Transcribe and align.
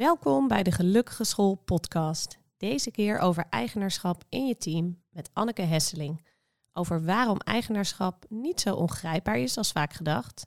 Welkom 0.00 0.48
bij 0.48 0.62
de 0.62 0.72
Gelukkige 0.72 1.24
School 1.24 1.54
podcast. 1.54 2.38
Deze 2.56 2.90
keer 2.90 3.18
over 3.18 3.44
eigenaarschap 3.50 4.24
in 4.28 4.46
je 4.46 4.56
team 4.56 5.02
met 5.10 5.30
Anneke 5.32 5.62
Hesseling. 5.62 6.26
Over 6.72 7.04
waarom 7.04 7.38
eigenaarschap 7.38 8.24
niet 8.28 8.60
zo 8.60 8.74
ongrijpbaar 8.74 9.38
is 9.38 9.56
als 9.56 9.72
vaak 9.72 9.92
gedacht. 9.92 10.46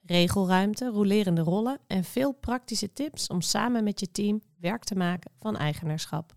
Regelruimte, 0.00 0.86
rolerende 0.86 1.40
rollen 1.40 1.78
en 1.86 2.04
veel 2.04 2.32
praktische 2.32 2.92
tips 2.92 3.26
om 3.26 3.40
samen 3.40 3.84
met 3.84 4.00
je 4.00 4.10
team 4.10 4.42
werk 4.60 4.84
te 4.84 4.94
maken 4.94 5.30
van 5.38 5.56
eigenaarschap. 5.56 6.34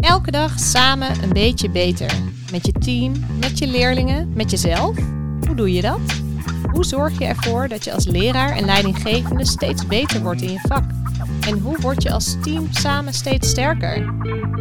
Elke 0.00 0.30
dag 0.30 0.58
samen 0.58 1.22
een 1.22 1.32
beetje 1.32 1.70
beter. 1.70 2.35
Met 2.52 2.66
je 2.66 2.72
team, 2.72 3.12
met 3.40 3.58
je 3.58 3.66
leerlingen, 3.66 4.32
met 4.34 4.50
jezelf. 4.50 4.96
Hoe 5.46 5.54
doe 5.54 5.72
je 5.72 5.82
dat? 5.82 6.00
Hoe 6.72 6.84
zorg 6.84 7.18
je 7.18 7.24
ervoor 7.24 7.68
dat 7.68 7.84
je 7.84 7.92
als 7.92 8.06
leraar 8.06 8.50
en 8.50 8.64
leidinggevende 8.64 9.46
steeds 9.46 9.86
beter 9.86 10.22
wordt 10.22 10.42
in 10.42 10.52
je 10.52 10.60
vak? 10.62 10.84
En 11.46 11.58
hoe 11.58 11.76
word 11.80 12.02
je 12.02 12.12
als 12.12 12.36
team 12.42 12.68
samen 12.70 13.12
steeds 13.12 13.48
sterker? 13.48 13.94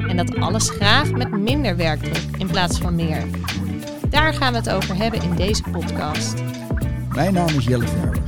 En 0.07 0.17
dat 0.17 0.35
alles 0.35 0.69
graag 0.69 1.11
met 1.11 1.31
minder 1.31 1.75
werkdruk 1.75 2.37
in 2.37 2.47
plaats 2.47 2.77
van 2.77 2.95
meer. 2.95 3.23
Daar 4.09 4.33
gaan 4.33 4.51
we 4.51 4.57
het 4.57 4.69
over 4.69 4.95
hebben 4.95 5.21
in 5.21 5.35
deze 5.35 5.63
podcast. 5.71 6.33
Mijn 7.13 7.33
naam 7.33 7.47
is 7.47 7.65
Jelle 7.65 7.87
Verber. 7.87 8.21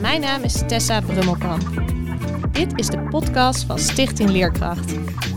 Mijn 0.00 0.20
naam 0.20 0.42
is 0.42 0.62
Tessa 0.66 1.00
Brummelkamp. 1.00 1.82
Dit 2.52 2.72
is 2.74 2.86
de 2.86 2.98
podcast 2.98 3.64
van 3.64 3.78
Stichting 3.78 4.30
Leerkracht. 4.30 4.88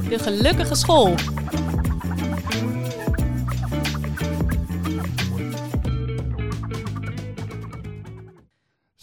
De 0.10 0.20
gelukkige 0.20 0.76
school. 0.76 1.16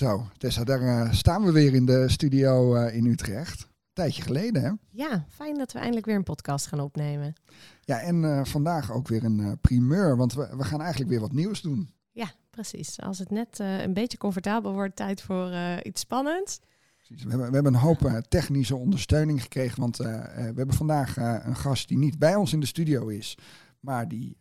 Zo, 0.03 0.27
Tessa, 0.39 0.65
daar 0.65 0.83
uh, 0.83 1.13
staan 1.13 1.45
we 1.45 1.53
weer 1.53 1.75
in 1.75 1.87
de 1.87 2.09
studio 2.09 2.77
uh, 2.77 2.95
in 2.95 3.07
Utrecht. 3.07 3.63
Een 3.63 3.69
tijdje 3.93 4.23
geleden, 4.23 4.63
hè? 4.63 4.71
Ja, 4.91 5.25
fijn 5.29 5.59
dat 5.59 5.73
we 5.73 5.79
eindelijk 5.79 6.07
weer 6.07 6.15
een 6.15 6.23
podcast 6.23 6.67
gaan 6.67 6.81
opnemen. 6.81 7.35
Ja, 7.81 8.01
en 8.01 8.23
uh, 8.23 8.45
vandaag 8.45 8.93
ook 8.93 9.09
weer 9.09 9.25
een 9.25 9.59
primeur, 9.61 10.17
want 10.17 10.35
we, 10.35 10.49
we 10.57 10.65
gaan 10.65 10.81
eigenlijk 10.81 11.11
weer 11.11 11.21
wat 11.21 11.33
nieuws 11.33 11.61
doen. 11.61 11.91
Ja, 12.11 12.33
precies. 12.51 13.01
Als 13.01 13.19
het 13.19 13.31
net 13.31 13.59
een 13.59 13.95
beetje 13.95 14.19
comfortabel 14.19 14.73
wordt, 14.73 14.97
tijd 14.97 15.23
voor 15.23 15.53
iets 15.83 16.01
spannends. 16.01 16.61
We 17.09 17.29
hebben, 17.29 17.49
we 17.49 17.55
hebben 17.55 17.75
een 17.75 17.81
hoop 17.81 18.23
technische 18.29 18.77
ondersteuning 18.77 19.43
gekregen, 19.43 19.81
want 19.81 19.97
we 19.97 20.53
hebben 20.55 20.75
vandaag 20.75 21.17
een 21.17 21.57
gast 21.57 21.89
die 21.89 21.99
niet 21.99 22.19
bij 22.19 22.35
ons 22.35 22.53
in 22.53 22.61
de 22.61 22.67
studio 22.67 23.09
is, 23.09 23.39
maar 23.81 24.09
die 24.09 24.37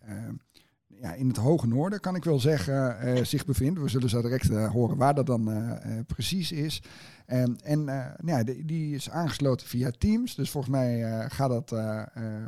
ja, 1.01 1.13
in 1.13 1.27
het 1.27 1.37
hoge 1.37 1.67
noorden, 1.67 1.99
kan 1.99 2.15
ik 2.15 2.23
wel 2.23 2.39
zeggen, 2.39 2.97
uh, 3.03 3.23
zich 3.23 3.45
bevindt. 3.45 3.79
We 3.79 3.89
zullen 3.89 4.09
zo 4.09 4.21
direct 4.21 4.49
uh, 4.49 4.71
horen 4.71 4.97
waar 4.97 5.15
dat 5.15 5.25
dan 5.25 5.49
uh, 5.49 5.71
precies 6.07 6.51
is. 6.51 6.81
En, 7.25 7.57
en 7.63 7.83
nou 7.83 8.13
ja, 8.25 8.43
die, 8.43 8.65
die, 8.65 8.95
is 8.95 9.09
aangesloten 9.09 9.67
via 9.67 9.91
Teams. 9.97 10.35
Dus 10.35 10.49
volgens 10.49 10.73
mij 10.73 11.25
gaat 11.29 11.49
dat 11.49 11.71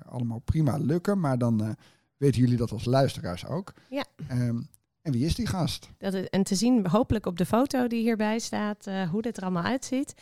allemaal 0.05 0.39
prima 0.39 0.77
lukken. 0.77 1.19
Maar 1.19 1.37
dan 1.37 1.75
weten 2.17 2.41
jullie 2.41 2.57
dat 2.57 2.71
als 2.71 2.85
luisteraars 2.85 3.45
ook. 3.45 3.73
Ja. 3.89 4.05
Um, 4.31 4.67
en 5.01 5.11
wie 5.11 5.25
is 5.25 5.35
die 5.35 5.47
gast? 5.47 5.89
Dat 5.97 6.13
is, 6.13 6.29
en 6.29 6.43
te 6.43 6.55
zien 6.55 6.87
hopelijk 6.87 7.25
op 7.25 7.37
de 7.37 7.45
foto 7.45 7.87
die 7.87 8.01
hierbij 8.01 8.39
staat, 8.39 8.85
hoe 9.11 9.21
dit 9.21 9.37
er 9.37 9.43
allemaal 9.43 9.63
uitziet. 9.63 10.13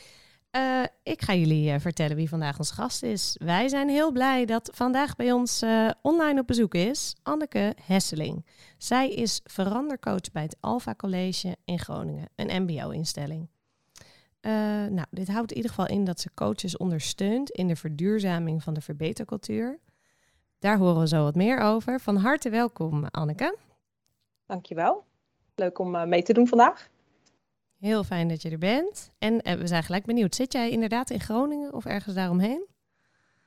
Uh, 0.56 0.84
ik 1.04 1.22
ga 1.22 1.34
jullie 1.34 1.74
uh, 1.74 1.80
vertellen 1.80 2.16
wie 2.16 2.30
vandaag 2.30 2.58
ons 2.58 2.72
gast 2.72 3.04
is. 3.04 3.36
Wij 3.44 3.68
zijn 3.68 3.90
heel 3.90 4.12
blij 4.12 4.46
dat 4.46 4.70
vandaag 4.74 5.16
bij 5.16 5.32
ons 5.32 5.64
uh, 5.64 5.90
online 6.02 6.40
op 6.40 6.48
bezoek 6.48 6.74
is 6.74 7.16
Anneke 7.24 7.76
Hesseling. 7.86 8.46
Zij 8.78 9.10
is 9.10 9.42
verandercoach 9.44 10.32
bij 10.32 10.42
het 10.42 10.58
Alpha 10.60 10.96
College 10.96 11.58
in 11.66 11.80
Groningen, 11.80 12.30
een 12.36 12.64
MBO-instelling. 12.64 13.50
nou, 14.92 15.06
dit 15.10 15.28
houdt 15.28 15.52
in 15.52 15.56
ieder 15.56 15.72
geval 15.72 15.88
in 15.88 16.04
dat 16.04 16.20
ze 16.20 16.34
coaches 16.34 16.78
ondersteunt 16.78 17.50
in 17.50 17.68
de 17.68 17.76
verduurzaming 17.76 18.64
van 18.64 18.74
de 18.74 18.82
verbetercultuur. 18.82 19.80
Daar 20.60 20.78
horen 20.78 21.00
we 21.00 21.08
zo 21.08 21.24
wat 21.24 21.36
meer 21.36 21.60
over. 21.60 22.00
Van 22.00 22.16
harte 22.16 22.50
welkom, 22.50 23.06
Anneke. 23.06 23.58
Dankjewel. 24.46 25.04
Leuk 25.56 25.80
om 25.80 26.10
mee 26.10 26.24
te 26.24 26.34
doen 26.34 26.48
vandaag. 26.48 26.91
Heel 27.82 28.04
fijn 28.04 28.28
dat 28.28 28.42
je 28.42 28.50
er 28.50 28.58
bent. 28.58 29.12
En 29.20 29.34
uh, 29.34 29.54
we 29.54 29.68
zijn 29.68 29.84
gelijk 29.84 30.06
benieuwd. 30.06 30.36
Zit 30.36 30.54
jij 30.54 30.70
inderdaad 30.70 31.10
in 31.10 31.20
Groningen 31.20 31.74
of 31.74 31.86
ergens 31.86 32.16
daaromheen? 32.16 32.66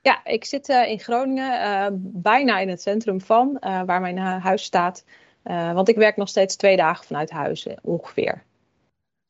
Ja, 0.01 0.25
ik 0.25 0.45
zit 0.45 0.69
uh, 0.69 0.89
in 0.89 0.99
Groningen, 0.99 1.61
uh, 1.61 1.87
bijna 1.99 2.59
in 2.59 2.69
het 2.69 2.81
centrum 2.81 3.21
van, 3.21 3.57
waar 3.61 4.01
mijn 4.01 4.17
huis 4.17 4.63
staat. 4.63 5.05
want 5.43 5.89
ik 5.89 5.95
werk 5.95 6.17
nog 6.17 6.29
steeds 6.29 6.55
twee 6.55 6.75
dagen 6.77 7.05
vanuit 7.05 7.29
huis, 7.29 7.67
ongeveer. 7.81 8.43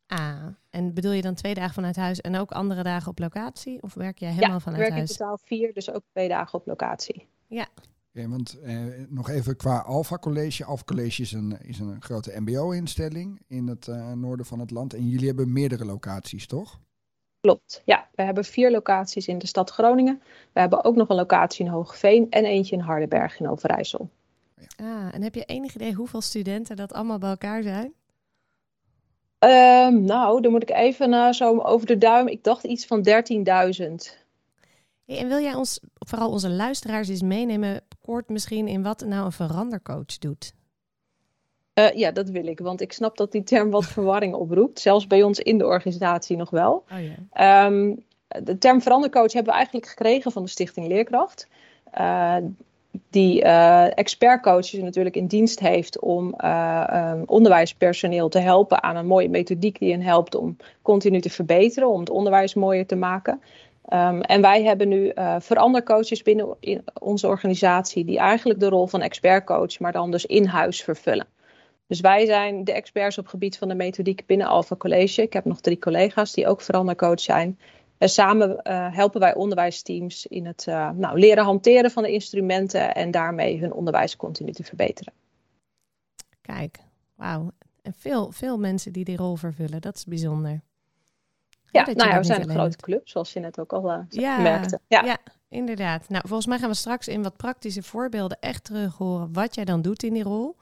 Ah, 0.08 0.46
en 0.70 0.94
bedoel 0.94 1.12
je 1.12 1.22
dan 1.22 1.34
twee 1.34 1.54
dagen 1.54 1.74
vanuit 1.74 1.96
huis 1.96 2.22
en 2.22 2.36
ook 2.36 2.52
andere 2.52 2.84
dagen 2.84 3.12
op 3.12 3.20
locatie? 3.20 3.82
Of 3.82 3.94
werk 3.94 4.20
jij 4.20 4.30
helemaal 4.30 4.52
ja, 4.52 4.60
vanuit 4.60 4.90
huis? 4.90 4.94
Ja, 4.94 5.02
ik 5.02 5.08
werk 5.08 5.10
in 5.10 5.18
totaal 5.18 5.40
vier, 5.44 5.74
dus 5.74 5.92
ook 5.92 6.04
twee 6.12 6.28
dagen 6.28 6.60
op 6.60 6.66
locatie. 6.66 7.28
Ja, 7.48 7.68
Okay, 8.16 8.30
want 8.30 8.60
eh, 8.60 8.76
nog 9.10 9.30
even 9.30 9.56
qua 9.56 9.78
Alpha 9.78 10.18
College. 10.18 10.66
Alpha 10.66 10.84
College 10.84 11.22
is 11.22 11.32
een, 11.32 11.58
is 11.62 11.80
een 11.80 12.02
grote 12.02 12.40
MBO-instelling 12.40 13.42
in 13.48 13.68
het 13.68 13.88
uh, 13.88 14.12
noorden 14.12 14.46
van 14.46 14.60
het 14.60 14.72
land. 14.72 14.94
En 14.94 15.10
jullie 15.10 15.28
hebben 15.28 15.54
meerdere 15.54 15.86
locaties, 15.86 16.48
toch? 16.48 16.80
Klopt, 17.42 17.82
ja. 17.86 18.08
We 18.14 18.24
hebben 18.24 18.46
vier 18.46 18.72
locaties 18.72 19.28
in 19.28 19.38
de 19.38 19.48
stad 19.48 19.70
Groningen. 19.70 20.22
We 20.54 20.60
hebben 20.60 20.84
ook 20.84 20.96
nog 20.96 21.10
een 21.10 21.16
locatie 21.16 21.66
in 21.66 21.72
Hoogveen 21.72 22.30
en 22.30 22.46
eentje 22.46 22.76
in 22.76 22.82
Hardenberg 22.82 23.40
in 23.40 23.50
Overijssel. 23.50 24.10
Ah, 24.76 25.14
en 25.14 25.22
heb 25.22 25.36
je 25.36 25.46
enig 25.46 25.76
idee 25.76 25.94
hoeveel 25.94 26.22
studenten 26.22 26.76
dat 26.76 26.94
allemaal 26.94 27.18
bij 27.18 27.30
elkaar 27.30 27.64
zijn? 27.64 27.94
Um, 29.40 30.04
nou, 30.04 30.42
dan 30.42 30.52
moet 30.52 30.62
ik 30.62 30.76
even 30.76 31.14
uh, 31.14 31.32
zo 31.32 31.60
over 31.60 31.88
de 31.88 31.98
duim. 31.98 32.28
Ik 32.28 32.44
dacht 32.44 32.64
iets 32.64 32.86
van 32.86 33.08
13.000. 33.08 33.14
Hey, 35.06 35.18
en 35.18 35.28
wil 35.28 35.40
jij 35.40 35.54
ons, 35.54 35.80
vooral 35.94 36.30
onze 36.32 36.50
luisteraars, 36.50 37.08
eens 37.08 37.22
meenemen, 37.22 37.82
kort 38.06 38.30
misschien, 38.30 38.68
in 38.68 38.84
wat 38.84 39.06
nou 39.06 39.26
een 39.26 39.32
verandercoach 39.32 40.18
doet? 40.20 40.54
Uh, 41.80 41.92
ja, 41.92 42.12
dat 42.12 42.30
wil 42.30 42.48
ik, 42.48 42.60
want 42.60 42.82
ik 42.82 42.94
snap 42.94 43.18
dat 43.18 43.32
die 43.32 43.44
term 43.44 43.70
wat 43.70 43.86
verwarring 43.98 44.34
oproept. 44.34 44.80
Zelfs 44.80 45.08
bij 45.08 45.24
ons 45.24 45.40
in 45.40 45.58
de 45.58 45.66
organisatie 45.66 46.38
nog 46.38 46.50
wel. 46.50 46.84
Oh, 46.92 46.98
yeah. 47.34 47.66
um, 47.66 48.04
de 48.44 48.58
term 48.58 48.82
verandercoach 48.82 49.34
hebben 49.34 49.52
we 49.52 49.58
eigenlijk 49.58 49.88
gekregen 49.88 50.32
van 50.32 50.44
de 50.44 50.50
Stichting 50.50 50.88
Leerkracht. 50.88 51.48
Uh, 51.98 52.38
die 53.10 53.44
uh, 53.44 53.98
expertcoaches 53.98 54.80
natuurlijk 54.80 55.16
in 55.16 55.28
dienst 55.28 55.60
heeft 55.60 56.00
om 56.00 56.36
um, 56.46 57.24
onderwijspersoneel 57.26 58.30
te 58.30 58.40
helpen 58.40 58.84
aan 58.84 58.96
een 58.96 59.08
mooie 59.08 59.30
methodiek 59.30 59.80
die 59.80 59.92
hen 59.92 60.02
helpt 60.02 60.36
om 60.36 60.58
continu 60.82 61.22
te 61.22 61.30
verbeteren, 61.30 61.90
om 61.90 62.00
het 62.00 62.10
onderwijs 62.10 62.54
mooier 62.54 62.86
te 62.86 62.96
maken. 62.96 63.42
Um, 63.90 64.22
en 64.22 64.42
wij 64.42 64.64
hebben 64.64 64.88
nu 64.88 65.12
uh, 65.16 65.36
verandercoaches 65.40 66.22
binnen 66.22 66.56
in 66.60 66.84
onze 67.00 67.28
organisatie 67.28 68.06
die 68.06 68.18
eigenlijk 68.18 68.60
de 68.60 68.70
rol 68.70 68.88
van 68.88 69.02
expertcoach, 69.02 69.80
maar 69.80 69.92
dan 69.92 70.12
dus 70.12 70.26
in 70.26 70.46
huis 70.46 70.84
vervullen. 70.84 71.28
Dus 71.88 72.00
wij 72.00 72.26
zijn 72.26 72.64
de 72.64 72.72
experts 72.72 73.18
op 73.18 73.24
het 73.24 73.34
gebied 73.34 73.58
van 73.58 73.68
de 73.68 73.76
methodiek 73.76 74.26
binnen 74.26 74.48
Alpha 74.48 74.76
College. 74.76 75.22
Ik 75.22 75.34
heb 75.34 75.46
nog 75.46 75.62
drie 75.62 75.80
collega's 75.80 76.34
die 76.34 76.48
ook 76.48 76.62
verandercoach 76.62 77.20
zijn. 77.20 77.60
En 77.98 78.10
samen 78.10 78.50
uh, 78.50 78.96
helpen 78.96 79.20
wij 79.20 79.36
onderwijsteams 79.36 80.26
in 80.26 80.46
het 80.46 80.66
uh, 80.70 80.90
nou, 80.90 81.20
leren 81.20 81.44
hanteren 81.44 81.92
van 81.92 82.04
de 82.04 82.12
instrumenten 82.12 82.96
en 82.96 83.12
daarmee 83.12 83.60
hun 83.60 83.74
onderwijs 83.74 84.16
continu 84.16 84.52
te 84.52 84.64
verbeteren. 84.64 85.14
Kijk, 86.42 86.80
wauw. 87.16 87.52
En 87.82 87.94
veel, 87.94 88.32
veel 88.32 88.58
mensen 88.58 88.94
die 88.94 89.06
die 89.06 89.18
rol 89.18 89.36
vervullen, 89.36 89.82
dat 89.82 89.96
is 89.96 90.06
bijzonder. 90.06 90.62
Ja, 91.76 91.94
nou 91.94 92.10
ja, 92.10 92.18
we 92.18 92.24
zijn 92.24 92.42
een 92.42 92.56
grote 92.56 92.78
club, 92.78 93.10
zoals 93.10 93.34
je 93.34 93.40
net 93.40 93.60
ook 93.60 93.74
al 93.74 93.92
uh, 93.92 94.00
ja, 94.10 94.38
merkte. 94.38 94.80
Ja. 94.88 95.04
ja, 95.04 95.18
inderdaad. 95.50 96.10
Nou, 96.10 96.28
volgens 96.28 96.48
mij 96.48 96.60
gaan 96.60 96.70
we 96.70 96.76
straks 96.76 97.08
in 97.08 97.24
wat 97.24 97.38
praktische 97.38 97.84
voorbeelden 97.84 98.38
echt 98.40 98.64
terug 98.64 98.98
horen 98.98 99.34
wat 99.34 99.56
jij 99.56 99.66
dan 99.66 99.82
doet 99.82 100.04
in 100.04 100.14
die 100.14 100.24
rol. 100.24 100.56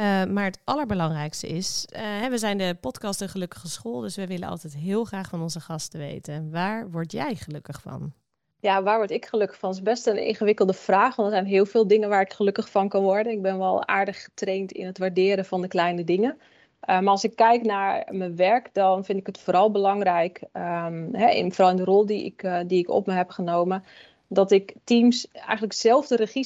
Uh, 0.00 0.24
maar 0.24 0.44
het 0.44 0.60
allerbelangrijkste 0.64 1.46
is, 1.46 1.86
uh, 1.96 2.26
we 2.26 2.38
zijn 2.38 2.58
de 2.58 2.76
podcast 2.80 3.20
Een 3.20 3.28
Gelukkige 3.28 3.68
School, 3.68 4.00
dus 4.00 4.16
we 4.16 4.26
willen 4.26 4.48
altijd 4.48 4.74
heel 4.74 5.04
graag 5.04 5.28
van 5.28 5.42
onze 5.42 5.60
gasten 5.60 5.98
weten. 6.00 6.50
Waar 6.50 6.90
word 6.90 7.12
jij 7.12 7.34
gelukkig 7.34 7.80
van? 7.80 8.12
Ja, 8.60 8.82
waar 8.82 8.96
word 8.96 9.10
ik 9.10 9.26
gelukkig 9.26 9.58
van? 9.58 9.68
Dat 9.68 9.78
is 9.78 9.84
best 9.84 10.06
een 10.06 10.26
ingewikkelde 10.26 10.72
vraag, 10.72 11.16
want 11.16 11.28
er 11.28 11.34
zijn 11.34 11.46
heel 11.46 11.66
veel 11.66 11.86
dingen 11.86 12.08
waar 12.08 12.20
ik 12.20 12.32
gelukkig 12.32 12.70
van 12.70 12.88
kan 12.88 13.02
worden. 13.02 13.32
Ik 13.32 13.42
ben 13.42 13.58
wel 13.58 13.86
aardig 13.86 14.22
getraind 14.22 14.72
in 14.72 14.86
het 14.86 14.98
waarderen 14.98 15.44
van 15.44 15.60
de 15.60 15.68
kleine 15.68 16.04
dingen. 16.04 16.38
Uh, 16.86 17.00
maar 17.00 17.08
als 17.08 17.24
ik 17.24 17.36
kijk 17.36 17.62
naar 17.62 18.08
mijn 18.10 18.36
werk, 18.36 18.74
dan 18.74 19.04
vind 19.04 19.18
ik 19.18 19.26
het 19.26 19.38
vooral 19.38 19.70
belangrijk, 19.70 20.42
hè, 21.12 21.30
in, 21.30 21.52
vooral 21.52 21.70
in 21.70 21.76
de 21.76 21.84
rol 21.84 22.06
die 22.06 22.24
ik, 22.24 22.42
uh, 22.42 22.58
die 22.66 22.78
ik 22.78 22.90
op 22.90 23.06
me 23.06 23.12
heb 23.12 23.30
genomen, 23.30 23.84
dat 24.28 24.50
ik 24.50 24.74
teams 24.84 25.28
eigenlijk 25.30 25.72
zelf 25.72 26.06
de 26.06 26.16
regie 26.16 26.44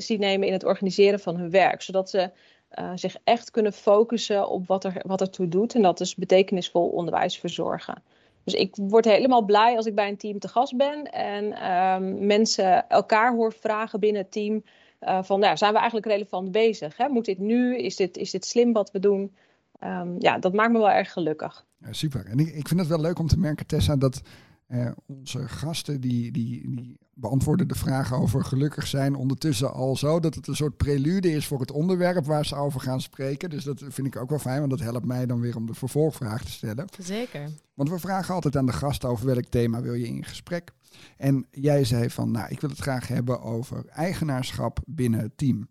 zie 0.00 0.18
nemen 0.18 0.46
in 0.46 0.52
het 0.52 0.64
organiseren 0.64 1.20
van 1.20 1.36
hun 1.36 1.50
werk. 1.50 1.82
Zodat 1.82 2.10
ze 2.10 2.30
uh, 2.78 2.90
zich 2.94 3.16
echt 3.24 3.50
kunnen 3.50 3.72
focussen 3.72 4.48
op 4.48 4.66
wat 4.66 4.84
er, 4.84 5.02
wat 5.06 5.20
er 5.20 5.30
toe 5.30 5.48
doet. 5.48 5.74
En 5.74 5.82
dat 5.82 6.00
is 6.00 6.14
betekenisvol 6.14 6.88
onderwijs 6.88 7.38
verzorgen. 7.38 8.02
Dus 8.44 8.54
ik 8.54 8.76
word 8.76 9.04
helemaal 9.04 9.42
blij 9.42 9.76
als 9.76 9.86
ik 9.86 9.94
bij 9.94 10.08
een 10.08 10.16
team 10.16 10.38
te 10.38 10.48
gast 10.48 10.76
ben 10.76 11.12
en 11.12 11.70
um, 11.72 12.26
mensen 12.26 12.88
elkaar 12.88 13.34
hoor 13.34 13.52
vragen 13.52 14.00
binnen 14.00 14.22
het 14.22 14.32
team 14.32 14.64
van 15.00 15.40
nou, 15.40 15.56
zijn 15.56 15.72
we 15.72 15.78
eigenlijk 15.78 16.06
relevant 16.06 16.52
bezig? 16.52 16.96
Hè? 16.96 17.08
Moet 17.08 17.24
dit 17.24 17.38
nu? 17.38 17.76
Is 17.76 17.96
dit, 17.96 18.16
is 18.16 18.30
dit 18.30 18.44
slim 18.44 18.72
wat 18.72 18.90
we 18.90 18.98
doen? 18.98 19.34
Ehm, 19.82 20.14
ja, 20.18 20.38
dat 20.38 20.52
maakt 20.52 20.72
me 20.72 20.78
wel 20.78 20.90
erg 20.90 21.12
gelukkig. 21.12 21.64
Ja, 21.78 21.92
super. 21.92 22.26
En 22.26 22.38
ik, 22.38 22.48
ik 22.48 22.68
vind 22.68 22.80
het 22.80 22.88
wel 22.88 23.00
leuk 23.00 23.18
om 23.18 23.26
te 23.26 23.38
merken, 23.38 23.66
Tessa, 23.66 23.96
dat 23.96 24.22
uh, 24.68 24.90
onze 25.06 25.48
gasten 25.48 26.00
die, 26.00 26.32
die, 26.32 26.76
die 26.76 26.98
beantwoorden 27.14 27.68
de 27.68 27.74
vragen 27.74 28.16
over 28.16 28.44
gelukkig 28.44 28.86
zijn 28.86 29.14
ondertussen 29.14 29.72
al 29.72 29.96
zo 29.96 30.20
dat 30.20 30.34
het 30.34 30.46
een 30.46 30.56
soort 30.56 30.76
prelude 30.76 31.30
is 31.30 31.46
voor 31.46 31.60
het 31.60 31.70
onderwerp 31.70 32.24
waar 32.24 32.46
ze 32.46 32.54
over 32.54 32.80
gaan 32.80 33.00
spreken. 33.00 33.50
Dus 33.50 33.64
dat 33.64 33.82
vind 33.88 34.06
ik 34.06 34.16
ook 34.16 34.30
wel 34.30 34.38
fijn, 34.38 34.58
want 34.58 34.70
dat 34.70 34.80
helpt 34.80 35.06
mij 35.06 35.26
dan 35.26 35.40
weer 35.40 35.56
om 35.56 35.66
de 35.66 35.74
vervolgvraag 35.74 36.44
te 36.44 36.50
stellen. 36.50 36.86
Zeker. 36.98 37.48
Want 37.74 37.90
we 37.90 37.98
vragen 37.98 38.34
altijd 38.34 38.56
aan 38.56 38.66
de 38.66 38.72
gasten 38.72 39.08
over 39.08 39.26
welk 39.26 39.46
thema 39.46 39.80
wil 39.80 39.94
je 39.94 40.06
in 40.06 40.24
gesprek. 40.24 40.72
En 41.16 41.46
jij 41.50 41.84
zei 41.84 42.10
van, 42.10 42.30
nou, 42.30 42.46
ik 42.48 42.60
wil 42.60 42.70
het 42.70 42.78
graag 42.78 43.08
hebben 43.08 43.42
over 43.42 43.86
eigenaarschap 43.86 44.78
binnen 44.86 45.20
het 45.20 45.36
team. 45.36 45.68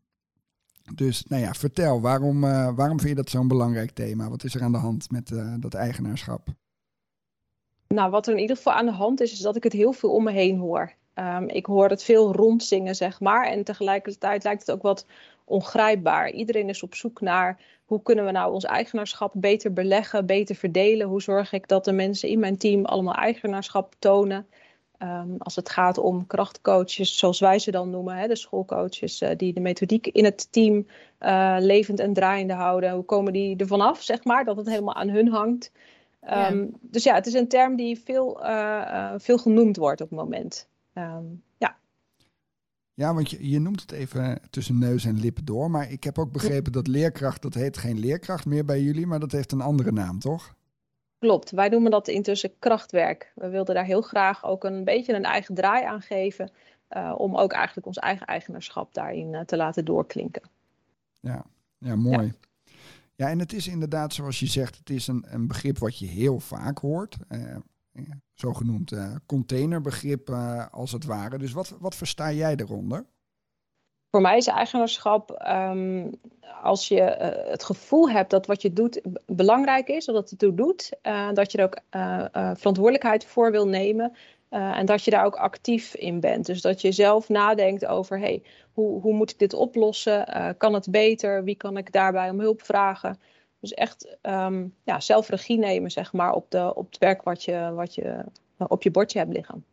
Dus 0.96 1.26
nou 1.26 1.42
ja, 1.42 1.54
vertel, 1.54 2.02
waarom, 2.02 2.44
uh, 2.44 2.76
waarom 2.76 3.00
vind 3.00 3.10
je 3.10 3.16
dat 3.16 3.30
zo'n 3.30 3.48
belangrijk 3.48 3.92
thema? 3.92 4.30
Wat 4.30 4.44
is 4.44 4.56
er 4.56 4.62
aan 4.62 4.72
de 4.72 4.78
hand 4.78 5.12
met 5.12 5.30
uh, 5.30 5.54
dat 5.60 5.74
eigenaarschap? 5.74 6.48
Nou, 7.88 8.12
wat 8.12 8.28
er 8.28 8.34
in 8.34 8.40
ieder 8.40 8.56
geval 8.56 8.74
aan 8.74 8.86
de 8.86 8.92
hand 8.92 9.22
is, 9.22 9.32
is 9.32 9.40
dat 9.40 9.56
ik 9.56 9.64
het 9.64 9.74
heel 9.74 9.94
veel 9.94 10.14
om 10.14 10.24
me 10.24 10.32
heen 10.32 10.58
hoor. 10.58 10.94
Um, 11.16 11.50
ik 11.50 11.66
hoor 11.66 11.90
het 11.90 12.04
veel 12.04 12.34
rondzingen, 12.34 12.96
zeg 12.96 13.20
maar. 13.20 13.46
En 13.46 13.64
tegelijkertijd 13.64 14.44
lijkt 14.44 14.66
het 14.66 14.76
ook 14.76 14.82
wat 14.82 15.06
ongrijpbaar. 15.46 16.32
Iedereen 16.32 16.70
is 16.70 16.84
op 16.84 16.96
zoek 16.96 17.22
naar 17.22 17.60
hoe 17.86 18.02
kunnen 18.02 18.26
we 18.26 18.32
nou 18.32 18.54
ons 18.54 18.64
eigenaarschap 18.64 19.34
beter 19.36 19.74
beleggen, 19.74 20.26
beter 20.26 20.56
verdelen. 20.56 21.08
Hoe 21.08 21.22
zorg 21.22 21.54
ik 21.54 21.68
dat 21.68 21.86
de 21.86 21.92
mensen 21.92 22.30
in 22.30 22.40
mijn 22.40 22.58
team 22.58 22.86
allemaal 22.86 23.16
eigenaarschap 23.16 23.96
tonen. 24.00 24.48
Um, 25.04 25.36
als 25.38 25.56
het 25.56 25.70
gaat 25.70 25.98
om 25.98 26.28
krachtcoaches, 26.28 27.18
zoals 27.18 27.40
wij 27.40 27.60
ze 27.60 27.72
dan 27.72 27.90
noemen, 27.90 28.18
hè, 28.18 28.28
de 28.28 28.36
schoolcoaches 28.36 29.22
uh, 29.22 29.30
die 29.38 29.54
de 29.54 29.60
methodiek 29.60 30.08
in 30.08 30.26
het 30.26 30.52
team 30.52 30.88
uh, 31.20 31.56
levend 31.60 32.00
en 32.00 32.14
draaiende 32.14 32.54
houden. 32.54 32.92
Hoe 32.92 33.04
komen 33.04 33.34
die 33.34 33.56
er 33.56 33.68
vanaf, 33.68 34.02
zeg 34.02 34.24
maar, 34.24 34.46
dat 34.46 34.58
het 34.58 34.70
helemaal 34.70 34.96
aan 34.96 35.10
hun 35.10 35.28
hangt. 35.28 35.72
Um, 36.30 36.72
Dus 36.82 37.04
ja, 37.04 37.14
het 37.16 37.28
is 37.28 37.34
een 37.34 37.48
term 37.48 37.76
die 37.76 38.00
veel, 38.00 38.44
uh, 38.44 39.14
veel 39.18 39.38
genoemd 39.38 39.78
wordt 39.78 40.02
op 40.02 40.10
het 40.10 40.20
moment. 40.20 40.68
Um, 40.94 41.44
ja. 41.58 41.78
Ja, 42.94 43.14
want 43.14 43.30
je, 43.30 43.50
je 43.50 43.60
noemt 43.60 43.82
het 43.82 43.92
even 43.92 44.40
tussen 44.50 44.80
neus 44.80 45.06
en 45.06 45.20
lippen 45.20 45.46
door. 45.46 45.72
Maar 45.72 45.92
ik 45.92 46.04
heb 46.04 46.18
ook 46.18 46.32
begrepen 46.32 46.72
dat 46.72 46.88
leerkracht, 46.88 47.42
dat 47.42 47.54
heet 47.54 47.78
geen 47.78 48.00
leerkracht 48.00 48.46
meer 48.46 48.66
bij 48.66 48.82
jullie, 48.82 49.08
maar 49.08 49.20
dat 49.20 49.32
heeft 49.32 49.52
een 49.52 49.62
andere 49.62 49.92
naam, 49.92 50.20
toch? 50.20 50.56
Klopt, 51.22 51.52
wij 51.52 51.70
noemen 51.70 51.92
dat 51.92 52.08
intussen 52.08 52.60
krachtwerk. 52.60 53.32
We 53.36 53.50
wilden 53.50 53.76
daar 53.76 53.86
heel 53.86 54.02
graag 54.02 54.46
ook 54.46 54.64
een 54.64 54.84
beetje 54.84 55.14
een 55.14 55.24
eigen 55.24 55.56
draai 55.56 55.86
aan 55.86 56.02
geven. 56.02 56.52
Uh, 56.90 57.14
om 57.18 57.38
ook 57.38 57.52
eigenlijk 57.52 57.88
ons 57.88 57.98
eigen 57.98 58.26
eigenaarschap 58.26 58.94
daarin 58.94 59.34
uh, 59.34 59.42
te 59.42 59.58
laten 59.58 59.86
doorklinken. 59.86 60.42
Ja, 61.20 61.46
ja 61.78 61.96
mooi. 61.96 62.34
Ja. 62.64 62.74
Ja, 63.16 63.30
en 63.30 63.40
het 63.40 63.54
is 63.54 63.68
inderdaad, 63.68 64.14
zoals 64.14 64.40
je 64.40 64.46
zegt, 64.46 64.78
het 64.78 64.90
is 64.90 65.08
een, 65.08 65.26
een 65.28 65.48
begrip 65.48 65.78
wat 65.78 66.00
je 66.00 66.06
heel 66.06 66.40
vaak 66.40 66.78
hoort. 66.78 67.18
Uh, 67.30 67.56
zogenoemd 68.34 68.94
containerbegrip 69.26 70.30
als 70.72 70.92
het 70.92 71.06
ware. 71.06 71.38
Dus 71.38 71.52
wat, 71.52 71.76
wat 71.80 71.96
versta 71.96 72.32
jij 72.32 72.56
eronder? 72.56 73.06
Voor 74.12 74.22
mij 74.22 74.38
is 74.38 74.48
eigenaarschap 74.48 75.46
um, 75.48 76.10
als 76.62 76.88
je 76.88 77.02
uh, 77.02 77.52
het 77.52 77.64
gevoel 77.64 78.10
hebt 78.10 78.30
dat 78.30 78.46
wat 78.46 78.62
je 78.62 78.74
doet 78.74 79.02
belangrijk 79.26 79.88
is, 79.88 80.06
dat 80.06 80.30
het 80.30 80.40
toe 80.40 80.54
doet, 80.56 80.90
dat 81.34 81.52
je 81.52 81.58
er 81.58 81.64
ook 81.64 81.82
verantwoordelijkheid 82.58 83.26
voor 83.26 83.52
wil 83.52 83.68
nemen 83.68 84.16
en 84.50 84.86
dat 84.86 85.04
je 85.04 85.12
daar 85.12 85.26
ook 85.26 85.36
actief 85.36 85.96
in 85.96 86.20
bent. 86.20 86.46
Dus 86.46 86.62
dat 86.62 86.82
je 86.82 86.92
zelf 86.92 87.30
nadenkt 87.30 87.86
over, 87.86 88.20
hey, 88.20 88.44
hoe, 88.74 89.02
hoe 89.02 89.14
moet 89.14 89.32
ik 89.32 89.40
dit 89.40 89.54
oplossen? 89.54 90.26
kan 90.58 90.74
het 90.74 90.92
beter? 90.92 91.44
Wie 91.44 91.56
kan 91.56 91.78
ik 91.78 91.92
daarbij 91.92 92.30
om 92.30 92.40
hulp 92.40 92.62
vragen? 92.62 93.20
Dus 93.60 93.74
echt 93.74 94.18
um, 94.22 94.76
ja, 94.84 95.00
zelf 95.00 95.30
regie 95.30 95.58
nemen, 95.58 95.92
zeg 95.92 96.14
maar, 96.14 96.34
op, 96.34 96.52
de, 96.52 96.76
op 96.76 96.86
het 96.86 96.98
werk 96.98 97.22
wat 97.22 97.44
je, 97.44 97.72
wat 97.76 97.96
je 97.96 98.26
op 98.58 98.84
je 98.84 98.92
bordje 98.92 99.20
hebt 99.20 99.34
liggen. 99.34 99.66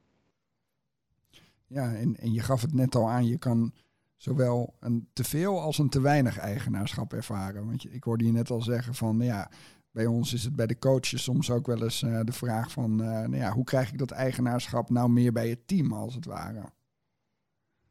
Ja, 1.67 1.95
en, 1.95 2.17
en 2.21 2.33
je 2.33 2.41
gaf 2.41 2.63
het 2.63 2.75
net 2.75 2.95
al 2.95 3.09
aan, 3.09 3.27
je 3.27 3.39
kan 3.39 3.73
zowel 4.19 4.75
een 4.81 5.09
te 5.13 5.25
veel 5.25 5.61
als 5.61 5.79
een 5.79 5.89
te 5.89 6.01
weinig 6.01 6.39
eigenaarschap 6.39 7.13
ervaren. 7.13 7.67
Want 7.67 7.95
ik 7.95 8.05
hoorde 8.05 8.25
je 8.25 8.33
net 8.33 8.51
al 8.51 8.63
zeggen 8.63 8.95
van, 8.95 9.17
nou 9.17 9.31
ja, 9.31 9.51
bij 9.91 10.07
ons 10.07 10.33
is 10.33 10.45
het 10.45 10.57
bij 10.57 10.67
de 10.67 10.79
coaches 10.79 11.23
soms 11.23 11.51
ook 11.51 11.67
wel 11.67 11.83
eens 11.83 12.03
uh, 12.03 12.21
de 12.25 12.33
vraag 12.33 12.71
van, 12.71 12.91
uh, 12.91 13.07
nou 13.07 13.37
ja, 13.37 13.53
hoe 13.53 13.65
krijg 13.65 13.93
ik 13.93 13.99
dat 13.99 14.11
eigenaarschap 14.11 14.91
nou 14.91 15.09
meer 15.09 15.33
bij 15.33 15.49
het 15.49 15.67
team 15.67 15.93
als 15.93 16.15
het 16.15 16.25
ware? 16.25 16.63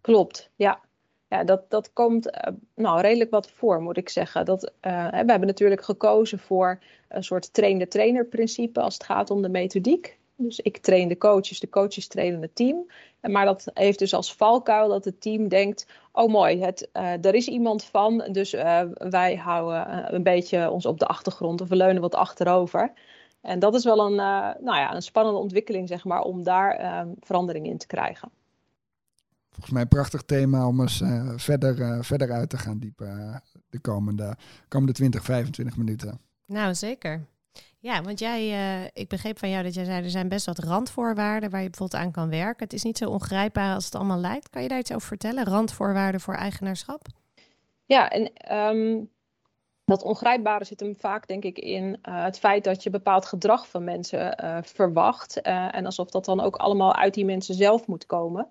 Klopt, 0.02 0.50
ja. 0.56 0.86
Ja, 1.30 1.44
dat, 1.44 1.70
dat 1.70 1.94
komt 1.94 2.28
uh, 2.28 2.54
nou, 2.76 3.02
redelijk 3.02 3.32
wat 3.32 3.52
voor, 3.52 3.82
moet 3.82 3.98
ik 3.98 4.10
zeggen. 4.10 4.46
Dat, 4.46 4.74
we 4.82 4.90
hebben 4.90 5.48
natuurlijk 5.48 5.84
gekozen 5.84 6.40
voor 6.40 6.80
een 7.08 7.24
soort 7.24 7.54
train-de-trainer 7.54 8.26
principe 8.26 8.82
als 8.82 8.94
het 8.94 9.04
gaat 9.04 9.30
om 9.30 9.42
de 9.42 9.50
methodiek. 9.50 10.18
Dus 10.36 10.60
ik 10.60 10.78
train 10.78 11.08
de 11.08 11.18
coaches, 11.18 11.60
de 11.60 11.70
coaches 11.70 12.08
trainen 12.08 12.42
het 12.42 12.56
team. 12.56 12.86
Maar 13.28 13.46
dat 13.46 13.72
heeft 13.74 14.00
dus 14.00 14.14
als 14.14 14.36
valkuil 14.36 14.90
dat 14.90 15.06
het 15.06 15.22
team 15.22 15.48
denkt: 15.48 15.86
oh 16.12 16.32
mooi, 16.32 16.62
het, 16.62 16.90
uh, 16.94 17.26
er 17.26 17.36
is 17.36 17.48
iemand 17.48 17.84
van, 17.84 18.28
dus 18.32 18.52
wij 18.98 19.36
houden 19.36 20.14
een 20.16 20.24
beetje 20.24 20.70
ons 20.72 20.86
op 20.86 21.00
de 21.00 21.08
achtergrond 21.08 21.62
of 21.62 21.70
we 21.70 21.76
leunen 21.76 22.02
wat 22.02 22.16
achterover. 22.16 22.94
En 23.42 23.60
dat 23.60 23.76
is 23.76 23.84
wel 23.84 24.06
een, 24.06 24.16
nou 24.16 24.78
ja, 24.78 24.96
een 24.96 25.02
spannende 25.02 25.40
ontwikkeling, 25.40 25.88
zeg 25.88 26.06
maar, 26.06 26.22
om 26.22 26.44
daar 26.44 27.06
verandering 27.20 27.68
in 27.68 27.78
te 27.78 27.88
krijgen 27.88 28.30
volgens 29.58 29.72
mij 29.72 29.82
een 29.82 29.88
prachtig 29.88 30.22
thema 30.22 30.68
om 30.68 30.82
eens 30.82 31.02
uh, 31.02 31.32
verder, 31.36 31.80
uh, 31.80 32.02
verder 32.02 32.32
uit 32.32 32.50
te 32.50 32.58
gaan 32.58 32.78
diepen 32.78 33.18
uh, 33.18 33.36
de 33.70 33.80
komende, 33.80 34.38
komende 34.68 34.94
20, 34.94 35.24
25 35.24 35.78
minuten. 35.78 36.20
Nou, 36.46 36.76
zeker. 36.76 37.26
Ja, 37.88 38.02
want 38.02 38.20
jij, 38.20 38.90
ik 38.94 39.08
begreep 39.08 39.40
van 39.40 39.50
jou 39.50 39.64
dat 39.64 39.74
jij 39.74 39.86
zei, 39.86 40.04
er 40.04 40.10
zijn 40.10 40.30
best 40.30 40.46
wat 40.46 40.60
randvoorwaarden 40.60 41.50
waar 41.50 41.62
je 41.62 41.70
bijvoorbeeld 41.70 42.02
aan 42.02 42.12
kan 42.12 42.30
werken. 42.30 42.64
Het 42.64 42.74
is 42.74 42.84
niet 42.84 42.98
zo 42.98 43.10
ongrijpbaar 43.10 43.74
als 43.74 43.86
het 43.86 43.96
allemaal 43.96 44.20
lijkt. 44.20 44.50
Kan 44.50 44.62
je 44.62 44.68
daar 44.68 44.80
iets 44.80 44.94
over 44.94 45.08
vertellen? 45.08 45.46
Randvoorwaarden 45.46 46.22
voor 46.22 46.34
eigenaarschap? 46.34 47.02
Ja, 47.86 48.10
en 48.10 48.32
um, 48.58 49.10
dat 49.86 50.04
ongrijpbare 50.04 50.66
zit 50.66 50.80
hem 50.80 50.96
vaak, 50.96 51.28
denk 51.28 51.44
ik, 51.44 51.58
in 51.58 51.98
het 52.02 52.40
feit 52.40 52.64
dat 52.64 52.84
je 52.84 52.90
bepaald 52.90 53.26
gedrag 53.26 53.68
van 53.68 53.84
mensen 53.84 54.38
verwacht. 54.64 55.42
en 55.42 55.86
alsof 55.86 56.10
dat 56.10 56.26
dan 56.26 56.40
ook 56.40 56.56
allemaal 56.56 56.96
uit 56.96 57.14
die 57.14 57.26
mensen 57.26 57.56
zelf 57.56 57.88
moet 57.88 58.06
komen. 58.06 58.48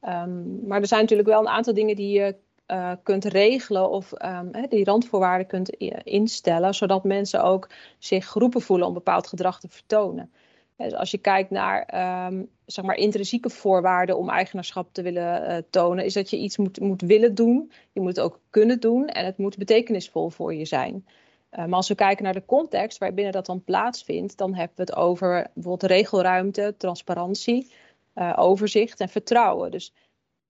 Um, 0.00 0.66
maar 0.66 0.80
er 0.80 0.86
zijn 0.86 1.00
natuurlijk 1.00 1.28
wel 1.28 1.40
een 1.40 1.48
aantal 1.48 1.74
dingen 1.74 1.96
die 1.96 2.18
je 2.18 2.36
uh, 2.72 2.92
kunt 3.02 3.24
regelen 3.24 3.90
of 3.90 4.12
um, 4.24 4.68
die 4.68 4.84
randvoorwaarden 4.84 5.46
kunt 5.46 5.70
instellen, 6.04 6.74
zodat 6.74 7.04
mensen 7.04 7.42
ook 7.42 7.68
zich 7.98 8.28
geroepen 8.28 8.60
voelen 8.60 8.86
om 8.86 8.94
bepaald 8.94 9.26
gedrag 9.26 9.60
te 9.60 9.68
vertonen. 9.68 10.32
Dus 10.76 10.94
als 10.94 11.10
je 11.10 11.18
kijkt 11.18 11.50
naar 11.50 11.80
um, 12.26 12.48
zeg 12.66 12.84
maar 12.84 12.96
intrinsieke 12.96 13.50
voorwaarden 13.50 14.18
om 14.18 14.28
eigenaarschap 14.28 14.88
te 14.92 15.02
willen 15.02 15.50
uh, 15.50 15.56
tonen, 15.70 16.04
is 16.04 16.14
dat 16.14 16.30
je 16.30 16.36
iets 16.36 16.56
moet, 16.56 16.80
moet 16.80 17.00
willen 17.00 17.34
doen. 17.34 17.72
Je 17.92 18.00
moet 18.00 18.16
het 18.16 18.24
ook 18.24 18.40
kunnen 18.50 18.80
doen 18.80 19.06
en 19.06 19.24
het 19.24 19.38
moet 19.38 19.56
betekenisvol 19.56 20.30
voor 20.30 20.54
je 20.54 20.64
zijn. 20.64 21.06
Uh, 21.52 21.64
maar 21.64 21.76
als 21.76 21.88
we 21.88 21.94
kijken 21.94 22.24
naar 22.24 22.32
de 22.32 22.44
context 22.44 22.98
waarbinnen 22.98 23.32
dat 23.32 23.46
dan 23.46 23.64
plaatsvindt, 23.64 24.36
dan 24.36 24.54
hebben 24.54 24.76
we 24.76 24.82
het 24.82 24.96
over 24.96 25.50
bijvoorbeeld 25.54 25.90
regelruimte, 25.90 26.74
transparantie 26.78 27.72
uh, 28.14 28.32
overzicht 28.36 29.00
en 29.00 29.08
vertrouwen. 29.08 29.70
Dus 29.70 29.92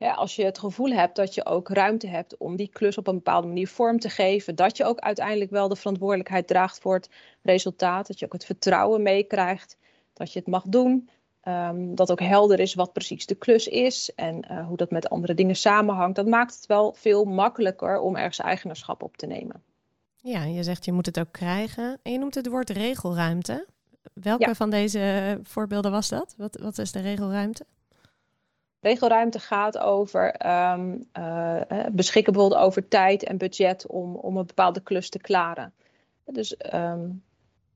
ja, 0.03 0.13
als 0.13 0.37
je 0.37 0.45
het 0.45 0.59
gevoel 0.59 0.91
hebt 0.91 1.17
dat 1.17 1.35
je 1.35 1.47
ook 1.47 1.69
ruimte 1.69 2.07
hebt 2.07 2.37
om 2.37 2.57
die 2.57 2.69
klus 2.69 2.99
op 2.99 3.07
een 3.07 3.15
bepaalde 3.15 3.47
manier 3.47 3.69
vorm 3.69 3.99
te 3.99 4.09
geven, 4.09 4.55
dat 4.55 4.77
je 4.77 4.85
ook 4.85 4.99
uiteindelijk 4.99 5.51
wel 5.51 5.69
de 5.69 5.77
verantwoordelijkheid 5.77 6.47
draagt 6.47 6.79
voor 6.79 6.95
het 6.95 7.11
resultaat, 7.43 8.07
dat 8.07 8.19
je 8.19 8.25
ook 8.25 8.33
het 8.33 8.45
vertrouwen 8.45 9.03
meekrijgt 9.03 9.77
dat 10.13 10.33
je 10.33 10.39
het 10.39 10.49
mag 10.49 10.65
doen, 10.67 11.09
um, 11.49 11.95
dat 11.95 12.11
ook 12.11 12.21
helder 12.21 12.61
is 12.61 12.75
wat 12.75 12.93
precies 12.93 13.27
de 13.27 13.35
klus 13.35 13.69
is 13.69 14.15
en 14.15 14.47
uh, 14.51 14.67
hoe 14.67 14.77
dat 14.77 14.91
met 14.91 15.09
andere 15.09 15.35
dingen 15.35 15.57
samenhangt, 15.57 16.17
dat 16.17 16.27
maakt 16.27 16.55
het 16.55 16.67
wel 16.67 16.93
veel 16.93 17.25
makkelijker 17.25 18.01
om 18.01 18.17
ergens 18.17 18.39
eigenaarschap 18.39 19.03
op 19.03 19.17
te 19.17 19.27
nemen. 19.27 19.63
Ja, 20.17 20.45
je 20.45 20.63
zegt 20.63 20.85
je 20.85 20.93
moet 20.93 21.07
het 21.07 21.21
ook 21.21 21.33
krijgen 21.33 21.99
en 22.03 22.13
je 22.13 22.19
noemt 22.19 22.35
het 22.35 22.49
woord 22.49 22.71
regelruimte. 22.71 23.67
Welke 24.13 24.47
ja. 24.47 24.55
van 24.55 24.71
deze 24.71 25.39
voorbeelden 25.43 25.91
was 25.91 26.09
dat? 26.09 26.35
Wat, 26.37 26.59
wat 26.61 26.79
is 26.79 26.93
de 26.93 27.01
regelruimte? 27.01 27.67
Regelruimte 28.83 29.39
gaat 29.39 29.79
over 29.79 30.47
um, 30.73 31.09
uh, 31.19 31.61
beschikken 31.93 32.33
bijvoorbeeld 32.33 32.63
over 32.63 32.89
tijd 32.89 33.25
en 33.25 33.39
budget 33.39 33.87
om, 33.87 34.15
om 34.15 34.37
een 34.37 34.47
bepaalde 34.47 34.81
klus 34.81 35.09
te 35.09 35.19
klaren. 35.19 35.73
Dus 36.25 36.57
um, 36.75 37.23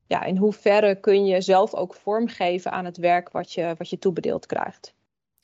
ja, 0.07 0.23
in 0.23 0.37
hoeverre 0.37 0.99
kun 0.99 1.25
je 1.25 1.41
zelf 1.41 1.73
ook 1.73 1.93
vormgeven 1.93 2.71
aan 2.71 2.85
het 2.85 2.97
werk 2.97 3.31
wat 3.31 3.53
je, 3.53 3.75
wat 3.77 3.89
je 3.89 3.99
toebedeeld 3.99 4.45
krijgt. 4.45 4.93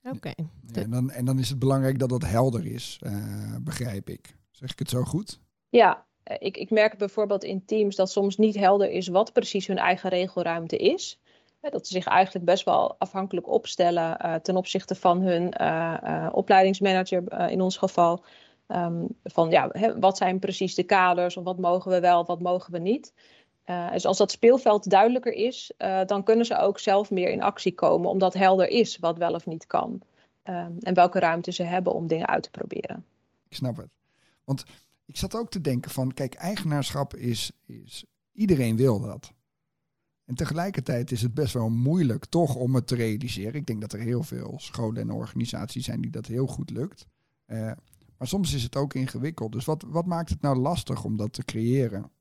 Oké. 0.04 0.16
Okay. 0.16 0.36
Ja, 0.68 0.82
en, 0.82 0.90
dan, 0.90 1.12
en 1.12 1.26
dan 1.26 1.40
is 1.40 1.50
het 1.50 1.60
belangrijk 1.60 2.00
dat 2.00 2.10
dat 2.10 2.26
helder 2.26 2.66
is, 2.66 3.00
uh, 3.04 3.56
begrijp 3.62 4.10
ik. 4.10 4.36
Zeg 4.52 4.72
ik 4.72 4.80
het 4.80 4.90
zo 4.90 5.04
goed? 5.04 5.40
Ja, 5.70 6.06
eh, 6.24 6.36
ik, 6.40 6.58
ik 6.58 6.70
merk 6.70 6.98
bijvoorbeeld 6.98 7.44
in 7.44 7.66
teams 7.66 7.96
dat 7.96 8.12
soms 8.12 8.38
niet 8.38 8.56
helder 8.56 8.90
is 8.90 9.08
wat 9.08 9.34
precies 9.34 9.68
hun 9.68 9.78
eigen 9.78 10.10
regelruimte 10.10 10.78
is. 10.78 11.20
Dat 11.72 11.88
ze 11.88 11.94
zich 11.94 12.06
eigenlijk 12.06 12.46
best 12.46 12.66
wel 12.66 12.96
afhankelijk 12.98 13.48
opstellen 13.48 14.18
uh, 14.26 14.36
ten 14.36 14.56
opzichte 14.56 14.96
van 14.96 15.22
hun 15.22 15.54
uh, 15.62 15.98
uh, 16.04 16.30
opleidingsmanager, 16.32 17.50
in 17.50 17.62
ons 17.62 17.78
geval. 17.78 18.24
Ehm, 18.68 19.06
van 19.24 19.50
ja, 19.50 19.72
wat 20.00 20.18
zijn 20.18 20.40
precies 20.40 20.76
de 20.76 20.84
kaders 20.84 21.38
of 21.38 21.44
wat 21.44 21.58
mogen 21.58 21.92
we 21.92 22.00
wel, 22.00 22.26
wat 22.26 22.42
mogen 22.42 22.72
we 22.72 22.80
niet. 22.80 23.14
Dus 23.92 24.06
als 24.06 24.18
dat 24.18 24.32
speelveld 24.32 24.90
duidelijker 24.90 25.34
is, 25.34 25.72
dan 26.06 26.24
kunnen 26.24 26.46
ze 26.46 26.58
ook 26.58 26.80
zelf 26.80 27.12
meer 27.12 27.30
in 27.30 27.42
actie 27.42 27.74
komen, 27.74 28.10
omdat 28.10 28.34
helder 28.34 28.68
is 28.68 28.98
wat 28.98 29.18
wel 29.18 29.34
of 29.34 29.46
niet 29.46 29.68
kan. 29.68 30.02
Um, 30.44 30.78
en 30.80 30.94
welke 30.94 31.20
ruimte 31.20 31.52
ze 31.52 31.64
hebben 31.64 31.94
om 31.94 32.08
dingen 32.08 32.28
uit 32.28 32.44
te 32.44 32.50
proberen. 32.50 33.06
Ik 33.50 33.56
snap 33.56 33.78
het. 33.78 33.90
Want 34.44 34.66
ik 35.06 35.18
zat 35.18 35.36
ook 35.36 35.50
te 35.50 35.62
denken 35.62 35.92
van, 35.92 36.14
kijk, 36.14 36.34
eigenaarschap 36.34 37.16
is, 37.16 37.52
is 37.66 38.06
iedereen 38.34 38.76
wil 38.78 39.00
dat. 39.00 39.34
En 40.26 40.36
tegelijkertijd 40.36 41.12
is 41.12 41.22
het 41.22 41.34
best 41.34 41.54
wel 41.54 41.70
moeilijk 41.70 42.26
toch 42.26 42.56
om 42.56 42.76
het 42.76 42.88
te 42.88 42.96
realiseren. 42.96 43.54
Ik 43.54 43.66
denk 43.66 43.82
dat 43.82 43.94
er 43.94 44.00
heel 44.00 44.24
veel 44.24 44.54
scholen 44.58 45.02
en 45.02 45.12
organisaties 45.12 45.86
zijn 45.86 46.02
die 46.02 46.12
dat 46.12 46.26
heel 46.26 46.48
goed 46.48 46.70
lukt. 46.70 47.08
Uh, 47.48 47.72
maar 48.18 48.28
soms 48.28 48.54
is 48.54 48.64
het 48.64 48.76
ook 48.76 48.94
ingewikkeld. 48.94 49.52
Dus 49.52 49.66
wat, 49.66 49.84
wat 49.88 50.06
maakt 50.06 50.30
het 50.30 50.42
nou 50.42 50.58
lastig 50.58 51.04
om 51.04 51.18
dat 51.18 51.34
te 51.34 51.46
creëren? 51.46 52.12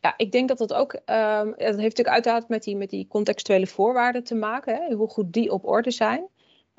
Ja, 0.00 0.14
ik 0.16 0.32
denk 0.32 0.48
dat 0.48 0.58
dat 0.58 0.72
ook. 0.72 0.92
Dat 0.92 1.56
heeft 1.56 1.76
natuurlijk 1.76 2.08
uiteraard 2.08 2.48
met 2.48 2.62
die, 2.62 2.76
met 2.76 2.90
die 2.90 3.06
contextuele 3.08 3.66
voorwaarden 3.66 4.24
te 4.24 4.34
maken. 4.34 4.74
Hè, 4.74 4.94
hoe 4.94 5.08
goed 5.08 5.32
die 5.32 5.52
op 5.52 5.64
orde 5.64 5.90
zijn. 5.90 6.26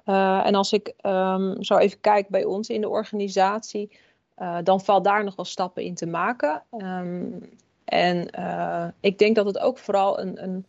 Uh, 0.05 0.45
en 0.45 0.55
als 0.55 0.73
ik 0.73 0.93
um, 1.01 1.63
zo 1.63 1.77
even 1.77 1.99
kijk 1.99 2.29
bij 2.29 2.43
ons 2.43 2.69
in 2.69 2.81
de 2.81 2.89
organisatie. 2.89 3.97
Uh, 4.37 4.57
dan 4.63 4.81
valt 4.81 5.03
daar 5.03 5.23
nog 5.23 5.35
wel 5.35 5.45
stappen 5.45 5.83
in 5.83 5.95
te 5.95 6.05
maken. 6.05 6.63
Um, 6.71 7.49
en 7.93 8.27
uh, 8.39 8.88
ik 9.00 9.17
denk 9.17 9.35
dat 9.35 9.45
het 9.45 9.59
ook 9.59 9.77
vooral 9.77 10.19
een, 10.19 10.43
een 10.43 10.65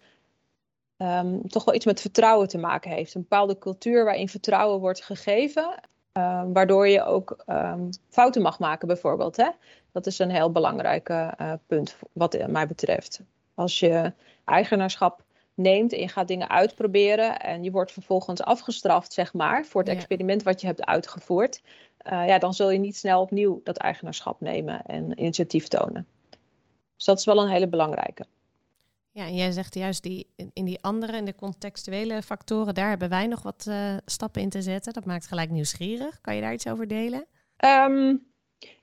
um, 0.98 1.48
toch 1.48 1.64
wel 1.64 1.74
iets 1.74 1.84
met 1.84 2.00
vertrouwen 2.00 2.48
te 2.48 2.58
maken 2.58 2.90
heeft. 2.90 3.14
Een 3.14 3.20
bepaalde 3.20 3.58
cultuur 3.58 4.04
waarin 4.04 4.28
vertrouwen 4.28 4.80
wordt 4.80 5.04
gegeven. 5.04 5.74
Um, 6.18 6.52
waardoor 6.52 6.88
je 6.88 7.04
ook 7.04 7.42
um, 7.46 7.88
fouten 8.08 8.42
mag 8.42 8.58
maken, 8.58 8.88
bijvoorbeeld. 8.88 9.36
Hè? 9.36 9.48
Dat 9.92 10.06
is 10.06 10.18
een 10.18 10.30
heel 10.30 10.52
belangrijk 10.52 11.08
uh, 11.08 11.52
punt, 11.66 11.96
wat 12.12 12.48
mij 12.48 12.66
betreft. 12.66 13.20
Als 13.54 13.78
je 13.78 14.12
eigenaarschap 14.44 15.22
neemt 15.54 15.92
en 15.92 16.00
je 16.00 16.08
gaat 16.08 16.28
dingen 16.28 16.50
uitproberen 16.50 17.40
en 17.40 17.64
je 17.64 17.70
wordt 17.70 17.92
vervolgens 17.92 18.42
afgestraft, 18.42 19.12
zeg 19.12 19.32
maar, 19.32 19.64
voor 19.64 19.80
het 19.80 19.90
ja. 19.90 19.96
experiment 19.96 20.42
wat 20.42 20.60
je 20.60 20.66
hebt 20.66 20.84
uitgevoerd, 20.84 21.62
uh, 22.12 22.26
ja, 22.26 22.38
dan 22.38 22.54
zul 22.54 22.70
je 22.70 22.78
niet 22.78 22.96
snel 22.96 23.20
opnieuw 23.20 23.60
dat 23.64 23.76
eigenaarschap 23.76 24.40
nemen 24.40 24.82
en 24.82 25.18
initiatief 25.18 25.68
tonen. 25.68 26.06
Dus 27.04 27.14
dat 27.14 27.18
is 27.18 27.34
wel 27.34 27.44
een 27.44 27.52
hele 27.52 27.68
belangrijke. 27.68 28.24
Ja, 29.10 29.24
en 29.24 29.34
jij 29.34 29.50
zegt 29.50 29.74
juist 29.74 30.02
die, 30.02 30.26
in 30.52 30.64
die 30.64 30.82
andere, 30.82 31.16
in 31.16 31.24
de 31.24 31.34
contextuele 31.34 32.22
factoren, 32.22 32.74
daar 32.74 32.88
hebben 32.88 33.08
wij 33.08 33.26
nog 33.26 33.42
wat 33.42 33.66
uh, 33.68 33.96
stappen 34.06 34.42
in 34.42 34.48
te 34.48 34.62
zetten. 34.62 34.92
Dat 34.92 35.04
maakt 35.04 35.26
gelijk 35.26 35.50
nieuwsgierig. 35.50 36.20
Kan 36.20 36.34
je 36.34 36.40
daar 36.40 36.52
iets 36.52 36.68
over 36.68 36.88
delen? 36.88 37.26
Um, 37.64 38.26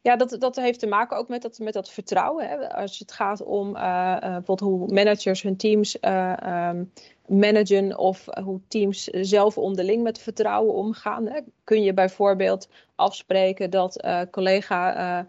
ja, 0.01 0.15
dat, 0.15 0.35
dat 0.39 0.55
heeft 0.55 0.79
te 0.79 0.87
maken 0.87 1.17
ook 1.17 1.27
met 1.27 1.41
dat, 1.41 1.59
met 1.59 1.73
dat 1.73 1.89
vertrouwen. 1.89 2.47
Hè. 2.47 2.73
Als 2.73 2.99
het 2.99 3.11
gaat 3.11 3.43
om 3.43 3.75
uh, 3.75 3.81
uh, 3.81 4.19
bijvoorbeeld 4.19 4.59
hoe 4.59 4.93
managers 4.93 5.41
hun 5.41 5.57
teams 5.57 5.97
um, 6.01 6.91
managen 7.27 7.97
of 7.97 8.25
hoe 8.43 8.59
teams 8.67 9.03
zelf 9.03 9.57
onderling 9.57 10.03
met 10.03 10.19
vertrouwen 10.19 10.73
omgaan. 10.73 11.27
Hè. 11.27 11.39
Kun 11.63 11.83
je 11.83 11.93
bijvoorbeeld 11.93 12.69
afspreken 12.95 13.69
dat 13.69 14.07
collega 14.31 15.25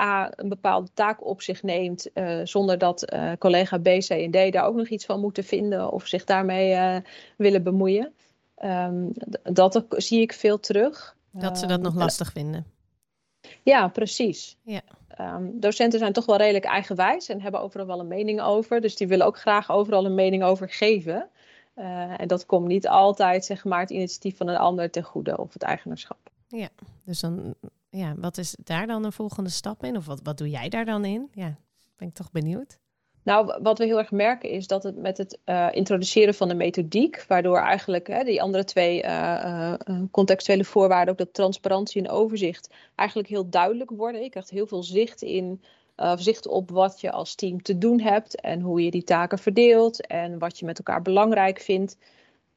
A 0.00 0.32
een 0.36 0.48
bepaalde 0.48 0.88
taak 0.94 1.26
op 1.26 1.42
zich 1.42 1.62
neemt, 1.62 2.10
uh, 2.14 2.40
zonder 2.44 2.78
dat 2.78 3.12
uh, 3.12 3.32
collega 3.38 3.78
B, 3.78 3.84
C 3.84 4.08
en 4.08 4.30
D 4.30 4.52
daar 4.52 4.64
ook 4.64 4.76
nog 4.76 4.88
iets 4.88 5.04
van 5.04 5.20
moeten 5.20 5.44
vinden 5.44 5.90
of 5.92 6.06
zich 6.06 6.24
daarmee 6.24 6.72
uh, 6.72 6.96
willen 7.36 7.62
bemoeien. 7.62 8.12
Um, 8.64 9.12
dat 9.42 9.84
zie 9.88 10.20
ik 10.20 10.32
veel 10.32 10.60
terug. 10.60 11.16
Dat 11.30 11.58
ze 11.58 11.66
dat 11.66 11.80
nog 11.80 11.94
lastig 11.94 12.32
vinden. 12.32 12.66
Ja, 13.62 13.88
precies. 13.88 14.56
Ja. 14.62 14.80
Um, 15.20 15.60
docenten 15.60 15.98
zijn 15.98 16.12
toch 16.12 16.26
wel 16.26 16.36
redelijk 16.36 16.64
eigenwijs 16.64 17.28
en 17.28 17.40
hebben 17.40 17.60
overal 17.60 17.86
wel 17.86 18.00
een 18.00 18.08
mening 18.08 18.40
over. 18.40 18.80
Dus 18.80 18.96
die 18.96 19.08
willen 19.08 19.26
ook 19.26 19.38
graag 19.38 19.70
overal 19.70 20.04
een 20.04 20.14
mening 20.14 20.42
over 20.42 20.68
geven. 20.68 21.28
en 22.16 22.28
dat 22.28 22.46
komt 22.46 22.66
niet 22.66 22.88
altijd, 22.88 23.44
zeg 23.44 23.64
maar, 23.64 23.80
het 23.80 23.90
initiatief 23.90 24.36
van 24.36 24.48
een 24.48 24.56
ander 24.56 24.90
ten 24.90 25.02
goede 25.02 25.38
of 25.38 25.52
het 25.52 25.62
eigenaarschap. 25.62 26.18
Ja, 26.48 26.68
dus 27.04 27.20
dan 27.20 27.54
ja, 27.96 28.14
wat 28.16 28.38
is 28.38 28.56
daar 28.64 28.86
dan 28.86 29.04
een 29.04 29.12
volgende 29.12 29.50
stap 29.50 29.84
in? 29.84 29.96
Of 29.96 30.06
wat, 30.06 30.20
wat 30.22 30.38
doe 30.38 30.50
jij 30.50 30.68
daar 30.68 30.84
dan 30.84 31.04
in? 31.04 31.28
Ja, 31.32 31.56
ben 31.96 32.08
ik 32.08 32.14
toch 32.14 32.30
benieuwd. 32.30 32.78
Nou, 33.22 33.58
wat 33.62 33.78
we 33.78 33.84
heel 33.84 33.98
erg 33.98 34.10
merken 34.10 34.50
is 34.50 34.66
dat 34.66 34.82
het 34.82 34.96
met 34.96 35.18
het 35.18 35.38
uh, 35.44 35.68
introduceren 35.72 36.34
van 36.34 36.48
de 36.48 36.54
methodiek, 36.54 37.24
waardoor 37.28 37.58
eigenlijk 37.58 38.06
hè, 38.06 38.24
die 38.24 38.42
andere 38.42 38.64
twee 38.64 39.02
uh, 39.02 39.74
uh, 39.88 40.02
contextuele 40.10 40.64
voorwaarden, 40.64 41.12
ook 41.12 41.18
dat 41.18 41.34
transparantie 41.34 42.02
en 42.02 42.10
overzicht, 42.10 42.74
eigenlijk 42.94 43.28
heel 43.28 43.48
duidelijk 43.48 43.90
worden. 43.90 44.22
Je 44.22 44.30
krijgt 44.30 44.50
heel 44.50 44.66
veel 44.66 44.82
zicht 44.82 45.22
in, 45.22 45.62
zicht 46.16 46.48
op 46.48 46.70
wat 46.70 47.00
je 47.00 47.12
als 47.12 47.34
team 47.34 47.62
te 47.62 47.78
doen 47.78 48.00
hebt 48.00 48.40
en 48.40 48.60
hoe 48.60 48.84
je 48.84 48.90
die 48.90 49.04
taken 49.04 49.38
verdeelt 49.38 50.06
en 50.06 50.38
wat 50.38 50.58
je 50.58 50.64
met 50.64 50.78
elkaar 50.78 51.02
belangrijk 51.02 51.60
vindt. 51.60 51.96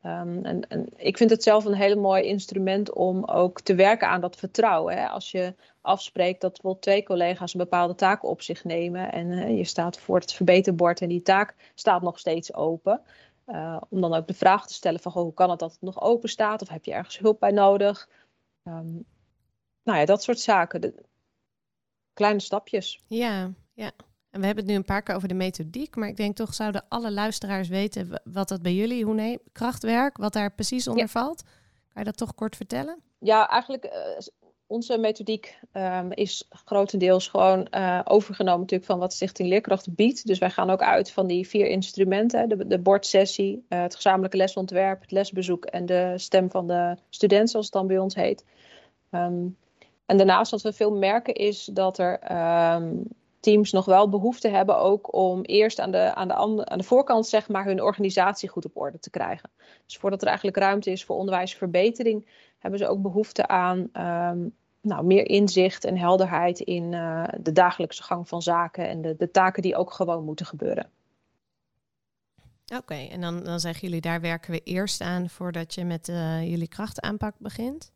Um, 0.06 0.46
en, 0.46 0.70
en, 0.70 0.88
ik 0.96 1.18
vind 1.18 1.30
het 1.30 1.44
zelf 1.44 1.66
een 1.66 1.74
heel 1.74 2.00
mooi 2.00 2.24
instrument 2.24 2.94
om 2.94 3.26
ook 3.26 3.62
te 3.62 3.76
werken 3.76 4.08
aan 4.08 4.22
dat 4.22 4.36
vertrouwen. 4.36 4.98
Hè. 4.98 5.08
Als 5.08 5.32
je 5.32 5.56
afspreekt 5.82 6.42
dat 6.42 6.52
bijvoorbeeld 6.52 6.84
twee 6.84 7.04
collega's 7.04 7.54
een 7.54 7.60
bepaalde 7.60 7.96
taak 7.96 8.24
op 8.24 8.42
zich 8.42 8.64
nemen 8.64 9.12
en 9.12 9.56
je 9.56 9.64
staat 9.64 10.00
voor 10.00 10.20
het 10.20 10.34
verbeterbord 10.34 11.02
en 11.02 11.10
die 11.10 11.22
taak 11.22 11.56
staat 11.76 12.02
nog 12.02 12.20
steeds 12.20 12.54
open. 12.54 13.02
Uh, 13.48 13.82
om 13.90 14.02
dan 14.02 14.14
ook 14.14 14.28
de 14.28 14.34
vraag 14.34 14.68
te 14.68 14.74
stellen 14.74 15.00
van 15.00 15.12
goh, 15.12 15.24
hoe 15.24 15.34
kan 15.34 15.50
het 15.50 15.60
dat 15.60 15.72
het 15.72 15.82
nog 15.82 16.02
open 16.02 16.30
staat 16.30 16.62
of 16.62 16.70
heb 16.70 16.86
je 16.86 16.94
ergens 16.94 17.18
hulp 17.20 17.40
bij 17.40 17.52
nodig? 17.52 18.10
Um, 18.64 19.06
nou 19.84 20.00
ja, 20.00 20.06
dat 20.06 20.24
soort 20.24 20.40
zaken. 20.40 20.82
De, 20.82 20.94
kleine 22.14 22.40
stapjes. 22.40 23.04
Ja, 23.08 23.54
ja. 23.74 23.92
En 24.32 24.40
we 24.40 24.46
hebben 24.46 24.64
het 24.64 24.74
nu 24.74 24.78
een 24.78 24.86
paar 24.86 25.02
keer 25.02 25.16
over 25.16 25.28
de 25.28 25.34
methodiek, 25.34 25.96
maar 25.96 26.08
ik 26.08 26.18
denk 26.18 26.36
toch 26.36 26.54
zouden 26.54 26.86
alle 26.88 27.12
luisteraars 27.12 27.68
weten 27.68 28.22
wat 28.24 28.48
dat 28.48 28.62
bij 28.62 28.74
jullie, 28.74 29.06
hoe 29.06 29.14
nee, 29.14 29.40
krachtwerk, 29.52 30.18
wat 30.18 30.34
daar 30.34 30.52
precies 30.52 30.88
onder 30.88 31.04
ja. 31.04 31.10
valt. 31.10 31.44
Kan 31.94 32.02
je 32.02 32.04
dat 32.04 32.18
toch 32.18 32.36
kort 32.36 32.56
vertellen? 32.56 33.00
Ja, 33.20 33.50
eigenlijk 33.50 33.86
uh, 33.86 33.92
onze 34.68 34.98
methodiek 34.98 35.60
um, 35.74 36.12
is 36.12 36.48
grotendeels 36.50 37.28
gewoon 37.28 37.68
uh, 37.72 38.02
overgenomen 38.04 38.60
natuurlijk 38.60 38.90
van 38.90 39.00
wat 39.00 39.14
Stichting 39.14 39.50
Leerkracht 39.50 39.96
biedt. 39.96 40.28
Dus 40.28 40.40
wij 40.40 40.50
gaan 40.50 40.70
ook 40.70 40.82
uit 40.82 41.12
van 41.12 41.28
die 41.28 41.48
vier 41.48 41.68
instrumenten, 41.68 42.50
de, 42.50 42.68
de 42.68 42.80
bordsessie, 42.80 43.66
uh, 43.70 43.82
het 43.82 43.96
gezamenlijke 43.96 44.38
lesontwerp, 44.38 45.02
het 45.02 45.12
lesbezoek 45.12 45.66
en 45.66 45.86
de 45.86 46.14
stem 46.16 46.52
van 46.52 46.68
de 46.68 46.98
student, 47.10 47.50
zoals 47.50 47.66
het 47.66 47.76
dan 47.76 47.88
bij 47.88 47.98
ons 47.98 48.16
heet. 48.16 48.46
Um, 49.12 49.58
en 50.06 50.18
daarnaast 50.18 50.52
wat 50.52 50.62
we 50.62 50.74
veel 50.74 50.92
merken 50.92 51.34
is 51.34 51.70
dat 51.74 51.98
er 51.98 52.32
um, 52.76 53.04
teams 53.40 53.72
nog 53.72 53.86
wel 53.86 54.10
behoefte 54.10 54.48
hebben 54.48 54.78
ook 54.78 55.14
om 55.14 55.42
eerst 55.42 55.80
aan 55.80 55.92
de, 55.92 56.16
aan 56.16 56.28
de, 56.28 56.66
aan 56.66 56.78
de 56.78 56.84
voorkant 56.84 57.28
zeg 57.28 57.50
maar 57.50 57.66
hun 57.66 57.82
organisatie 57.82 58.50
goed 58.50 58.66
op 58.66 58.78
orde 58.78 59.00
te 59.00 59.10
krijgen. 59.10 59.50
Dus 59.86 59.98
voordat 59.98 60.22
er 60.22 60.28
eigenlijk 60.28 60.58
ruimte 60.58 60.92
is 60.92 61.06
voor 61.06 61.16
onderwijsverbetering, 61.16 62.28
hebben 62.60 62.80
ze 62.80 62.88
ook 62.88 63.02
behoefte 63.02 63.48
aan 63.48 63.78
um, 63.78 64.56
nou, 64.82 65.06
meer 65.06 65.26
inzicht 65.26 65.84
en 65.84 65.98
helderheid 65.98 66.60
in 66.60 66.92
uh, 66.92 67.24
de 67.42 67.52
dagelijkse 67.52 68.04
gang 68.04 68.28
van 68.28 68.42
zaken 68.42 68.88
en 68.88 69.02
de, 69.02 69.16
de 69.18 69.32
taken 69.32 69.62
die 69.62 69.76
ook 69.76 69.92
gewoon 69.92 70.24
moeten 70.24 70.46
gebeuren. 70.46 70.90
Oké, 72.78 72.94
en 72.94 73.22
dan, 73.22 73.44
dan 73.44 73.60
zeggen 73.60 73.88
jullie 73.88 74.02
daar 74.02 74.22
werken 74.22 74.52
we 74.52 74.62
eerst 74.64 75.02
aan 75.02 75.30
voordat 75.30 75.74
je 75.74 75.86
met 75.86 76.08
uh, 76.08 76.50
jullie 76.50 76.68
krachtaanpak 76.68 77.36
begint? 77.38 77.92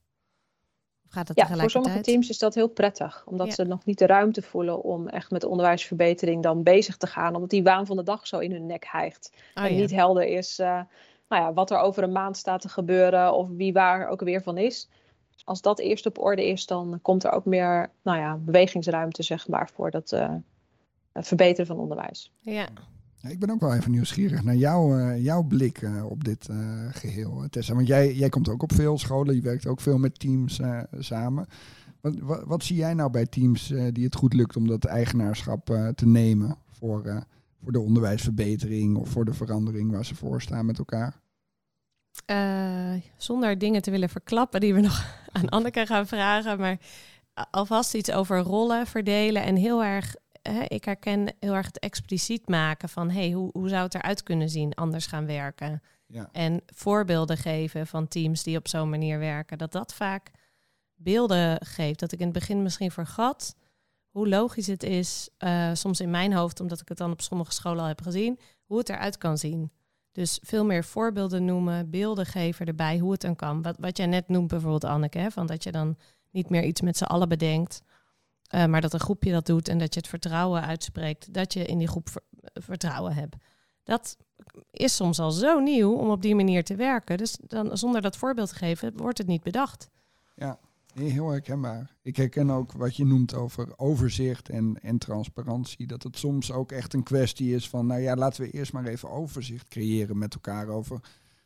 Gaat 1.13 1.31
ja, 1.33 1.47
voor 1.47 1.69
sommige 1.69 2.01
teams 2.01 2.29
is 2.29 2.37
dat 2.37 2.55
heel 2.55 2.67
prettig. 2.67 3.23
Omdat 3.25 3.47
ja. 3.47 3.53
ze 3.53 3.63
nog 3.63 3.85
niet 3.85 3.97
de 3.97 4.05
ruimte 4.05 4.41
voelen 4.41 4.83
om 4.83 5.07
echt 5.07 5.31
met 5.31 5.43
onderwijsverbetering 5.43 6.43
dan 6.43 6.63
bezig 6.63 6.97
te 6.97 7.07
gaan. 7.07 7.35
Omdat 7.35 7.49
die 7.49 7.63
waan 7.63 7.85
van 7.85 7.97
de 7.97 8.03
dag 8.03 8.27
zo 8.27 8.39
in 8.39 8.51
hun 8.51 8.65
nek 8.65 8.85
hijgt. 8.87 9.31
Oh, 9.55 9.63
en 9.63 9.73
ja. 9.73 9.79
niet 9.79 9.91
helder 9.91 10.25
is 10.25 10.59
uh, 10.59 10.67
nou 11.27 11.41
ja, 11.43 11.53
wat 11.53 11.71
er 11.71 11.77
over 11.77 12.03
een 12.03 12.11
maand 12.11 12.37
staat 12.37 12.61
te 12.61 12.69
gebeuren. 12.69 13.33
Of 13.33 13.47
wie 13.49 13.73
waar 13.73 14.07
ook 14.07 14.21
weer 14.21 14.43
van 14.43 14.57
is. 14.57 14.89
Als 15.43 15.61
dat 15.61 15.79
eerst 15.79 16.05
op 16.05 16.19
orde 16.19 16.47
is, 16.47 16.65
dan 16.65 16.99
komt 17.01 17.23
er 17.23 17.31
ook 17.31 17.45
meer 17.45 17.91
nou 18.01 18.17
ja, 18.17 18.35
bewegingsruimte 18.35 19.23
zeg 19.23 19.47
maar, 19.47 19.69
voor 19.73 19.91
dat 19.91 20.11
uh, 20.11 20.33
verbeteren 21.13 21.65
van 21.65 21.79
onderwijs. 21.79 22.31
Ja. 22.39 22.67
Ik 23.29 23.39
ben 23.39 23.49
ook 23.49 23.59
wel 23.59 23.73
even 23.73 23.91
nieuwsgierig 23.91 24.43
naar 24.43 24.55
jouw, 24.55 25.15
jouw 25.15 25.43
blik 25.43 25.81
uh, 25.81 26.05
op 26.05 26.23
dit 26.23 26.47
uh, 26.51 26.57
geheel, 26.91 27.45
Tessa. 27.49 27.75
Want 27.75 27.87
jij, 27.87 28.13
jij 28.13 28.29
komt 28.29 28.49
ook 28.49 28.63
op 28.63 28.73
veel 28.73 28.97
scholen, 28.97 29.35
je 29.35 29.41
werkt 29.41 29.67
ook 29.67 29.81
veel 29.81 29.97
met 29.97 30.19
teams 30.19 30.59
samen. 30.99 31.47
Wat, 32.01 32.19
wat, 32.19 32.43
wat, 32.45 32.63
zie 32.63 32.75
jij 32.75 32.93
nou 32.93 33.09
bij 33.09 33.25
teams 33.25 33.73
die 33.91 34.03
het 34.03 34.15
goed 34.15 34.33
lukt 34.33 34.55
om 34.55 34.67
dat 34.67 34.85
eigenaarschap 34.85 35.65
te 35.95 36.05
nemen 36.05 36.57
voor, 36.71 37.25
voor 37.63 37.71
de 37.71 37.79
onderwijsverbetering 37.79 38.97
of 38.97 39.09
voor 39.09 39.25
de 39.25 39.33
verandering 39.33 39.91
waar 39.91 40.05
ze 40.05 40.15
voor 40.15 40.41
staan 40.41 40.65
met 40.65 40.77
elkaar? 40.77 41.21
zonder 43.17 43.57
dingen 43.57 43.81
te 43.81 43.91
willen 43.91 44.09
verklappen 44.09 44.59
die 44.59 44.73
we 44.73 44.81
nog 44.81 45.05
aan 45.31 45.49
Anneke 45.49 45.85
gaan 45.85 46.07
vragen, 46.07 46.59
maar 46.59 46.77
alvast 47.51 47.93
iets 47.93 48.11
over 48.11 48.37
rollen 48.37 48.87
verdelen 48.87 49.43
en 49.43 49.55
heel 49.55 49.83
erg 49.83 50.15
hè, 50.49 50.63
ik 50.67 50.85
herken 50.85 51.33
heel 51.39 51.53
erg 51.53 51.65
het 51.65 51.79
expliciet 51.79 52.47
maken 52.47 52.89
van 52.89 53.09
hey, 53.09 53.31
hoe, 53.31 53.49
hoe 53.51 53.69
zou 53.69 53.83
het 53.83 53.95
eruit 53.95 54.23
kunnen 54.23 54.49
zien, 54.49 54.73
anders 54.73 55.05
gaan 55.05 55.25
werken. 55.25 55.81
Ja. 56.05 56.29
En 56.31 56.61
voorbeelden 56.65 57.37
geven 57.37 57.87
van 57.87 58.07
teams 58.07 58.43
die 58.43 58.57
op 58.57 58.67
zo'n 58.67 58.89
manier 58.89 59.19
werken. 59.19 59.57
Dat 59.57 59.71
dat 59.71 59.93
vaak 59.93 60.31
beelden 60.95 61.65
geef. 61.65 61.95
Dat 61.95 62.11
ik 62.11 62.19
in 62.19 62.25
het 62.25 62.33
begin 62.33 62.63
misschien 62.63 62.91
vergat 62.91 63.55
hoe 64.09 64.27
logisch 64.27 64.67
het 64.67 64.83
is, 64.83 65.29
uh, 65.39 65.69
soms 65.73 65.99
in 65.99 66.09
mijn 66.09 66.33
hoofd, 66.33 66.59
omdat 66.59 66.81
ik 66.81 66.89
het 66.89 66.97
dan 66.97 67.11
op 67.11 67.21
sommige 67.21 67.51
scholen 67.51 67.81
al 67.81 67.87
heb 67.87 68.01
gezien, 68.01 68.39
hoe 68.65 68.77
het 68.77 68.89
eruit 68.89 69.17
kan 69.17 69.37
zien. 69.37 69.71
Dus 70.11 70.39
veel 70.43 70.65
meer 70.65 70.83
voorbeelden 70.83 71.45
noemen, 71.45 71.89
beelden 71.89 72.25
geven 72.25 72.65
erbij, 72.65 72.97
hoe 72.97 73.11
het 73.11 73.21
dan 73.21 73.35
kan. 73.35 73.61
Wat, 73.61 73.75
wat 73.79 73.97
jij 73.97 74.05
net 74.05 74.27
noemt 74.27 74.47
bijvoorbeeld, 74.47 74.83
Anneke, 74.83 75.17
hè, 75.17 75.31
van 75.31 75.47
dat 75.47 75.63
je 75.63 75.71
dan 75.71 75.97
niet 76.31 76.49
meer 76.49 76.63
iets 76.63 76.81
met 76.81 76.97
z'n 76.97 77.03
allen 77.03 77.29
bedenkt, 77.29 77.81
uh, 78.55 78.65
maar 78.65 78.81
dat 78.81 78.93
een 78.93 78.99
groepje 78.99 79.31
dat 79.31 79.45
doet 79.45 79.67
en 79.67 79.77
dat 79.77 79.93
je 79.93 79.99
het 79.99 80.09
vertrouwen 80.09 80.61
uitspreekt, 80.61 81.33
dat 81.33 81.53
je 81.53 81.65
in 81.65 81.77
die 81.77 81.87
groep 81.87 82.09
vertrouwen 82.53 83.13
hebt. 83.13 83.35
Dat 83.83 84.17
is 84.71 84.95
soms 84.95 85.19
al 85.19 85.31
zo 85.31 85.59
nieuw 85.59 85.93
om 85.93 86.09
op 86.09 86.21
die 86.21 86.35
manier 86.35 86.63
te 86.63 86.75
werken. 86.75 87.17
Dus 87.17 87.37
dan, 87.47 87.77
zonder 87.77 88.01
dat 88.01 88.17
voorbeeld 88.17 88.49
te 88.49 88.55
geven, 88.55 88.97
wordt 88.97 89.17
het 89.17 89.27
niet 89.27 89.43
bedacht. 89.43 89.89
Ja, 90.35 90.59
heel 90.93 91.29
herkenbaar. 91.29 91.95
Ik 92.01 92.15
herken 92.15 92.49
ook 92.49 92.71
wat 92.71 92.95
je 92.95 93.05
noemt 93.05 93.33
over 93.33 93.73
overzicht 93.75 94.49
en, 94.49 94.79
en 94.81 94.97
transparantie. 94.97 95.87
Dat 95.87 96.03
het 96.03 96.17
soms 96.17 96.51
ook 96.51 96.71
echt 96.71 96.93
een 96.93 97.03
kwestie 97.03 97.55
is 97.55 97.69
van, 97.69 97.85
nou 97.85 98.01
ja, 98.01 98.15
laten 98.15 98.41
we 98.41 98.51
eerst 98.51 98.73
maar 98.73 98.85
even 98.85 99.09
overzicht 99.09 99.67
creëren 99.67 100.17
met 100.17 100.33
elkaar 100.33 100.67
over 100.67 100.99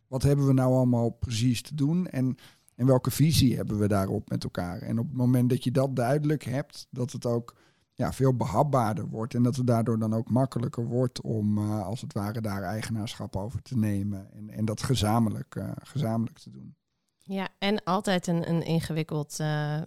wat 0.08 0.24
hebben 0.24 0.48
we 0.48 0.54
nou 0.54 0.74
allemaal 0.74 1.10
precies 1.10 1.62
te 1.62 1.76
doen 1.76 2.08
en, 2.08 2.38
en 2.78 2.86
welke 2.86 3.12
visie 3.12 3.56
hebben 3.56 3.80
we 3.80 3.88
daarop 3.88 4.30
met 4.30 4.44
elkaar. 4.44 4.82
En 4.82 5.00
op 5.00 5.08
het 5.08 5.18
moment 5.18 5.50
dat 5.50 5.64
je 5.64 5.72
dat 5.72 5.96
duidelijk 5.96 6.44
hebt, 6.44 6.88
dat 6.90 7.12
het 7.12 7.26
ook 7.26 7.56
ja, 7.94 8.14
veel 8.14 8.36
behapbaarder 8.36 9.08
wordt. 9.08 9.34
En 9.34 9.44
dat 9.44 9.56
het 9.56 9.68
daardoor 9.68 10.00
dan 10.00 10.14
ook 10.14 10.30
makkelijker 10.30 10.86
wordt 10.86 11.22
om 11.22 11.58
uh, 11.58 11.86
als 11.86 12.02
het 12.02 12.14
ware 12.14 12.42
daar 12.42 12.64
eigenaarschap 12.64 13.36
over 13.36 13.62
te 13.62 13.78
nemen. 13.78 14.32
En, 14.34 14.50
en 14.50 14.66
dat 14.66 14.84
gezamenlijk, 14.84 15.56
uh, 15.56 15.72
gezamenlijk 15.84 16.40
te 16.40 16.50
doen. 16.50 16.76
Ja, 17.18 17.48
en 17.60 17.84
altijd 17.84 18.28
een, 18.28 18.50
een 18.50 18.66
ingewikkeld 18.66 19.38
uh, 19.42 19.82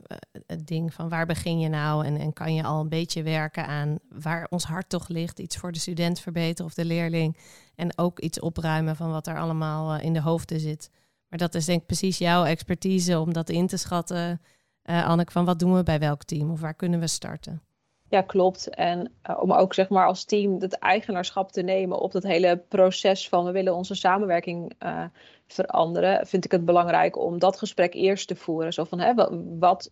ding 0.65 0.95
van 0.95 1.09
waar 1.09 1.27
begin 1.27 1.61
je 1.61 1.69
nou 1.69 2.05
en, 2.05 2.17
en 2.17 2.33
kan 2.33 2.55
je 2.55 2.63
al 2.63 2.81
een 2.81 2.89
beetje 2.89 3.23
werken 3.23 3.67
aan 3.67 3.99
waar 4.09 4.47
ons 4.51 4.65
hart 4.65 4.89
toch 4.89 5.09
ligt. 5.09 5.39
Iets 5.39 5.57
voor 5.57 5.73
de 5.73 5.79
student 5.79 6.21
verbeteren 6.21 6.67
of 6.67 6.75
de 6.75 6.85
leerling. 6.85 7.37
En 7.75 7.99
ook 7.99 8.19
iets 8.21 8.41
opruimen 8.41 8.97
van 8.97 9.11
wat 9.11 9.27
er 9.27 9.39
allemaal 9.39 9.99
in 9.99 10.13
de 10.13 10.21
hoofden 10.21 10.61
zit. 10.61 10.91
Maar 11.31 11.39
dat 11.39 11.55
is 11.55 11.65
denk 11.65 11.81
ik 11.81 11.87
precies 11.87 12.19
jouw 12.19 12.45
expertise 12.45 13.19
om 13.19 13.33
dat 13.33 13.49
in 13.49 13.67
te 13.67 13.77
schatten. 13.77 14.41
Uh, 14.85 15.09
Anneke, 15.09 15.33
van 15.33 15.45
wat 15.45 15.59
doen 15.59 15.75
we 15.75 15.83
bij 15.83 15.99
welk 15.99 16.25
team 16.25 16.51
of 16.51 16.61
waar 16.61 16.75
kunnen 16.75 17.01
we 17.01 17.07
starten? 17.07 17.63
Ja, 18.09 18.21
klopt. 18.23 18.69
En 18.69 19.13
uh, 19.31 19.43
om 19.43 19.53
ook 19.53 19.75
zeg 19.75 19.89
maar 19.89 20.07
als 20.07 20.25
team 20.25 20.61
het 20.61 20.79
eigenaarschap 20.79 21.53
te 21.53 21.63
nemen 21.63 22.01
op 22.01 22.13
dat 22.13 22.23
hele 22.23 22.57
proces 22.69 23.29
van 23.29 23.45
we 23.45 23.51
willen 23.51 23.75
onze 23.75 23.95
samenwerking 23.95 24.73
uh, 24.83 25.05
veranderen, 25.47 26.27
vind 26.27 26.45
ik 26.45 26.51
het 26.51 26.65
belangrijk 26.65 27.19
om 27.19 27.39
dat 27.39 27.59
gesprek 27.59 27.95
eerst 27.95 28.29
te 28.29 28.37
voeren. 28.37 28.73
Zo 28.73 28.85
van 28.85 29.01
hè, 29.01 29.15
wat, 29.59 29.91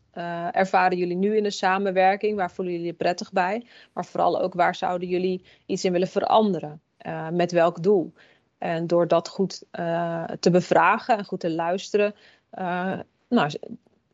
ervaren 0.52 0.98
jullie 0.98 1.16
nu 1.16 1.36
in 1.36 1.42
de 1.42 1.50
samenwerking? 1.50 2.36
Waar 2.36 2.50
voelen 2.50 2.74
jullie 2.74 2.88
je 2.88 2.94
prettig 2.94 3.32
bij? 3.32 3.66
Maar 3.92 4.04
vooral 4.04 4.40
ook 4.40 4.54
waar 4.54 4.74
zouden 4.74 5.08
jullie 5.08 5.44
iets 5.66 5.84
in 5.84 5.92
willen 5.92 6.08
veranderen? 6.08 6.80
met 7.32 7.52
welk 7.52 7.82
doel? 7.82 8.12
En 8.58 8.86
door 8.86 9.08
dat 9.08 9.28
goed 9.28 9.64
te 10.40 10.50
bevragen 10.50 11.18
en 11.18 11.24
goed 11.24 11.40
te 11.40 11.50
luisteren, 11.50 12.14
nou, 13.28 13.50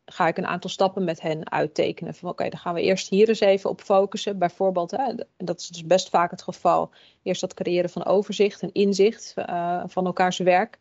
ga 0.05 0.27
ik 0.27 0.37
een 0.37 0.45
aantal 0.45 0.69
stappen 0.69 1.03
met 1.03 1.21
hen 1.21 1.51
uittekenen. 1.51 2.13
Van 2.13 2.29
oké, 2.29 2.49
dan 2.49 2.59
gaan 2.59 2.73
we 2.73 2.81
eerst 2.81 3.09
hier 3.09 3.27
eens 3.27 3.39
even 3.39 3.69
op 3.69 3.81
focussen. 3.81 4.37
Bijvoorbeeld, 4.37 4.91
hè, 4.91 5.13
dat 5.37 5.59
is 5.59 5.67
dus 5.67 5.85
best 5.85 6.09
vaak 6.09 6.31
het 6.31 6.41
geval. 6.41 6.91
Eerst 7.23 7.41
dat 7.41 7.53
creëren 7.53 7.89
van 7.89 8.05
overzicht 8.05 8.61
en 8.61 8.73
inzicht 8.73 9.33
uh, 9.37 9.83
van 9.85 10.05
elkaars 10.05 10.37
werk. 10.37 10.77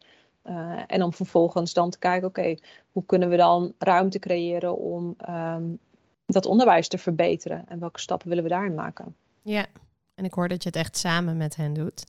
En 0.86 1.02
om 1.02 1.12
vervolgens 1.12 1.72
dan 1.72 1.90
te 1.90 1.98
kijken, 1.98 2.28
oké, 2.28 2.54
hoe 2.92 3.04
kunnen 3.06 3.28
we 3.28 3.36
dan 3.36 3.72
ruimte 3.78 4.18
creëren 4.18 4.76
om 4.78 5.16
um, 5.28 5.78
dat 6.26 6.46
onderwijs 6.46 6.88
te 6.88 6.98
verbeteren? 6.98 7.64
En 7.68 7.78
welke 7.78 8.00
stappen 8.00 8.28
willen 8.28 8.42
we 8.42 8.50
daarin 8.50 8.74
maken? 8.74 9.16
Ja, 9.42 9.66
en 10.14 10.24
ik 10.24 10.32
hoor 10.32 10.48
dat 10.48 10.62
je 10.62 10.68
het 10.68 10.78
echt 10.78 10.96
samen 10.96 11.36
met 11.36 11.56
hen 11.56 11.72
doet. 11.72 12.04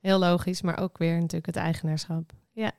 Heel 0.00 0.18
logisch, 0.18 0.62
maar 0.62 0.80
ook 0.80 0.98
weer 0.98 1.14
natuurlijk 1.14 1.46
het 1.46 1.56
eigenaarschap. 1.56 2.32
Ja. 2.52 2.72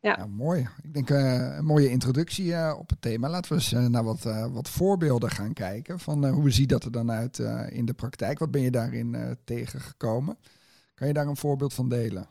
Ja. 0.00 0.16
Nou, 0.16 0.28
mooi. 0.28 0.68
Ik 0.82 0.94
denk 0.94 1.10
uh, 1.10 1.56
een 1.56 1.64
mooie 1.64 1.90
introductie 1.90 2.46
uh, 2.46 2.74
op 2.78 2.88
het 2.88 3.02
thema. 3.02 3.28
Laten 3.28 3.48
we 3.48 3.54
eens 3.54 3.72
uh, 3.72 3.86
naar 3.86 4.04
wat, 4.04 4.22
wat 4.52 4.68
voorbeelden 4.68 5.30
gaan 5.30 5.52
kijken 5.52 5.98
van 5.98 6.26
hoe 6.26 6.50
ziet 6.50 6.68
dat 6.68 6.84
er 6.84 6.92
dan 6.92 7.10
uit 7.10 7.38
in 7.68 7.86
de 7.86 7.94
praktijk. 7.94 8.38
Wat 8.38 8.50
ben 8.50 8.60
je 8.60 8.70
daarin 8.70 9.36
tegengekomen? 9.44 10.38
Kan 10.94 11.06
je 11.06 11.12
daar 11.12 11.26
een 11.26 11.36
voorbeeld 11.36 11.74
van 11.74 11.88
delen? 11.88 12.28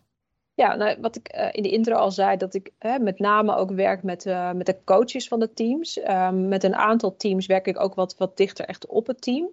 Ja, 0.54 0.76
nou, 0.76 0.98
wat 1.02 1.16
ik 1.16 1.52
in 1.52 1.64
de 1.64 1.72
intro 1.72 1.96
al 1.96 2.12
zei, 2.12 2.38
dat 2.38 2.54
ik 2.54 2.72
met 3.00 3.20
name 3.20 3.56
ook 3.56 3.72
werk 3.72 4.04
met, 4.04 4.26
met 4.56 4.66
de 4.66 4.78
coaches 4.84 5.28
van 5.28 5.40
de 5.40 5.54
teams. 5.54 6.00
Ehm, 6.00 6.48
met 6.48 6.64
een 6.64 6.76
aantal 6.76 7.16
teams 7.18 7.46
werk 7.46 7.68
ik 7.68 7.80
ook 7.80 7.96
wat, 7.96 8.18
wat 8.18 8.38
dichter 8.38 8.66
echt 8.66 8.86
op 8.86 9.08
het 9.08 9.22
team. 9.22 9.50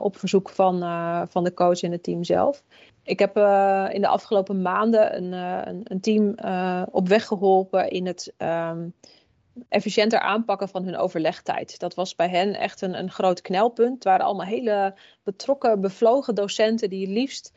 Op 0.00 0.16
verzoek 0.16 0.48
van, 0.48 0.78
van 1.28 1.44
de 1.44 1.54
coach 1.54 1.82
en 1.82 1.92
het 1.92 2.02
team 2.02 2.24
zelf. 2.24 2.62
Ik 3.02 3.18
heb 3.18 3.36
uh, 3.36 3.86
in 3.90 4.00
de 4.00 4.08
afgelopen 4.08 4.62
maanden 4.62 5.16
een, 5.16 5.32
een, 5.92 6.00
team 6.00 6.34
op 6.90 7.08
weg 7.08 7.26
geholpen 7.26 7.90
in 7.90 8.06
het 8.06 8.34
um, 8.38 8.94
efficiënter 9.68 10.20
aanpakken 10.20 10.68
van 10.68 10.84
hun 10.84 10.96
overlegtijd. 10.96 11.78
Dat 11.78 11.94
was 11.94 12.14
bij 12.14 12.28
hen 12.28 12.54
echt 12.54 12.80
een, 12.80 12.98
een 12.98 13.10
groot 13.10 13.40
knelpunt. 13.40 13.94
Het 13.94 14.04
waren 14.04 14.26
allemaal 14.26 14.46
hele 14.46 14.94
betrokken, 15.22 15.80
bevlogen 15.80 16.34
docenten 16.34 16.90
die 16.90 17.08
liefst 17.08 17.52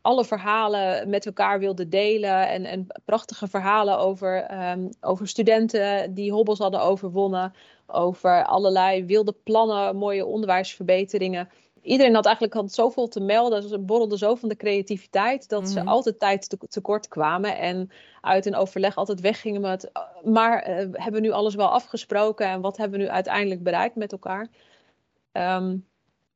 alle 0.00 0.24
verhalen 0.24 1.08
met 1.08 1.26
elkaar 1.26 1.58
wilden 1.58 1.90
delen. 1.90 2.48
En, 2.48 2.64
en 2.64 2.86
prachtige 3.04 3.48
verhalen 3.48 3.98
over, 3.98 4.62
um, 4.70 4.88
over 5.00 5.28
studenten 5.28 6.14
die 6.14 6.32
hobbels 6.32 6.58
hadden 6.58 6.82
overwonnen. 6.82 7.52
Over 7.92 8.44
allerlei 8.44 9.04
wilde 9.04 9.34
plannen, 9.44 9.96
mooie 9.96 10.26
onderwijsverbeteringen 10.26 11.48
iedereen 11.82 12.14
had 12.14 12.24
eigenlijk 12.24 12.54
had 12.54 12.72
zoveel 12.72 13.08
te 13.08 13.20
melden. 13.20 13.62
Ze 13.62 13.78
borrelden 13.78 14.18
zo 14.18 14.34
van 14.34 14.48
de 14.48 14.56
creativiteit 14.56 15.48
dat 15.48 15.68
ze 15.68 15.78
mhm. 15.78 15.88
altijd 15.88 16.18
tijd 16.18 16.48
te, 16.48 16.58
tekort 16.68 17.08
kwamen. 17.08 17.58
En 17.58 17.90
uit 18.20 18.46
een 18.46 18.54
overleg 18.54 18.96
altijd 18.96 19.20
weggingen 19.20 19.60
met. 19.60 19.90
Maar 20.24 20.68
uh, 20.68 20.76
hebben 20.76 21.12
we 21.12 21.20
nu 21.20 21.30
alles 21.30 21.54
wel 21.54 21.68
afgesproken 21.68 22.46
en 22.46 22.60
wat 22.60 22.76
hebben 22.76 22.98
we 22.98 23.04
nu 23.04 23.10
uiteindelijk 23.10 23.62
bereikt 23.62 23.96
met 23.96 24.12
elkaar? 24.12 24.48
Um, 25.32 25.86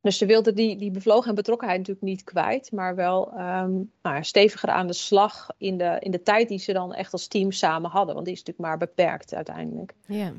dus 0.01 0.19
ze 0.19 0.27
wilden 0.27 0.55
die, 0.55 0.77
die 0.77 0.90
bevlogen 0.90 1.29
en 1.29 1.35
betrokkenheid 1.35 1.79
natuurlijk 1.79 2.07
niet 2.07 2.25
kwijt, 2.25 2.73
maar 2.73 2.95
wel 2.95 3.33
um, 3.33 3.90
nou 4.03 4.25
steviger 4.25 4.69
aan 4.69 4.87
de 4.87 4.92
slag 4.92 5.49
in 5.59 5.79
de, 5.79 5.97
in 6.01 6.11
de 6.11 6.23
tijd 6.23 6.49
die 6.49 6.59
ze 6.59 6.73
dan 6.73 6.95
echt 6.95 7.12
als 7.12 7.27
team 7.27 7.53
samen 7.53 7.90
hadden. 7.90 8.14
Want 8.14 8.27
die 8.27 8.35
is 8.35 8.42
natuurlijk 8.42 8.69
maar 8.69 8.79
beperkt 8.79 9.35
uiteindelijk. 9.35 9.95
Ja. 10.07 10.33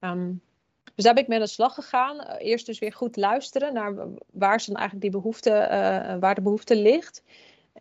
Um, 0.00 0.40
dus 0.94 1.04
daar 1.04 1.14
ben 1.14 1.22
ik 1.22 1.28
mee 1.28 1.38
aan 1.38 1.44
de 1.44 1.50
slag 1.50 1.74
gegaan. 1.74 2.20
Eh, 2.20 2.48
eerst 2.48 2.66
dus 2.66 2.78
weer 2.78 2.92
goed 2.92 3.16
luisteren 3.16 3.72
naar 3.74 3.94
waar 4.32 4.60
ze 4.60 4.66
dan 4.70 4.80
eigenlijk 4.80 5.10
die 5.10 5.20
behoefte, 5.20 5.50
uh, 5.50 6.20
waar 6.20 6.34
de 6.34 6.40
behoefte 6.40 6.76
ligt. 6.76 7.22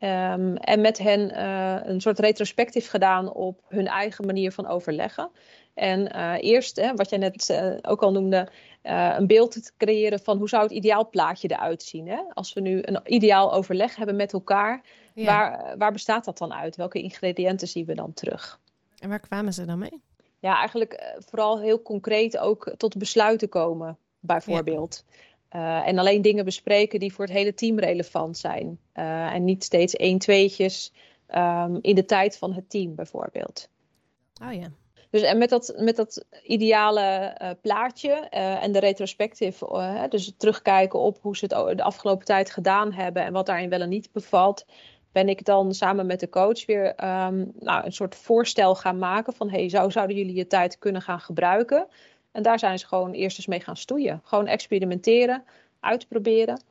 Um, 0.01 0.56
en 0.56 0.82
met 0.82 0.97
hen 0.97 1.32
uh, 1.32 1.77
een 1.84 2.01
soort 2.01 2.19
retrospectief 2.19 2.89
gedaan 2.89 3.34
op 3.34 3.62
hun 3.67 3.88
eigen 3.88 4.25
manier 4.25 4.51
van 4.51 4.67
overleggen. 4.67 5.30
En 5.73 6.15
uh, 6.15 6.34
eerst, 6.39 6.75
hè, 6.75 6.93
wat 6.95 7.10
jij 7.10 7.19
net 7.19 7.49
uh, 7.49 7.77
ook 7.82 8.01
al 8.01 8.12
noemde, 8.12 8.47
een 8.82 9.27
beeld 9.27 9.51
te 9.51 9.71
creëren 9.77 10.19
van 10.19 10.38
hoe 10.38 10.49
zou 10.49 10.63
het 10.63 10.71
ideaalplaatje 10.71 11.51
eruit 11.51 11.84
zien. 11.84 12.08
Hè? 12.08 12.21
Als 12.34 12.53
we 12.53 12.62
nu 12.62 12.80
een 12.82 12.99
ideaal 13.06 13.53
overleg 13.53 13.95
hebben 13.95 14.15
met 14.15 14.34
elkaar, 14.34 14.82
ja. 15.13 15.25
waar, 15.25 15.77
waar 15.77 15.91
bestaat 15.91 16.25
dat 16.25 16.38
dan 16.38 16.53
uit? 16.53 16.75
Welke 16.75 17.01
ingrediënten 17.01 17.67
zien 17.67 17.86
we 17.86 17.95
dan 17.95 18.13
terug? 18.13 18.60
En 18.99 19.10
waar 19.10 19.19
kwamen 19.19 19.53
ze 19.53 19.65
dan 19.65 19.80
mee? 19.80 20.01
Ja, 20.39 20.58
eigenlijk 20.58 20.93
eh, 20.93 21.15
vooral 21.19 21.60
heel 21.60 21.82
concreet 21.82 22.38
ook 22.38 22.73
tot 22.78 22.97
besluiten 22.97 23.50
komen, 23.50 23.97
bijvoorbeeld. 24.19 25.06
Ja. 25.08 25.15
Uh, 25.52 25.88
en 25.88 25.97
alleen 25.97 26.21
dingen 26.21 26.45
bespreken 26.45 27.00
die 27.00 27.13
voor 27.13 27.26
het 27.26 27.34
hele 27.34 27.54
team 27.54 27.80
relevant 27.80 28.38
zijn. 28.38 28.80
Uh, 28.95 29.34
en 29.34 29.43
niet 29.43 29.63
steeds 29.63 29.95
één, 29.95 30.17
tweetjes 30.17 30.93
um, 31.36 31.80
in 31.82 31.95
de 31.95 32.06
tijd 32.06 32.38
van 32.38 32.54
het 32.54 32.69
team, 32.69 32.95
bijvoorbeeld. 32.95 33.69
Oh 34.43 34.54
ja. 34.54 34.71
Dus 35.10 35.21
en 35.21 35.38
met 35.38 35.50
dat, 35.50 35.73
met 35.78 35.95
dat 35.95 36.26
ideale 36.43 37.38
uh, 37.41 37.50
plaatje 37.62 38.12
en 38.39 38.71
de 38.71 38.80
retrospectief, 38.80 39.60
dus 40.10 40.34
terugkijken 40.38 41.00
op 41.00 41.17
hoe 41.21 41.38
ze 41.38 41.45
het 41.45 41.78
de 41.78 41.84
afgelopen 41.84 42.26
tijd 42.26 42.52
gedaan 42.52 42.93
hebben 42.93 43.23
en 43.23 43.34
wat 43.34 43.45
daarin 43.45 43.69
wel 43.69 43.82
en 43.82 43.89
niet 43.89 44.12
bevalt, 44.12 44.65
ben 45.12 45.30
ik 45.30 45.46
dan 45.46 45.74
samen 45.74 46.06
met 46.06 46.20
de 46.20 46.30
coach 46.30 46.65
weer 46.65 46.86
um, 46.88 47.52
nou, 47.60 47.86
een 47.86 47.93
soort 47.93 48.15
voorstel 48.15 48.76
gaan 48.76 48.98
maken 48.98 49.34
van 49.34 49.50
hey, 49.50 49.70
zo 49.70 49.89
zouden 49.89 50.15
jullie 50.15 50.36
je 50.36 50.48
tijd 50.48 50.80
kunnen 50.80 51.02
gaan 51.02 51.20
gebruiken. 51.20 51.88
En 52.32 52.43
daar 52.43 52.60
zijn 52.60 52.80
ze 52.80 52.88
gewoon 52.88 53.12
eerst 53.12 53.38
eens 53.38 53.48
mee 53.48 53.60
gaan 53.60 53.78
stoeien. 53.78 54.22
Gewoon 54.24 54.48
experimenteren, 54.48 55.43
uitproberen. 55.80 56.62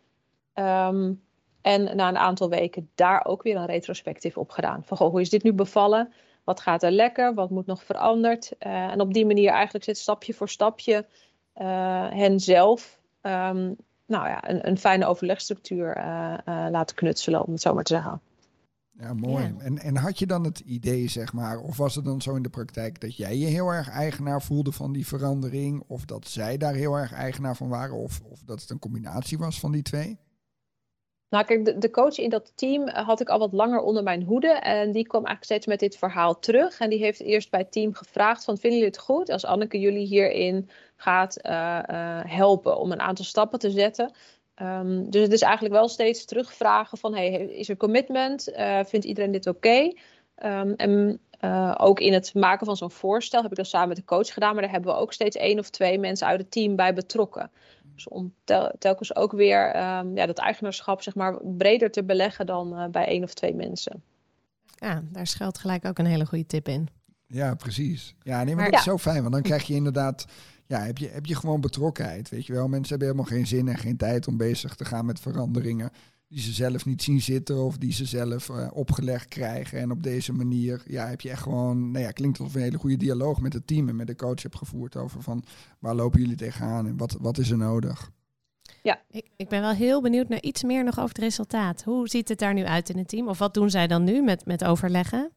Um, 0.54 1.24
en 1.62 1.96
na 1.96 2.08
een 2.08 2.18
aantal 2.18 2.48
weken 2.48 2.90
daar 2.94 3.24
ook 3.24 3.42
weer 3.42 3.56
een 3.56 3.66
retrospectief 3.66 4.36
op 4.36 4.50
gedaan. 4.50 4.84
Van 4.84 4.96
goh, 4.96 5.10
hoe 5.10 5.20
is 5.20 5.30
dit 5.30 5.42
nu 5.42 5.52
bevallen? 5.52 6.12
Wat 6.44 6.60
gaat 6.60 6.82
er 6.82 6.90
lekker? 6.90 7.34
Wat 7.34 7.50
moet 7.50 7.66
nog 7.66 7.84
veranderd? 7.84 8.52
Uh, 8.66 8.72
en 8.72 9.00
op 9.00 9.12
die 9.12 9.26
manier 9.26 9.50
eigenlijk 9.50 9.84
zit 9.84 9.98
stapje 9.98 10.34
voor 10.34 10.48
stapje 10.48 11.06
uh, 11.56 12.10
hen 12.10 12.40
zelf 12.40 13.00
um, 13.22 13.76
nou 14.06 14.28
ja, 14.28 14.48
een, 14.48 14.68
een 14.68 14.78
fijne 14.78 15.06
overlegstructuur 15.06 15.96
uh, 15.96 16.36
laten 16.44 16.96
knutselen, 16.96 17.44
om 17.44 17.52
het 17.52 17.60
zo 17.60 17.74
maar 17.74 17.84
te 17.84 17.94
zeggen. 17.94 18.20
Ja, 18.98 19.14
mooi. 19.14 19.44
Ja. 19.44 19.52
En, 19.58 19.78
en 19.78 19.96
had 19.96 20.18
je 20.18 20.26
dan 20.26 20.44
het 20.44 20.58
idee, 20.58 21.08
zeg 21.08 21.32
maar, 21.32 21.58
of 21.58 21.76
was 21.76 21.94
het 21.94 22.04
dan 22.04 22.22
zo 22.22 22.34
in 22.34 22.42
de 22.42 22.48
praktijk 22.48 23.00
dat 23.00 23.16
jij 23.16 23.36
je 23.36 23.46
heel 23.46 23.68
erg 23.68 23.90
eigenaar 23.90 24.42
voelde 24.42 24.72
van 24.72 24.92
die 24.92 25.06
verandering, 25.06 25.82
of 25.86 26.04
dat 26.04 26.26
zij 26.26 26.56
daar 26.56 26.74
heel 26.74 26.94
erg 26.94 27.12
eigenaar 27.12 27.56
van 27.56 27.68
waren, 27.68 27.96
of, 27.96 28.20
of 28.30 28.42
dat 28.44 28.60
het 28.60 28.70
een 28.70 28.78
combinatie 28.78 29.38
was 29.38 29.60
van 29.60 29.72
die 29.72 29.82
twee? 29.82 30.18
Nou, 31.28 31.44
kijk, 31.44 31.64
de, 31.64 31.78
de 31.78 31.90
coach 31.90 32.18
in 32.18 32.30
dat 32.30 32.52
team 32.54 32.88
eh, 32.88 33.06
had 33.06 33.20
ik 33.20 33.28
al 33.28 33.38
wat 33.38 33.52
langer 33.52 33.80
onder 33.80 34.02
mijn 34.02 34.22
hoede. 34.22 34.48
En 34.48 34.92
die 34.92 35.06
kwam 35.06 35.24
eigenlijk 35.24 35.44
steeds 35.44 35.66
met 35.66 35.80
dit 35.80 35.96
verhaal 35.96 36.38
terug. 36.38 36.78
En 36.78 36.90
die 36.90 36.98
heeft 36.98 37.20
eerst 37.20 37.50
bij 37.50 37.60
het 37.60 37.72
team 37.72 37.94
gevraagd 37.94 38.44
van, 38.44 38.58
vinden 38.58 38.78
jullie 38.78 38.94
het 38.94 39.04
goed 39.04 39.30
als 39.30 39.44
Anneke 39.44 39.80
jullie 39.80 40.06
hierin 40.06 40.68
gaat 40.96 41.36
eh, 41.36 41.78
eh, 41.78 42.24
helpen 42.26 42.78
om 42.78 42.92
een 42.92 43.00
aantal 43.00 43.24
stappen 43.24 43.58
te 43.58 43.70
zetten? 43.70 44.12
Ehm, 44.54 45.10
dus 45.10 45.22
het 45.22 45.32
is 45.32 45.42
eigenlijk 45.42 45.74
wel 45.74 45.88
steeds 45.88 46.24
terugvragen 46.24 46.98
van, 46.98 47.14
hey, 47.14 47.30
is 47.32 47.68
er 47.68 47.76
commitment? 47.76 48.52
Eh, 48.52 48.78
vindt 48.84 49.06
iedereen 49.06 49.32
dit 49.32 49.46
oké? 49.46 49.92
Ehm, 50.34 50.72
en 50.76 51.20
eh, 51.40 51.74
ook 51.78 52.00
in 52.00 52.12
het 52.12 52.34
maken 52.34 52.66
van 52.66 52.76
zo'n 52.76 52.90
voorstel 52.90 53.42
heb 53.42 53.50
ik 53.50 53.56
dat 53.56 53.66
samen 53.66 53.88
met 53.88 53.96
de 53.96 54.04
coach 54.04 54.32
gedaan. 54.32 54.52
Maar 54.52 54.62
daar 54.62 54.72
hebben 54.72 54.94
we 54.94 55.00
ook 55.00 55.12
steeds 55.12 55.36
één 55.36 55.58
of 55.58 55.70
twee 55.70 55.98
mensen 55.98 56.26
uit 56.26 56.40
het 56.40 56.50
team 56.50 56.76
bij 56.76 56.94
betrokken. 56.94 57.50
Dus 57.94 58.08
om 58.08 58.34
tel- 58.44 58.72
telkens 58.78 59.16
ook 59.16 59.32
weer 59.32 59.70
ehm, 59.70 60.16
ja, 60.16 60.26
dat 60.26 60.38
eigenaarschap 60.38 61.02
zeg 61.02 61.14
maar, 61.14 61.36
breder 61.42 61.90
te 61.90 62.04
beleggen 62.04 62.46
dan 62.46 62.76
eh, 62.76 62.86
bij 62.88 63.06
één 63.06 63.22
of 63.22 63.34
twee 63.34 63.54
mensen. 63.54 64.02
Ja, 64.78 65.02
daar 65.12 65.26
schuilt 65.26 65.58
gelijk 65.58 65.84
ook 65.84 65.98
een 65.98 66.06
hele 66.06 66.26
goede 66.26 66.46
tip 66.46 66.68
in. 66.68 66.88
Ja, 67.26 67.54
precies. 67.54 68.14
Ja, 68.22 68.36
nee, 68.36 68.46
maar, 68.46 68.62
Maar- 68.62 68.70
dat 68.70 68.80
is 68.80 68.86
zo 68.86 68.98
fijn, 68.98 69.20
want 69.20 69.32
dan 69.32 69.42
krijg 69.42 69.62
je 69.66 69.74
inderdaad, 69.74 70.26
ja, 70.66 70.80
heb 70.80 70.98
je, 70.98 71.08
heb 71.08 71.26
je 71.26 71.34
gewoon 71.34 71.60
betrokkenheid, 71.60 72.28
weet 72.28 72.46
je 72.46 72.52
wel. 72.52 72.68
Mensen 72.68 72.88
hebben 72.88 73.08
helemaal 73.08 73.36
geen 73.36 73.46
zin 73.46 73.68
en 73.68 73.78
geen 73.78 73.96
tijd 73.96 74.28
om 74.28 74.36
bezig 74.36 74.74
te 74.74 74.84
gaan 74.84 75.06
met 75.06 75.20
veranderingen 75.20 75.90
die 76.28 76.40
ze 76.40 76.52
zelf 76.52 76.84
niet 76.84 77.02
zien 77.02 77.20
zitten 77.20 77.64
of 77.64 77.78
die 77.78 77.92
ze 77.92 78.04
zelf 78.04 78.48
eh, 78.48 78.68
opgelegd 78.72 79.28
krijgen. 79.28 79.78
En 79.78 79.90
op 79.90 80.02
deze 80.02 80.32
manier, 80.32 80.82
ja, 80.86 81.08
heb 81.08 81.20
je 81.20 81.30
echt 81.30 81.42
gewoon, 81.42 81.90
nou 81.90 82.04
ja, 82.04 82.10
klinkt 82.10 82.38
alsof 82.38 82.52
je 82.52 82.58
een 82.58 82.64
hele 82.64 82.78
goede 82.78 82.96
dialoog 82.96 83.40
met 83.40 83.52
het 83.52 83.66
team 83.66 83.88
en 83.88 83.96
met 83.96 84.06
de 84.06 84.16
coach 84.16 84.42
hebt 84.42 84.56
gevoerd 84.56 84.96
over 84.96 85.22
van 85.22 85.44
waar 85.78 85.94
lopen 85.94 86.20
jullie 86.20 86.36
tegenaan 86.36 86.86
en 86.86 86.96
wat, 86.96 87.16
wat 87.20 87.38
is 87.38 87.50
er 87.50 87.56
nodig. 87.56 88.10
Ik, 89.10 89.30
ik 89.36 89.48
ben 89.48 89.60
wel 89.60 89.72
heel 89.72 90.02
benieuwd 90.02 90.28
naar 90.28 90.42
iets 90.42 90.62
meer 90.62 90.84
nog 90.84 90.98
over 90.98 91.08
het 91.08 91.18
resultaat. 91.18 91.82
Hoe 91.82 92.08
ziet 92.08 92.28
het 92.28 92.38
daar 92.38 92.54
nu 92.54 92.64
uit 92.64 92.88
in 92.88 92.98
het 92.98 93.08
team? 93.08 93.28
Of 93.28 93.38
wat 93.38 93.54
doen 93.54 93.70
zij 93.70 93.86
dan 93.86 94.04
nu 94.04 94.22
met, 94.22 94.46
met 94.46 94.64
overleggen? 94.64 95.30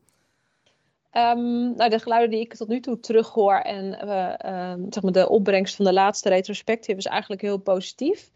Ehm, 1.11 1.75
nou, 1.75 1.89
de 1.89 1.99
geluiden 1.99 2.29
die 2.29 2.39
ik 2.39 2.53
tot 2.53 2.67
nu 2.67 2.79
toe 2.79 2.99
terughoor 2.99 3.55
en 3.55 3.99
eh, 3.99 4.33
ehm, 4.37 4.85
zeg 4.89 5.03
maar 5.03 5.11
de 5.11 5.29
opbrengst 5.29 5.75
van 5.75 5.85
de 5.85 5.93
laatste 5.93 6.29
retrospectief 6.29 6.97
is 6.97 7.05
eigenlijk 7.05 7.41
heel 7.41 7.57
positief. 7.57 8.31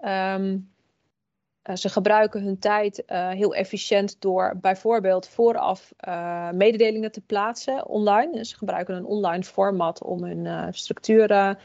Ehm, 0.00 0.58
eh, 1.62 1.74
ze 1.76 1.88
gebruiken 1.88 2.42
hun 2.42 2.58
tijd 2.58 3.04
eh, 3.04 3.28
heel 3.28 3.54
efficiënt 3.54 4.20
door 4.20 4.58
bijvoorbeeld 4.60 5.28
vooraf 5.28 5.92
mededelingen 6.52 7.12
te 7.12 7.20
plaatsen 7.20 7.86
online. 7.86 8.44
Ze 8.44 8.56
gebruiken 8.56 8.94
een 8.94 9.04
online 9.04 9.42
format 9.42 10.02
om 10.02 10.24
hun 10.24 10.74
structuren 10.74 11.58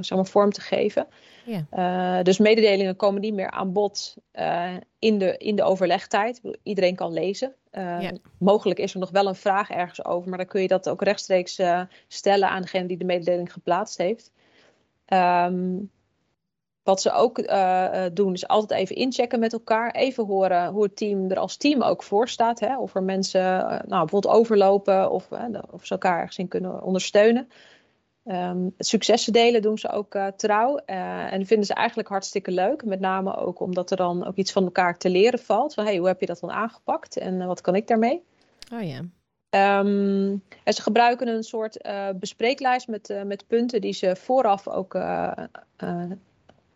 zeg 0.00 0.10
maar 0.10 0.26
vorm 0.26 0.52
te 0.52 0.60
geven. 0.60 1.06
Ja. 1.46 1.66
Eh, 1.70 2.24
dus 2.24 2.38
mededelingen 2.38 2.96
komen 2.96 3.20
niet 3.20 3.34
meer 3.34 3.50
aan 3.50 3.72
bod 3.72 4.16
eh, 4.30 4.74
in, 4.98 5.18
de, 5.18 5.36
in 5.36 5.56
de 5.56 5.62
overlegtijd. 5.62 6.40
Iedereen 6.62 6.94
kan 6.94 7.12
lezen. 7.12 7.54
Ja. 7.70 8.12
Mogelijk 8.38 8.78
is 8.78 8.94
er 8.94 9.00
nog 9.00 9.10
wel 9.10 9.26
een 9.26 9.34
vraag 9.34 9.70
ergens 9.70 10.04
over, 10.04 10.28
maar 10.28 10.38
dan 10.38 10.46
kun 10.46 10.62
je 10.62 10.68
dat 10.68 10.88
ook 10.88 11.02
rechtstreeks 11.02 11.60
stellen 12.08 12.48
aan 12.48 12.62
degene 12.62 12.86
die 12.86 12.96
de 12.96 13.04
mededeling 13.04 13.52
geplaatst 13.52 13.98
heeft. 13.98 14.32
Ehm, 15.04 15.78
wat 16.82 17.00
ze 17.00 17.12
ook 17.12 17.48
doen, 18.14 18.32
is 18.32 18.48
altijd 18.48 18.80
even 18.80 18.96
inchecken 18.96 19.38
met 19.38 19.52
elkaar. 19.52 19.90
Even 19.90 20.26
horen 20.26 20.72
hoe 20.72 20.82
het 20.82 20.96
team 20.96 21.30
er 21.30 21.38
als 21.38 21.56
team 21.56 21.82
ook 21.82 22.02
voor 22.02 22.28
staat. 22.28 22.60
Hè? 22.60 22.78
Of 22.78 22.94
er 22.94 23.02
mensen 23.02 23.42
nou, 23.66 23.86
bijvoorbeeld 23.86 24.34
overlopen 24.34 25.10
of, 25.10 25.28
of 25.70 25.86
ze 25.86 25.92
elkaar 25.92 26.18
ergens 26.18 26.38
in 26.38 26.48
kunnen 26.48 26.82
ondersteunen. 26.82 27.48
Het 28.26 28.86
successen 28.86 29.32
delen 29.32 29.62
doen 29.62 29.78
ze 29.78 29.90
ook 29.90 30.14
eh, 30.14 30.26
trouw. 30.26 30.76
eh, 30.76 31.32
en 31.32 31.46
vinden 31.46 31.66
ze 31.66 31.74
eigenlijk 31.74 32.08
hartstikke 32.08 32.50
leuk. 32.50 32.84
Met 32.84 33.00
name 33.00 33.36
ook 33.36 33.60
omdat 33.60 33.90
er 33.90 33.96
dan 33.96 34.26
ook 34.26 34.36
iets 34.36 34.52
van 34.52 34.64
elkaar 34.64 34.98
te 34.98 35.10
leren 35.10 35.38
valt. 35.38 35.74
Van 35.74 35.84
hey, 35.84 35.96
hoe 35.96 36.06
heb 36.06 36.20
je 36.20 36.26
dat 36.26 36.40
dan 36.40 36.50
aangepakt 36.50 37.16
en 37.16 37.40
eh, 37.40 37.46
wat 37.46 37.60
kan 37.60 37.74
ik 37.74 37.86
daarmee? 37.86 38.22
Oh 38.72 38.82
ja. 38.82 39.00
Ehm, 39.50 40.36
en 40.64 40.72
ze 40.72 40.82
gebruiken 40.82 41.28
een 41.28 41.42
soort 41.42 41.88
bespreeklijst 42.20 42.88
met, 42.88 43.22
met 43.24 43.46
punten 43.46 43.80
die 43.80 43.92
ze 43.92 44.16
vooraf 44.16 44.68
ook 44.68 44.94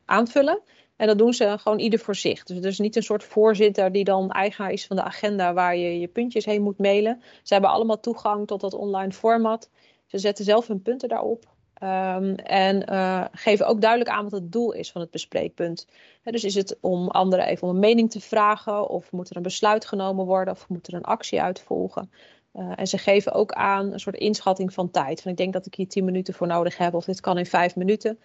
aanvullen. 0.05 0.61
En 0.97 1.07
dat 1.07 1.19
doen 1.19 1.35
ze 1.35 1.59
gewoon 1.59 1.79
ieder 1.79 1.99
voor 1.99 2.17
zich. 2.17 2.45
Dus 2.45 2.59
er 2.59 2.67
is 2.67 2.79
niet 2.79 2.97
een 2.97 3.03
soort 3.03 3.25
voorzitter 3.25 3.93
die 3.93 4.05
dan 4.05 4.31
eigenaar 4.31 4.71
is 4.71 4.87
van 4.87 4.97
de 4.97 5.03
agenda 5.03 5.53
waar 5.53 5.77
je 5.77 6.01
je 6.01 6.09
puntjes 6.09 6.45
heen 6.45 6.63
moet 6.63 6.79
mailen. 6.79 7.23
Ze 7.43 7.53
hebben 7.53 7.71
allemaal 7.71 8.01
toegang 8.01 8.47
tot 8.47 8.61
dat 8.61 8.75
online 8.75 9.13
format. 9.13 9.71
Ze 10.11 10.19
zetten 10.19 10.45
zelf 10.45 10.67
hun 10.67 10.83
punten 10.83 11.09
daarop. 11.09 11.45
Ehm, 11.75 12.35
en 12.35 12.87
eh, 12.87 13.25
geven 13.33 13.67
ook 13.67 13.81
duidelijk 13.81 14.11
aan 14.11 14.23
wat 14.23 14.33
het 14.33 14.53
doel 14.53 14.73
is 14.73 14.93
van 14.93 15.01
het 15.01 15.11
bespreekpunt. 15.11 15.87
Dus 16.23 16.45
is 16.45 16.55
het 16.55 16.79
om 16.81 17.09
anderen 17.09 17.47
even 17.47 17.69
om 17.69 17.75
een 17.75 17.81
mening 17.81 18.11
te 18.11 18.21
vragen, 18.21 18.89
of 18.89 19.13
moet 19.13 19.31
er 19.31 19.37
een 19.37 19.43
besluit 19.43 19.85
genomen 19.85 20.27
worden, 20.27 20.55
of 20.55 20.69
moet 20.69 20.87
er 20.87 20.95
een 20.95 21.03
actie 21.03 21.43
uitvolgen. 21.43 22.11
Uh, 22.55 22.73
en 22.77 22.87
ze 22.87 22.99
geven 22.99 23.33
ook 23.33 23.53
aan 23.53 23.93
een 23.93 24.01
soort 24.01 24.17
inschatting 24.17 24.73
van 24.73 24.91
tijd. 24.91 25.23
Van 25.23 25.31
ik 25.31 25.37
denk 25.37 25.53
dat 25.53 25.67
ik 25.67 25.75
hier 25.75 25.89
10 25.89 26.05
minuten 26.05 26.35
voor 26.35 26.47
nodig 26.47 26.77
heb, 26.77 26.95
of 26.95 27.05
dit 27.05 27.21
kan 27.21 27.39
in 27.39 27.47
5 27.47 27.77
minuten. 27.77 28.19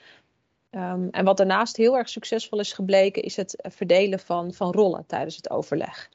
Um, 0.72 1.10
en 1.12 1.26
wat 1.26 1.38
daarnaast 1.38 1.78
heel 1.78 1.98
erg 1.98 2.10
succesvol 2.10 2.60
is 2.60 2.74
gebleken, 2.74 3.22
is 3.22 3.36
het 3.36 3.56
verdelen 3.70 4.20
van, 4.20 4.54
van 4.54 4.72
rollen 4.72 5.06
tijdens 5.06 5.36
het 5.36 5.50
overleg. 5.50 6.10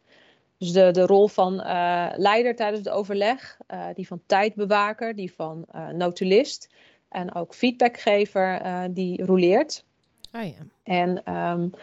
Dus 0.61 0.73
de, 0.73 0.91
de 0.91 1.07
rol 1.07 1.29
van 1.29 1.55
uh, 1.55 2.07
leider 2.17 2.57
tijdens 2.57 2.79
het 2.85 2.89
overleg, 2.89 3.59
uh, 3.69 3.87
die 3.95 4.07
van 4.07 4.21
tijdbewaker, 4.27 5.15
die 5.15 5.33
van 5.33 5.65
uh, 5.75 5.89
notulist 5.89 6.69
en 7.09 7.35
ook 7.35 7.55
feedbackgever, 7.55 8.61
die 8.91 9.25
roleert. 9.25 9.85
Oh 10.33 10.43
ja. 10.43 10.67
En 10.83 11.35
um, 11.35 11.75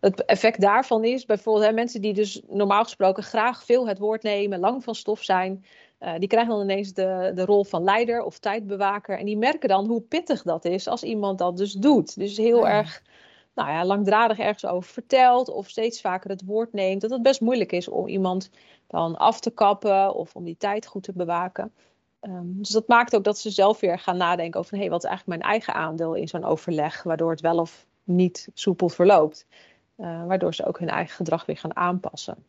het 0.00 0.24
effect 0.24 0.60
daarvan 0.60 1.04
is 1.04 1.26
bijvoorbeeld 1.26 1.66
hè, 1.66 1.72
mensen 1.72 2.00
die 2.00 2.14
dus 2.14 2.42
normaal 2.48 2.82
gesproken 2.82 3.22
graag 3.22 3.64
veel 3.64 3.88
het 3.88 3.98
woord 3.98 4.22
nemen, 4.22 4.58
lang 4.58 4.84
van 4.84 4.94
stof 4.94 5.22
zijn, 5.22 5.64
die 6.18 6.28
krijgen 6.28 6.52
dan 6.52 6.62
ineens 6.62 6.92
de, 6.92 7.32
de 7.34 7.44
rol 7.44 7.64
van 7.64 7.84
leider 7.84 8.22
of 8.22 8.38
tijdbewaker. 8.38 9.18
En 9.18 9.24
die 9.24 9.38
merken 9.38 9.68
dan 9.68 9.86
hoe 9.86 10.00
pittig 10.00 10.42
dat 10.42 10.64
is 10.64 10.88
als 10.88 11.02
iemand 11.02 11.38
dat 11.38 11.56
dus 11.56 11.72
doet. 11.72 12.18
Dus 12.18 12.36
heel 12.36 12.66
Ja. 12.66 12.70
erg 12.70 13.02
nou 13.54 13.70
ja, 13.70 13.84
langdradig 13.84 14.38
ergens 14.38 14.66
over 14.66 14.92
vertelt 14.92 15.48
of 15.48 15.68
steeds 15.68 16.00
vaker 16.00 16.30
het 16.30 16.44
woord 16.44 16.72
neemt. 16.72 17.00
Dat 17.00 17.10
het 17.10 17.22
best 17.22 17.40
moeilijk 17.40 17.72
is 17.72 17.88
om 17.88 18.08
iemand 18.08 18.50
dan 18.86 19.16
af 19.16 19.40
te 19.40 19.50
kappen 19.50 20.14
of 20.14 20.34
om 20.34 20.44
die 20.44 20.56
tijd 20.56 20.86
goed 20.86 21.02
te 21.02 21.12
bewaken. 21.12 21.72
Um, 22.20 22.54
dus 22.58 22.68
dat 22.68 22.88
maakt 22.88 23.16
ook 23.16 23.24
dat 23.24 23.38
ze 23.38 23.50
zelf 23.50 23.80
weer 23.80 23.98
gaan 23.98 24.16
nadenken 24.16 24.60
over... 24.60 24.76
Hey, 24.76 24.90
wat 24.90 25.04
is 25.04 25.08
eigenlijk 25.08 25.38
mijn 25.38 25.50
eigen 25.50 25.74
aandeel 25.74 26.14
in 26.14 26.28
zo'n 26.28 26.44
overleg... 26.44 27.02
waardoor 27.02 27.30
het 27.30 27.40
wel 27.40 27.58
of 27.58 27.86
niet 28.04 28.48
soepel 28.54 28.88
verloopt. 28.88 29.46
Uh, 29.96 30.26
waardoor 30.26 30.54
ze 30.54 30.66
ook 30.66 30.78
hun 30.78 30.88
eigen 30.88 31.16
gedrag 31.16 31.46
weer 31.46 31.56
gaan 31.56 31.76
aanpassen. 31.76 32.44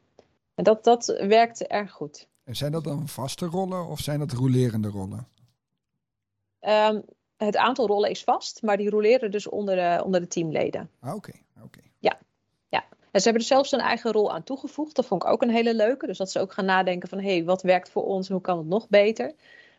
En 0.56 0.63
dat, 0.63 0.84
dat 0.84 1.06
werkt 1.06 1.68
erg 1.68 1.92
goed. 1.92 2.28
En 2.44 2.56
zijn 2.56 2.72
dat 2.72 2.84
dan 2.84 3.08
vaste 3.08 3.46
rollen 3.46 3.88
of 3.88 4.00
zijn 4.00 4.20
dat 4.20 4.32
rolerende 4.32 4.89
rollen? 4.89 5.28
Um, 6.62 7.04
het 7.38 7.58
aantal 7.58 7.88
rollen 7.88 8.10
is 8.10 8.24
vast, 8.24 8.62
maar 8.62 8.78
die 8.78 8.89
roleren 8.89 9.32
dus 9.32 9.50
onder 9.50 9.76
de, 9.76 10.04
onder 10.06 10.19
de 10.19 10.28
teamleden. 10.28 10.89
Ah, 11.00 11.15
Oké, 11.15 11.32
oké. 11.56 11.65
Okay. 11.65 11.91
Ja, 12.00 12.19
ja. 12.69 12.84
En 13.12 13.19
ze 13.19 13.24
hebben 13.24 13.41
er 13.41 13.48
zelfs 13.48 13.72
een 13.72 13.80
eigen 13.80 14.12
rol 14.12 14.34
aan 14.34 14.43
toegevoegd. 14.43 14.96
Dat 14.96 15.06
vond 15.06 15.24
ik 15.24 15.30
ook 15.30 15.41
een 15.41 15.50
hele 15.50 15.76
leuke. 15.76 16.06
Dus 16.06 16.17
dat 16.17 16.32
ze 16.32 16.39
ook 16.39 16.54
gaan 16.54 16.65
nadenken 16.65 17.10
van, 17.10 17.19
hé, 17.19 17.34
hey, 17.34 17.43
wat 17.43 17.62
werkt 17.62 17.89
voor 17.89 18.04
ons 18.04 18.28
en 18.28 18.34
hoe 18.34 18.43
kan 18.43 18.58
het 18.58 18.67
nog 18.67 18.89
beter? 18.89 19.34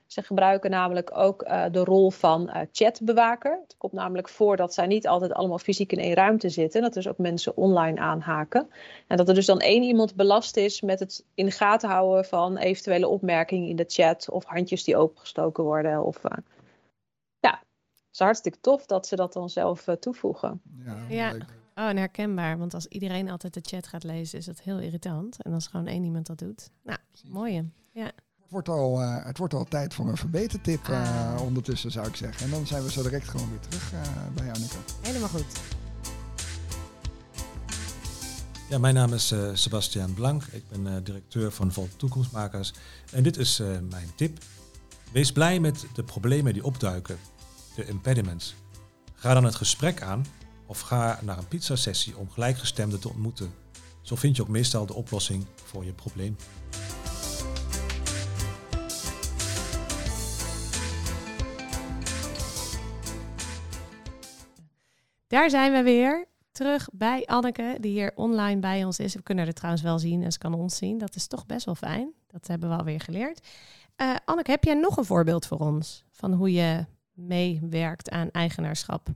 Ze 0.07 0.23
gebruiken 0.23 0.71
namelijk 0.71 1.17
ook 1.17 1.43
uh, 1.43 1.65
de 1.71 1.85
rol 1.85 2.11
van 2.11 2.43
uh, 2.49 2.61
chatbewaker. 2.73 3.59
Het 3.63 3.75
komt 3.79 3.93
namelijk 3.93 4.29
voor 4.29 4.57
dat 4.57 4.75
zij 4.75 4.87
niet 4.87 5.07
altijd 5.07 5.33
allemaal 5.33 5.59
fysiek 5.59 5.93
in 5.93 5.99
één 5.99 6.15
ruimte 6.15 6.49
zitten. 6.49 6.83
Dat 6.83 6.95
dus 6.95 7.09
ook 7.09 7.19
mensen 7.19 7.57
online 7.57 8.01
aanhaken. 8.01 8.69
En 9.07 9.17
dat 9.17 9.29
er 9.29 9.35
dus 9.35 9.47
dan 9.47 9.61
één 9.61 9.83
iemand 9.83 10.15
belast 10.15 10.57
is 10.57 10.81
met 10.81 10.99
het 11.01 11.25
in 11.35 11.45
de 11.45 11.53
gaten 11.53 11.89
houden 11.89 12.25
van 12.25 12.57
eventuele 12.57 13.09
opmerkingen 13.09 13.69
in 13.69 13.77
de 13.77 13.85
chat. 13.89 14.29
Of 14.31 14.45
handjes 14.45 14.85
die 14.85 14.97
opengestoken 14.97 15.65
worden. 15.65 16.05
Of, 16.05 16.25
uh, 16.25 16.31
is 18.15 18.21
hartstikke 18.21 18.59
tof 18.61 18.87
dat 18.87 19.07
ze 19.07 19.17
dat 19.17 19.33
dan 19.33 19.49
zelf 19.51 19.87
uh, 19.87 19.95
toevoegen. 19.95 20.61
Ja. 21.09 21.33
Oh, 21.75 21.89
en 21.89 21.97
herkenbaar. 21.97 22.59
Want 22.59 22.75
als 22.75 22.87
iedereen 22.87 23.31
altijd 23.31 23.55
de 23.55 23.61
chat 23.63 23.87
gaat 23.87 24.05
lezen, 24.05 24.39
is 24.39 24.45
dat 24.45 24.61
heel 24.61 24.79
irritant. 24.79 25.43
En 25.43 25.53
als 25.53 25.67
gewoon 25.67 25.87
één 25.87 26.05
iemand 26.05 26.27
dat 26.27 26.39
doet. 26.39 26.71
Nou, 26.83 26.99
mooie. 27.29 27.65
Ja. 27.93 28.05
Het 28.05 28.51
wordt, 28.51 28.69
al, 28.69 29.01
uh, 29.03 29.25
het 29.25 29.39
wordt 29.39 29.55
al 29.55 29.65
tijd 29.65 29.95
voor 29.95 30.09
een 30.09 30.17
verbetertip 30.17 30.89
uh, 30.89 31.35
Ah. 31.35 31.43
ondertussen, 31.43 31.91
zou 31.91 32.07
ik 32.07 32.17
zeggen. 32.17 32.45
En 32.45 32.51
dan 32.51 32.67
zijn 32.67 32.83
we 32.83 32.91
zo 32.91 33.03
direct 33.03 33.29
gewoon 33.29 33.51
weer 33.51 33.61
terug 33.61 33.93
uh, 33.93 34.01
bij 34.35 34.53
Anneke. 34.53 34.77
Helemaal 35.03 35.29
goed. 35.29 35.61
Ja, 38.69 38.79
mijn 38.79 38.95
naam 38.95 39.13
is 39.13 39.33
uh, 39.33 39.51
Sebastiaan 39.53 40.15
Blank. 40.15 40.43
Ik 40.43 40.69
ben 40.69 40.87
uh, 40.87 40.93
directeur 41.03 41.53
van 41.53 41.73
Volt 41.73 41.99
Toekomstmakers. 41.99 42.73
En 43.13 43.23
dit 43.23 43.37
is 43.37 43.61
uh, 43.61 43.67
mijn 43.91 44.09
tip. 44.17 44.39
Wees 45.13 45.33
blij 45.33 45.61
met 45.61 45.87
de 45.95 46.05
problemen 46.05 46.53
die 46.53 46.65
opduiken, 46.65 47.19
de 47.75 47.87
impediments. 47.87 48.55
Ga 49.15 49.35
dan 49.35 49.45
het 49.45 49.55
gesprek 49.55 50.03
aan 50.03 50.27
of 50.67 50.81
ga 50.81 51.19
naar 51.23 51.39
een 51.39 51.49
pizzasessie 51.49 52.17
om 52.17 52.31
gelijkgestemden 52.31 53.01
te 53.01 53.09
ontmoeten. 53.09 53.55
Zo 54.03 54.17
vind 54.17 54.37
je 54.37 54.43
ook 54.43 54.49
meestal 54.49 54.87
de 54.87 54.95
oplossing 54.95 55.47
voor 55.55 55.85
je 55.85 55.93
probleem. 55.93 56.37
Daar 65.27 65.51
zijn 65.51 65.73
we 65.73 65.83
weer. 65.83 66.27
Terug 66.53 66.89
bij 66.93 67.25
Anneke, 67.27 67.77
die 67.81 67.93
hier 67.93 68.13
online 68.15 68.61
bij 68.61 68.85
ons 68.85 68.99
is. 68.99 69.15
We 69.15 69.23
kunnen 69.23 69.47
er 69.47 69.53
trouwens 69.53 69.83
wel 69.83 69.99
zien 69.99 70.23
en 70.23 70.33
ze 70.33 70.39
kan 70.39 70.55
ons 70.55 70.77
zien. 70.77 70.99
Dat 70.99 71.15
is 71.15 71.27
toch 71.27 71.47
best 71.47 71.65
wel 71.65 71.75
fijn. 71.75 72.13
Dat 72.27 72.47
hebben 72.47 72.69
we 72.69 72.77
alweer 72.77 73.01
geleerd. 73.01 73.47
Uh, 73.97 74.15
Anneke, 74.25 74.51
heb 74.51 74.65
jij 74.65 74.75
nog 74.75 74.97
een 74.97 75.05
voorbeeld 75.05 75.47
voor 75.47 75.59
ons 75.59 76.05
van 76.11 76.33
hoe 76.33 76.53
je 76.53 76.87
meewerkt 77.15 78.11
aan 78.11 78.31
eigenaarschap? 78.31 79.09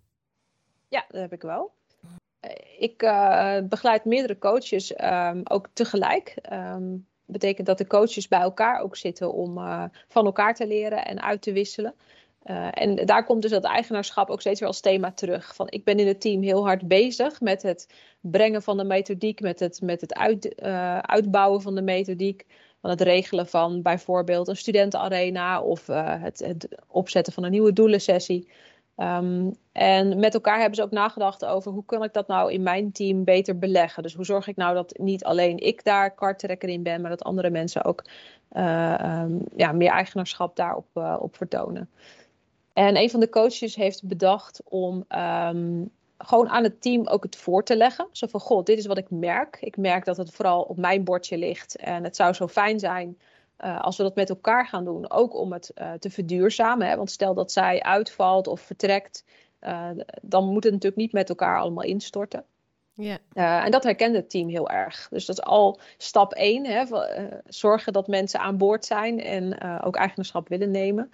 Ja, 0.89 1.05
dat 1.09 1.21
heb 1.21 1.33
ik 1.33 1.43
wel. 1.43 1.73
Eh, 2.41 2.51
ik 2.79 3.03
uh, 3.03 3.59
begeleid 3.69 4.05
meerdere 4.05 4.39
coaches 4.39 5.01
um, 5.01 5.41
ook 5.45 5.69
tegelijk. 5.73 6.35
Um, 6.53 7.07
betekent 7.25 7.67
dat 7.67 7.79
de 7.79 7.87
coaches 7.87 8.29
bij 8.29 8.41
elkaar 8.41 8.81
ook 8.81 8.97
zitten 8.97 9.33
om 9.33 9.59
uh, 9.59 9.85
van 10.09 10.25
elkaar 10.25 10.55
te 10.55 10.67
leren 10.67 11.05
en 11.05 11.23
uit 11.23 11.43
te 11.43 11.53
wisselen. 11.53 11.95
En 12.71 13.07
daar 13.07 13.25
komt 13.25 13.43
dus 13.43 13.51
dat 13.51 13.65
eigenaarschap 13.65 14.31
ook 14.31 14.41
steeds 14.41 14.61
weer 14.61 14.69
als 14.69 14.81
thema 14.81 15.13
terug. 15.13 15.55
Van 15.55 15.67
ik 15.71 15.85
ben 15.85 15.99
in 15.99 16.07
het 16.07 16.21
team 16.21 16.43
heel 16.43 16.67
hard 16.67 16.89
bezig 16.89 17.41
met 17.41 17.63
het 17.63 17.95
brengen 18.21 18.63
van 18.63 18.77
de 18.77 18.85
methodiek, 18.85 19.41
met 19.41 19.61
het, 19.61 19.81
met 19.81 20.01
het 20.01 20.15
uit, 20.15 20.61
uitbouwen 21.03 21.63
van 21.63 21.75
de 21.75 21.83
methodiek. 21.83 22.47
Van 22.81 22.91
het 22.91 23.01
regelen 23.01 23.47
van 23.47 23.83
bijvoorbeeld 23.83 24.49
een 24.49 24.57
studentenarena 24.57 25.63
of 25.63 25.89
uh, 25.89 26.23
het, 26.23 26.39
het, 26.39 26.69
opzetten 26.87 27.33
van 27.33 27.45
een 27.45 27.51
nieuwe 27.51 27.73
doelensessie. 27.73 28.49
Um, 28.97 29.55
en 29.73 30.19
met 30.19 30.35
elkaar 30.35 30.59
hebben 30.59 30.77
ze 30.77 30.83
ook 30.83 30.91
nagedacht 30.91 31.45
over 31.45 31.73
hoe 31.73 31.85
kan 31.85 32.03
ik 32.03 32.13
dat 32.13 32.27
nou 32.27 32.53
in 32.53 32.63
mijn 32.63 32.93
team 32.93 33.25
beter 33.25 33.59
beleggen. 33.59 34.03
Dus 34.03 34.15
hoe 34.15 34.25
zorg 34.25 34.47
ik 34.47 34.57
nou 34.57 34.75
dat 34.75 34.99
niet 34.99 35.25
alleen 35.25 35.57
ik 35.57 35.85
daar 35.85 36.15
karttrekker 36.15 36.69
in 36.69 36.83
ben, 36.83 37.01
maar 37.01 37.11
dat 37.11 37.23
andere 37.25 37.51
mensen 37.51 37.85
ook 37.85 38.05
um, 38.57 39.41
ja, 39.57 39.73
meer 39.73 39.91
eigenaarschap 39.91 40.57
daarop 40.57 40.87
op 41.21 41.37
vertonen. 41.37 41.91
En 42.73 42.97
een 42.97 43.11
van 43.11 43.21
de 43.21 43.29
coaches 43.29 43.75
heeft 43.75 44.07
bedacht 44.07 44.61
om 44.65 45.05
um, 45.09 45.91
gewoon 46.19 46.49
aan 46.49 46.63
het 46.63 46.83
team 46.83 47.07
ook 47.07 47.23
het 47.23 47.37
voor 47.37 47.65
te 47.65 47.77
leggen. 47.77 48.09
Zo 48.13 48.27
van, 48.27 48.41
god, 48.41 48.67
dit 48.67 48.79
is 48.79 48.87
wat 48.87 48.99
ik 48.99 49.11
merk. 49.11 49.57
Ik 49.61 49.77
merk 49.77 50.05
dat 50.05 50.17
het 50.17 50.31
vooral 50.35 50.63
op 50.63 50.77
mijn 50.77 51.05
bordje 51.05 51.39
ligt. 51.39 51.77
En 51.77 52.05
het 52.05 52.17
zou 52.17 52.33
zo 52.33 52.49
fijn 52.49 52.79
zijn 52.79 53.19
uh, 53.65 53.81
als 53.81 53.97
we 53.97 54.03
dat 54.03 54.15
met 54.15 54.29
elkaar 54.29 54.67
gaan 54.67 54.85
doen. 54.85 55.11
Ook 55.11 55.35
om 55.35 55.53
het 55.53 55.73
uh, 55.75 55.93
te 55.93 56.11
verduurzamen. 56.11 56.89
Hè? 56.89 56.97
Want 56.97 57.11
stel 57.11 57.35
dat 57.35 57.53
zij 57.53 57.83
uitvalt 57.83 58.47
of 58.47 58.61
vertrekt, 58.61 59.25
uh, 59.61 59.89
dan 60.23 60.45
moet 60.45 60.65
het 60.65 60.73
natuurlijk 60.73 61.03
niet 61.03 61.13
met 61.13 61.29
elkaar 61.29 61.59
allemaal 61.59 61.85
instorten. 61.85 62.45
Yeah. 63.01 63.65
en 63.65 63.71
dat 63.71 63.85
herkende 63.85 64.19
het 64.19 64.31
team 64.31 64.49
heel 64.49 64.71
erg. 64.71 65.09
Dus 65.11 65.27
dat 65.27 65.39
is 65.39 65.45
al 65.45 65.81
stap 65.97 66.33
één. 66.33 66.67
Hè, 66.67 66.85
zorgen 67.47 67.93
dat 67.93 68.07
mensen 68.07 68.41
aan 68.41 68.57
boord 68.57 68.85
zijn 68.85 69.21
en 69.21 69.61
ook 69.83 69.97
eigenaarschap 69.97 70.49
willen 70.49 70.71
nemen. 70.71 71.13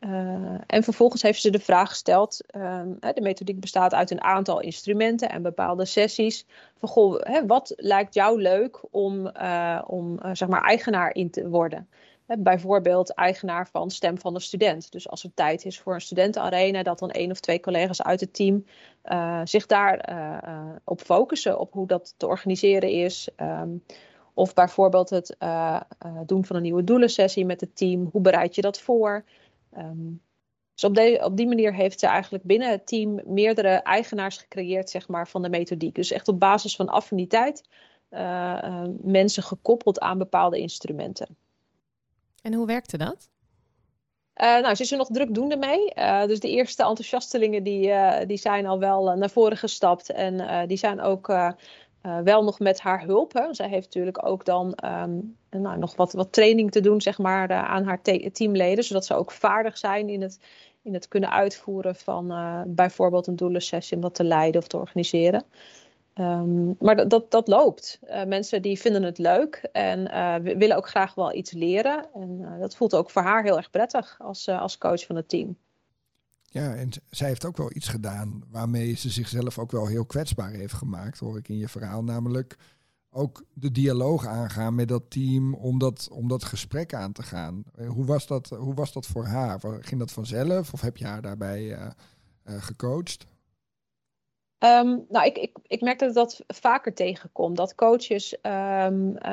Uh, 0.00 0.54
en 0.66 0.82
vervolgens 0.82 1.22
heeft 1.22 1.40
ze 1.40 1.50
de 1.50 1.58
vraag 1.58 1.88
gesteld: 1.88 2.40
um, 2.56 2.96
de 3.00 3.20
methodiek 3.20 3.60
bestaat 3.60 3.94
uit 3.94 4.10
een 4.10 4.22
aantal 4.22 4.60
instrumenten 4.60 5.30
en 5.30 5.42
bepaalde 5.42 5.84
sessies. 5.84 6.46
Van 6.78 6.88
goh, 6.88 7.20
hè, 7.20 7.46
wat 7.46 7.72
lijkt 7.76 8.14
jou 8.14 8.40
leuk 8.40 8.80
om, 8.90 9.30
uh, 9.36 9.82
om 9.86 10.18
uh, 10.24 10.30
zeg 10.32 10.48
maar 10.48 10.62
eigenaar 10.62 11.14
in 11.14 11.30
te 11.30 11.48
worden? 11.48 11.88
Bijvoorbeeld 12.38 13.14
eigenaar 13.14 13.68
van 13.68 13.90
Stem 13.90 14.18
van 14.18 14.34
de 14.34 14.40
Student. 14.40 14.92
Dus 14.92 15.08
als 15.08 15.24
er 15.24 15.30
tijd 15.34 15.64
is 15.64 15.80
voor 15.80 15.94
een 15.94 16.00
studentenarena, 16.00 16.82
dat 16.82 16.98
dan 16.98 17.10
één 17.10 17.30
of 17.30 17.40
twee 17.40 17.60
collega's 17.60 18.02
uit 18.02 18.20
het 18.20 18.34
team 18.34 18.64
zich 19.44 19.66
daar 19.66 19.98
op 20.84 21.00
focussen, 21.00 21.58
op 21.58 21.72
hoe 21.72 21.86
dat 21.86 22.14
te 22.16 22.26
organiseren 22.26 22.90
is. 22.90 23.28
Um, 23.36 23.84
of 24.34 24.54
bijvoorbeeld 24.54 25.10
het 25.10 25.36
doen 26.26 26.44
van 26.44 26.56
een 26.56 26.62
nieuwe 26.62 26.84
doelensessie 26.84 27.46
met 27.46 27.60
het 27.60 27.76
team. 27.76 28.08
Hoe 28.12 28.20
bereid 28.20 28.54
je 28.54 28.62
dat 28.62 28.80
voor? 28.80 29.24
Um, 29.78 30.22
dus 30.74 30.84
op, 30.84 30.94
de, 30.94 31.20
op 31.24 31.36
die 31.36 31.46
manier 31.46 31.74
heeft 31.74 32.00
ze 32.00 32.06
eigenlijk 32.06 32.44
binnen 32.44 32.70
het 32.70 32.86
team 32.86 33.20
meerdere 33.24 33.68
eigenaars 33.68 34.36
gecreëerd 34.36 34.90
zeg 34.90 35.08
maar, 35.08 35.28
van 35.28 35.42
de 35.42 35.48
methodiek. 35.48 35.94
Dus 35.94 36.10
echt 36.10 36.28
op 36.28 36.40
basis 36.40 36.76
van 36.76 36.88
affiniteit 36.88 37.68
uh, 38.10 38.20
uh, 38.64 38.82
mensen 39.02 39.42
gekoppeld 39.42 40.00
aan 40.00 40.18
bepaalde 40.18 40.58
instrumenten. 40.58 41.36
En 42.42 42.54
hoe 42.54 42.66
werkte 42.66 42.96
dat? 42.96 43.28
Uh, 44.36 44.60
nou, 44.60 44.74
ze 44.74 44.82
is 44.82 44.92
er 44.92 44.98
nog 44.98 45.08
drukdoende 45.08 45.56
mee. 45.56 45.92
dus 46.26 46.40
de 46.40 46.50
eerste 46.50 46.84
enthousiastelingen 46.84 47.62
die, 47.62 47.92
die 48.26 48.36
zijn 48.36 48.66
al 48.66 48.78
wel 48.78 49.16
naar 49.16 49.30
voren 49.30 49.56
gestapt. 49.56 50.10
En 50.10 50.66
die 50.68 50.76
zijn 50.76 51.00
ook 51.00 51.28
uh, 52.06 52.18
wel 52.18 52.44
nog 52.44 52.58
met 52.58 52.80
haar 52.80 53.04
hulp. 53.04 53.32
Hè. 53.32 53.54
Zij 53.54 53.68
heeft 53.68 53.84
natuurlijk 53.84 54.26
ook 54.26 54.44
dan 54.44 54.78
um, 54.84 55.36
nou, 55.50 55.78
nog 55.78 55.96
wat, 55.96 56.12
wat 56.12 56.32
training 56.32 56.70
te 56.70 56.80
doen 56.80 57.00
zeg 57.00 57.18
maar, 57.18 57.50
uh, 57.50 57.64
aan 57.64 57.84
haar 57.84 58.02
teamleden. 58.32 58.84
Zodat 58.84 59.06
ze 59.06 59.14
ook 59.14 59.30
vaardig 59.30 59.78
zijn 59.78 60.08
in 60.08 60.22
het, 60.22 60.40
in 60.82 60.94
het 60.94 61.08
kunnen 61.08 61.30
uitvoeren 61.30 61.94
van 61.94 62.32
uh, 62.32 62.60
bijvoorbeeld 62.66 63.26
een 63.26 63.36
doelensessie 63.36 63.96
om 63.96 64.02
dat 64.02 64.14
te 64.14 64.24
leiden 64.24 64.60
of 64.60 64.66
te 64.66 64.76
organiseren. 64.76 65.44
Um, 66.18 66.76
maar 66.78 66.96
dat, 66.96 67.10
dat, 67.10 67.30
dat 67.30 67.48
loopt. 67.48 68.00
mensen 68.26 68.62
die 68.62 68.80
vinden 68.80 69.02
het 69.02 69.18
leuk 69.18 69.68
en 69.72 70.02
willen 70.58 70.76
ook 70.76 70.88
graag 70.88 71.14
wel 71.14 71.34
iets 71.34 71.52
leren. 71.52 72.06
En 72.14 72.56
dat 72.60 72.76
voelt 72.76 72.94
ook 72.94 73.10
voor 73.10 73.22
haar 73.22 73.42
heel 73.42 73.56
erg 73.56 73.70
prettig 73.70 74.16
als, 74.18 74.48
als 74.48 74.78
coach 74.78 75.06
van 75.06 75.16
het 75.16 75.28
team. 75.28 75.56
Ja, 76.54 76.74
en 76.74 76.88
zij 77.10 77.28
heeft 77.28 77.44
ook 77.44 77.56
wel 77.56 77.70
iets 77.74 77.88
gedaan 77.88 78.44
waarmee 78.50 78.94
ze 78.94 79.10
zichzelf 79.10 79.58
ook 79.58 79.70
wel 79.70 79.86
heel 79.86 80.06
kwetsbaar 80.06 80.50
heeft 80.50 80.72
gemaakt, 80.72 81.18
hoor 81.18 81.38
ik 81.38 81.48
in 81.48 81.58
je 81.58 81.68
verhaal. 81.68 82.04
Namelijk 82.04 82.56
ook 83.10 83.44
de 83.52 83.70
dialoog 83.70 84.26
aangaan 84.26 84.74
met 84.74 84.88
dat 84.88 85.10
team 85.10 85.54
om 85.54 85.78
dat, 85.78 86.08
om 86.12 86.28
dat 86.28 86.44
gesprek 86.44 86.94
aan 86.94 87.12
te 87.12 87.22
gaan. 87.22 87.64
Eh, 87.74 87.88
hoe 87.88 88.04
was 88.04 88.26
dat, 88.26 88.48
hoe 88.48 88.74
was 88.74 88.92
dat 88.92 89.06
voor 89.06 89.24
haar? 89.24 89.60
Ging 89.60 90.00
dat 90.00 90.12
vanzelf 90.12 90.72
of 90.72 90.80
heb 90.80 90.96
je 90.96 91.06
haar 91.06 91.22
daarbij 91.22 91.62
uh, 91.62 91.86
uh, 92.44 92.62
gecoacht? 92.62 93.26
Um, 94.58 95.04
nou, 95.08 95.26
ik, 95.26 95.38
ik, 95.38 95.58
ik 95.66 95.80
merk 95.80 95.98
dat 95.98 96.14
dat 96.14 96.40
vaker 96.46 96.94
tegenkomt. 96.94 97.56
Dat 97.56 97.74
coaches 97.74 98.36
uh, 98.42 98.88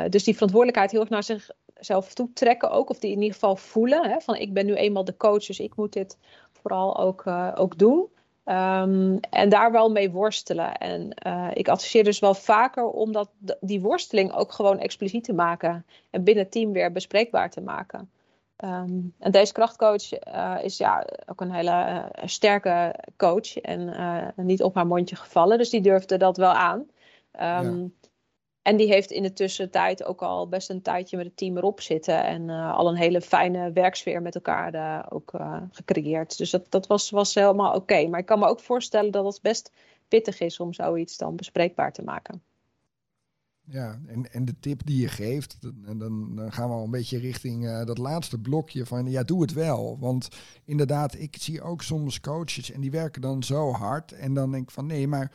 dus 0.09 0.23
die 0.23 0.33
verantwoordelijkheid 0.33 0.91
heel 0.91 0.99
erg 0.99 1.09
naar 1.09 1.23
zichzelf 1.23 2.13
toe 2.13 2.33
trekken 2.33 2.71
ook. 2.71 2.89
Of 2.89 2.99
die 2.99 3.11
in 3.11 3.21
ieder 3.21 3.33
geval 3.33 3.55
voelen. 3.55 4.09
Hè, 4.09 4.19
van 4.19 4.35
ik 4.35 4.53
ben 4.53 4.65
nu 4.65 4.75
eenmaal 4.75 5.05
de 5.05 5.17
coach, 5.17 5.45
dus 5.45 5.59
ik 5.59 5.75
moet 5.75 5.93
dit 5.93 6.17
vooral 6.61 6.97
ook, 6.97 7.25
uh, 7.25 7.51
ook 7.55 7.77
doen. 7.77 8.09
Um, 8.45 9.19
en 9.19 9.49
daar 9.49 9.71
wel 9.71 9.91
mee 9.91 10.11
worstelen. 10.11 10.77
En 10.77 11.15
uh, 11.27 11.47
ik 11.53 11.69
adviseer 11.69 12.03
dus 12.03 12.19
wel 12.19 12.33
vaker 12.33 12.85
om 12.85 13.11
dat, 13.11 13.29
die 13.59 13.81
worsteling 13.81 14.33
ook 14.33 14.51
gewoon 14.51 14.79
expliciet 14.79 15.23
te 15.23 15.33
maken. 15.33 15.85
En 16.09 16.23
binnen 16.23 16.43
het 16.43 16.53
team 16.53 16.71
weer 16.71 16.91
bespreekbaar 16.91 17.49
te 17.49 17.61
maken. 17.61 18.11
Um, 18.57 19.13
en 19.19 19.31
deze 19.31 19.53
krachtcoach 19.53 20.13
uh, 20.27 20.57
is 20.61 20.77
ja, 20.77 21.05
ook 21.25 21.41
een 21.41 21.51
hele 21.51 22.11
sterke 22.25 22.95
coach. 23.17 23.57
En 23.57 23.93
niet 24.35 24.63
op 24.63 24.75
haar 24.75 24.87
mondje 24.87 25.15
gevallen. 25.15 25.57
Dus 25.57 25.69
die 25.69 25.81
durfde 25.81 26.17
dat 26.17 26.37
wel 26.37 26.53
aan. 26.53 26.85
Ja. 27.31 27.73
En 28.61 28.77
die 28.77 28.87
heeft 28.87 29.11
in 29.11 29.23
de 29.23 29.33
tussentijd 29.33 30.03
ook 30.03 30.21
al 30.21 30.47
best 30.47 30.69
een 30.69 30.81
tijdje 30.81 31.17
met 31.17 31.25
het 31.25 31.37
team 31.37 31.57
erop 31.57 31.81
zitten. 31.81 32.23
En 32.23 32.49
uh, 32.49 32.75
al 32.75 32.87
een 32.89 32.95
hele 32.95 33.21
fijne 33.21 33.71
werksfeer 33.71 34.21
met 34.21 34.35
elkaar 34.35 34.75
uh, 34.75 35.05
ook 35.09 35.33
uh, 35.33 35.61
gecreëerd. 35.71 36.37
Dus 36.37 36.49
dat, 36.49 36.71
dat 36.71 36.87
was, 36.87 37.09
was 37.09 37.33
helemaal 37.33 37.75
oké. 37.75 38.07
Maar 38.07 38.19
ik 38.19 38.25
kan 38.25 38.39
me 38.39 38.47
ook 38.47 38.59
voorstellen 38.59 39.11
dat 39.11 39.25
het 39.25 39.41
best 39.41 39.71
pittig 40.07 40.39
is 40.39 40.59
om 40.59 40.73
zoiets 40.73 41.17
dan 41.17 41.35
bespreekbaar 41.35 41.93
te 41.93 42.03
maken. 42.03 42.41
Ja, 43.65 43.99
en, 44.07 44.31
en 44.31 44.45
de 44.45 44.59
tip 44.59 44.85
die 44.85 45.01
je 45.01 45.07
geeft, 45.07 45.57
en 45.85 45.97
dan, 45.97 46.35
dan 46.35 46.51
gaan 46.51 46.69
we 46.69 46.75
al 46.75 46.83
een 46.83 46.91
beetje 46.91 47.17
richting 47.17 47.83
dat 47.83 47.97
laatste 47.97 48.39
blokje 48.39 48.85
van 48.85 49.05
ja, 49.05 49.23
doe 49.23 49.41
het 49.41 49.53
wel. 49.53 49.97
Want 49.99 50.27
inderdaad, 50.65 51.15
ik 51.15 51.35
zie 51.39 51.61
ook 51.61 51.81
soms 51.81 52.19
coaches 52.19 52.71
en 52.71 52.81
die 52.81 52.91
werken 52.91 53.21
dan 53.21 53.43
zo 53.43 53.71
hard. 53.71 54.11
En 54.11 54.33
dan 54.33 54.51
denk 54.51 54.63
ik 54.63 54.71
van 54.71 54.85
nee, 54.85 55.07
maar 55.07 55.31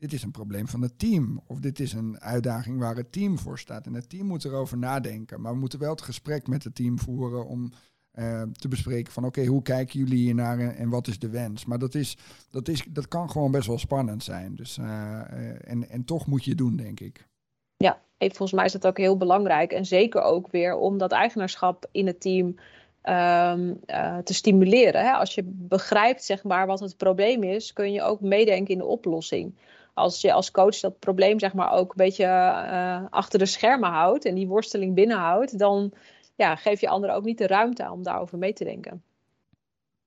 dit 0.00 0.12
is 0.12 0.22
een 0.22 0.30
probleem 0.30 0.68
van 0.68 0.82
het 0.82 0.98
team. 0.98 1.42
Of 1.46 1.60
dit 1.60 1.80
is 1.80 1.92
een 1.92 2.20
uitdaging 2.20 2.78
waar 2.78 2.96
het 2.96 3.12
team 3.12 3.38
voor 3.38 3.58
staat. 3.58 3.86
En 3.86 3.94
het 3.94 4.08
team 4.08 4.26
moet 4.26 4.44
erover 4.44 4.78
nadenken. 4.78 5.40
Maar 5.40 5.52
we 5.52 5.58
moeten 5.58 5.78
wel 5.78 5.90
het 5.90 6.02
gesprek 6.02 6.46
met 6.46 6.64
het 6.64 6.74
team 6.74 6.98
voeren 6.98 7.46
om 7.46 7.72
uh, 8.14 8.42
te 8.42 8.68
bespreken 8.68 9.12
van 9.12 9.24
oké, 9.24 9.44
hoe 9.44 9.62
kijken 9.62 9.98
jullie 9.98 10.18
hier 10.18 10.34
naar 10.34 10.58
en 10.58 10.88
wat 10.88 11.06
is 11.06 11.18
de 11.18 11.28
wens? 11.28 11.64
Maar 11.64 11.78
dat, 11.78 11.94
is, 11.94 12.16
dat, 12.50 12.68
is, 12.68 12.84
dat 12.88 13.08
kan 13.08 13.30
gewoon 13.30 13.50
best 13.50 13.66
wel 13.66 13.78
spannend 13.78 14.24
zijn. 14.24 14.54
Dus, 14.54 14.78
uh, 14.78 14.86
uh, 14.86 15.70
en, 15.70 15.88
en 15.88 16.04
toch 16.04 16.26
moet 16.26 16.44
je 16.44 16.50
het 16.50 16.58
doen, 16.58 16.76
denk 16.76 17.00
ik. 17.00 17.28
Ja, 17.76 18.00
volgens 18.18 18.52
mij 18.52 18.64
is 18.64 18.72
dat 18.72 18.86
ook 18.86 18.98
heel 18.98 19.16
belangrijk. 19.16 19.72
En 19.72 19.86
zeker 19.86 20.22
ook 20.22 20.50
weer 20.50 20.76
om 20.76 20.98
dat 20.98 21.12
eigenaarschap 21.12 21.86
in 21.90 22.06
het 22.06 22.20
team 22.20 22.46
um, 22.46 23.80
te 24.24 24.34
stimuleren. 24.34 25.04
Hè? 25.04 25.12
Als 25.12 25.34
je 25.34 25.42
begrijpt 25.44 26.24
zeg 26.24 26.42
maar, 26.42 26.66
wat 26.66 26.80
het 26.80 26.96
probleem 26.96 27.42
is, 27.42 27.72
kun 27.72 27.92
je 27.92 28.02
ook 28.02 28.20
meedenken 28.20 28.72
in 28.72 28.78
de 28.78 28.84
oplossing 28.84 29.54
als 29.94 30.20
je 30.20 30.32
als 30.32 30.50
coach 30.50 30.80
dat 30.80 30.98
probleem 30.98 31.38
zeg 31.38 31.52
maar 31.52 31.72
ook 31.72 31.90
een 31.90 32.04
beetje 32.04 32.24
uh, 32.24 33.04
achter 33.10 33.38
de 33.38 33.46
schermen 33.46 33.90
houdt 33.90 34.24
en 34.24 34.34
die 34.34 34.48
worsteling 34.48 34.94
binnenhoudt, 34.94 35.58
dan 35.58 35.92
ja, 36.36 36.56
geef 36.56 36.80
je 36.80 36.88
anderen 36.88 37.16
ook 37.16 37.24
niet 37.24 37.38
de 37.38 37.46
ruimte 37.46 37.90
om 37.90 38.02
daarover 38.02 38.38
mee 38.38 38.52
te 38.52 38.64
denken. 38.64 39.02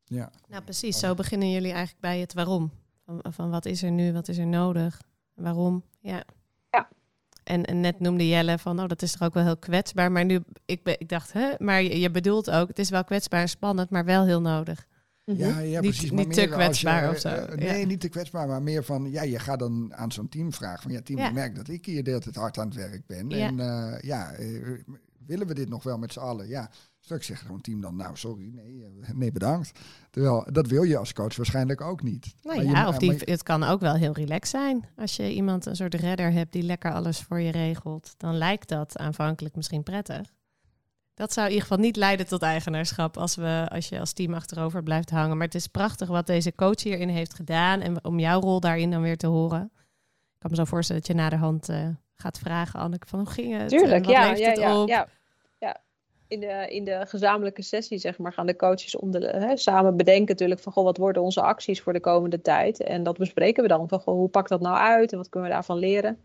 Ja, 0.04 0.32
nou 0.48 0.64
precies. 0.64 1.00
Zo 1.00 1.14
beginnen 1.14 1.52
jullie 1.52 1.72
eigenlijk 1.72 2.02
bij 2.02 2.20
het 2.20 2.34
waarom. 2.34 2.72
Van, 3.06 3.22
van 3.34 3.50
wat 3.50 3.66
is 3.66 3.84
er 3.84 3.92
nu, 3.92 4.14
wat 4.14 4.28
is 4.28 4.38
er 4.38 4.48
nodig, 4.48 5.02
waarom. 5.34 5.84
Ja. 6.00 6.24
ja. 6.72 6.88
En, 7.44 7.66
en 7.66 7.80
net 7.80 8.00
noemde 8.00 8.28
Jelle 8.28 8.58
van, 8.58 8.80
oh, 8.80 8.88
dat 8.88 9.02
is 9.02 9.12
toch 9.12 9.28
ook 9.28 9.34
wel 9.34 9.44
heel 9.44 9.58
kwetsbaar. 9.58 10.12
Maar 10.12 10.26
nu, 10.26 10.44
ik, 10.66 10.84
ben, 10.84 11.00
ik 11.00 11.10
dacht, 11.10 11.34
hè, 11.34 11.52
maar 11.58 11.82
je, 11.82 12.00
je 12.00 12.12
bedoelt 12.12 12.52
ook, 12.52 12.68
het 12.68 12.80
is 12.80 12.90
wel 12.90 13.04
kwetsbaar 13.04 13.42
en 13.42 13.50
spannend, 13.50 13.90
maar 13.90 14.06
wel 14.06 14.26
heel 14.26 14.42
nodig. 14.42 14.88
Ja, 15.26 15.60
ja, 15.60 15.80
Niet- 15.80 15.90
precies. 15.90 16.12
niet 16.12 16.26
maar 16.26 16.34
te 16.36 16.42
je, 16.42 16.48
kwetsbaar 16.48 17.10
of 17.10 17.18
zo, 17.20 17.28
eh, 17.28 17.66
ja. 17.66 17.72
nee, 17.74 17.86
niet 17.86 18.00
te 18.00 18.10
kwetsbaar, 18.10 18.48
maar 18.48 18.62
meer 18.62 18.84
van, 18.84 19.12
ja, 19.12 19.22
je 19.24 19.40
gaat 19.40 19.60
dan 19.60 19.94
aan 19.96 20.12
zo'n 20.12 20.30
team 20.30 20.54
vragen 20.54 20.82
van, 20.82 20.92
ja, 20.92 21.02
team, 21.02 21.20
Ja. 21.20 21.28
ik 21.28 21.34
merk 21.34 21.56
dat 21.56 21.68
ik 21.68 21.86
hier 21.86 22.04
de 22.04 22.10
hele 22.10 22.22
tijd 22.22 22.36
hard 22.36 22.58
aan 22.58 22.66
het 22.68 22.76
werk 22.76 23.08
ben. 23.08 23.30
Ja. 23.30 23.48
En 23.48 23.60
eh, 23.60 24.02
ja, 24.02 24.32
eh, 24.32 24.48
willen 25.26 25.48
we 25.48 25.54
dit 25.54 25.70
nog 25.70 25.84
wel 25.84 25.98
met 25.98 26.14
z'n 26.14 26.20
allen? 26.20 26.48
Ja, 26.48 26.70
straks 27.00 27.26
zegt 27.26 27.42
gewoon 27.42 27.62
team 27.62 27.82
dan, 27.82 27.96
nou, 27.96 28.18
sorry, 28.18 28.52
nee, 28.56 28.84
eh, 29.02 29.10
nee, 29.14 29.32
bedankt. 29.32 29.72
Terwijl, 30.10 30.48
dat 30.52 30.68
wil 30.68 30.84
je 30.84 30.98
als 30.98 31.14
coach 31.14 31.36
waarschijnlijk 31.36 31.82
ook 31.82 32.04
niet. 32.04 32.36
Nou 32.42 32.56
Maar 32.58 32.66
je- 32.66 32.72
ja, 32.72 32.88
of 32.88 32.98
die, 32.98 33.16
het 33.20 33.44
kan 33.44 33.64
ook 33.64 33.80
wel 33.80 33.96
heel 33.96 34.14
relaxed 34.14 34.50
zijn. 34.62 34.86
Als 34.96 35.16
je 35.16 35.34
iemand, 35.34 35.66
een 35.66 35.76
soort 35.76 35.94
redder 35.94 36.32
hebt 36.32 36.52
die 36.52 36.64
lekker 36.64 36.92
alles 36.94 37.20
voor 37.22 37.40
je 37.40 37.52
regelt, 37.52 38.14
dan 38.18 38.38
lijkt 38.38 38.70
dat 38.70 38.98
aanvankelijk 38.98 39.56
misschien 39.56 39.84
prettig. 39.84 40.32
Dat 41.14 41.34
zou 41.34 41.46
in 41.46 41.54
ieder 41.54 41.68
geval 41.68 41.84
niet 41.84 41.96
leiden 41.96 42.28
tot 42.28 42.42
eigenaarschap 42.42 43.18
als, 43.18 43.36
we, 43.36 43.68
als 43.72 43.90
je 43.90 44.00
als 44.00 44.14
team 44.14 44.34
achterover 44.34 44.84
blijft 44.84 45.10
hangen. 45.10 45.38
Maar 45.38 45.46
het 45.46 45.56
is 45.56 45.68
prachtig 45.68 46.08
wat 46.08 46.28
deze 46.28 46.56
coach 46.56 46.84
hierin 46.84 47.10
heeft 47.10 47.34
gedaan 47.34 47.82
en 47.82 48.04
om 48.04 48.20
jouw 48.20 48.40
rol 48.40 48.60
daarin 48.60 48.92
dan 48.92 49.02
weer 49.02 49.18
te 49.18 49.28
horen. 49.28 49.72
Ik 50.34 50.40
kan 50.40 50.50
me 50.50 50.56
zo 50.56 50.66
voorstellen 50.66 51.02
dat 51.02 51.12
je 51.12 51.18
naderhand 51.18 51.70
eh 51.70 51.88
gaat 52.24 52.40
vragen, 52.40 52.80
Anneke, 52.80 53.08
van 53.08 53.20
hoe 53.20 53.30
ging 53.30 53.58
het? 53.58 53.70
Tuurlijk, 53.70 54.06
wat 54.06 54.14
ja, 54.14 54.30
het 54.30 54.58
ja, 54.58 54.82
op? 54.82 54.88
ja, 54.88 55.08
ja. 55.60 55.78
In 56.28 56.40
de, 56.40 56.66
in 56.70 56.84
de 56.84 57.06
gezamenlijke 57.08 57.62
sessie, 57.62 57.98
zeg 57.98 58.18
maar, 58.18 58.34
gaan 58.34 58.46
de 58.46 58.56
coaches 58.56 58.98
de, 59.00 59.28
hè, 59.28 59.58
samen 59.58 59.98
bedenken 59.98 60.28
natuurlijk 60.28 60.62
van, 60.62 60.72
goh, 60.72 60.84
wat 60.84 60.98
worden 60.98 61.22
onze 61.22 61.42
acties 61.42 61.82
voor 61.82 61.94
de 61.94 62.00
komende 62.00 62.42
tijd? 62.42 62.84
En 62.84 63.04
dat 63.04 63.18
bespreken 63.18 63.64
we 63.64 63.70
dan 63.70 63.88
van, 63.88 64.00
goh, 64.00 64.16
hoe 64.16 64.30
pakt 64.30 64.50
dat 64.50 64.62
nou 64.62 64.78
uit 64.78 65.12
en 65.12 65.18
wat 65.18 65.30
kunnen 65.30 65.50
we 65.50 65.56
daarvan 65.56 65.78
leren? 65.78 66.18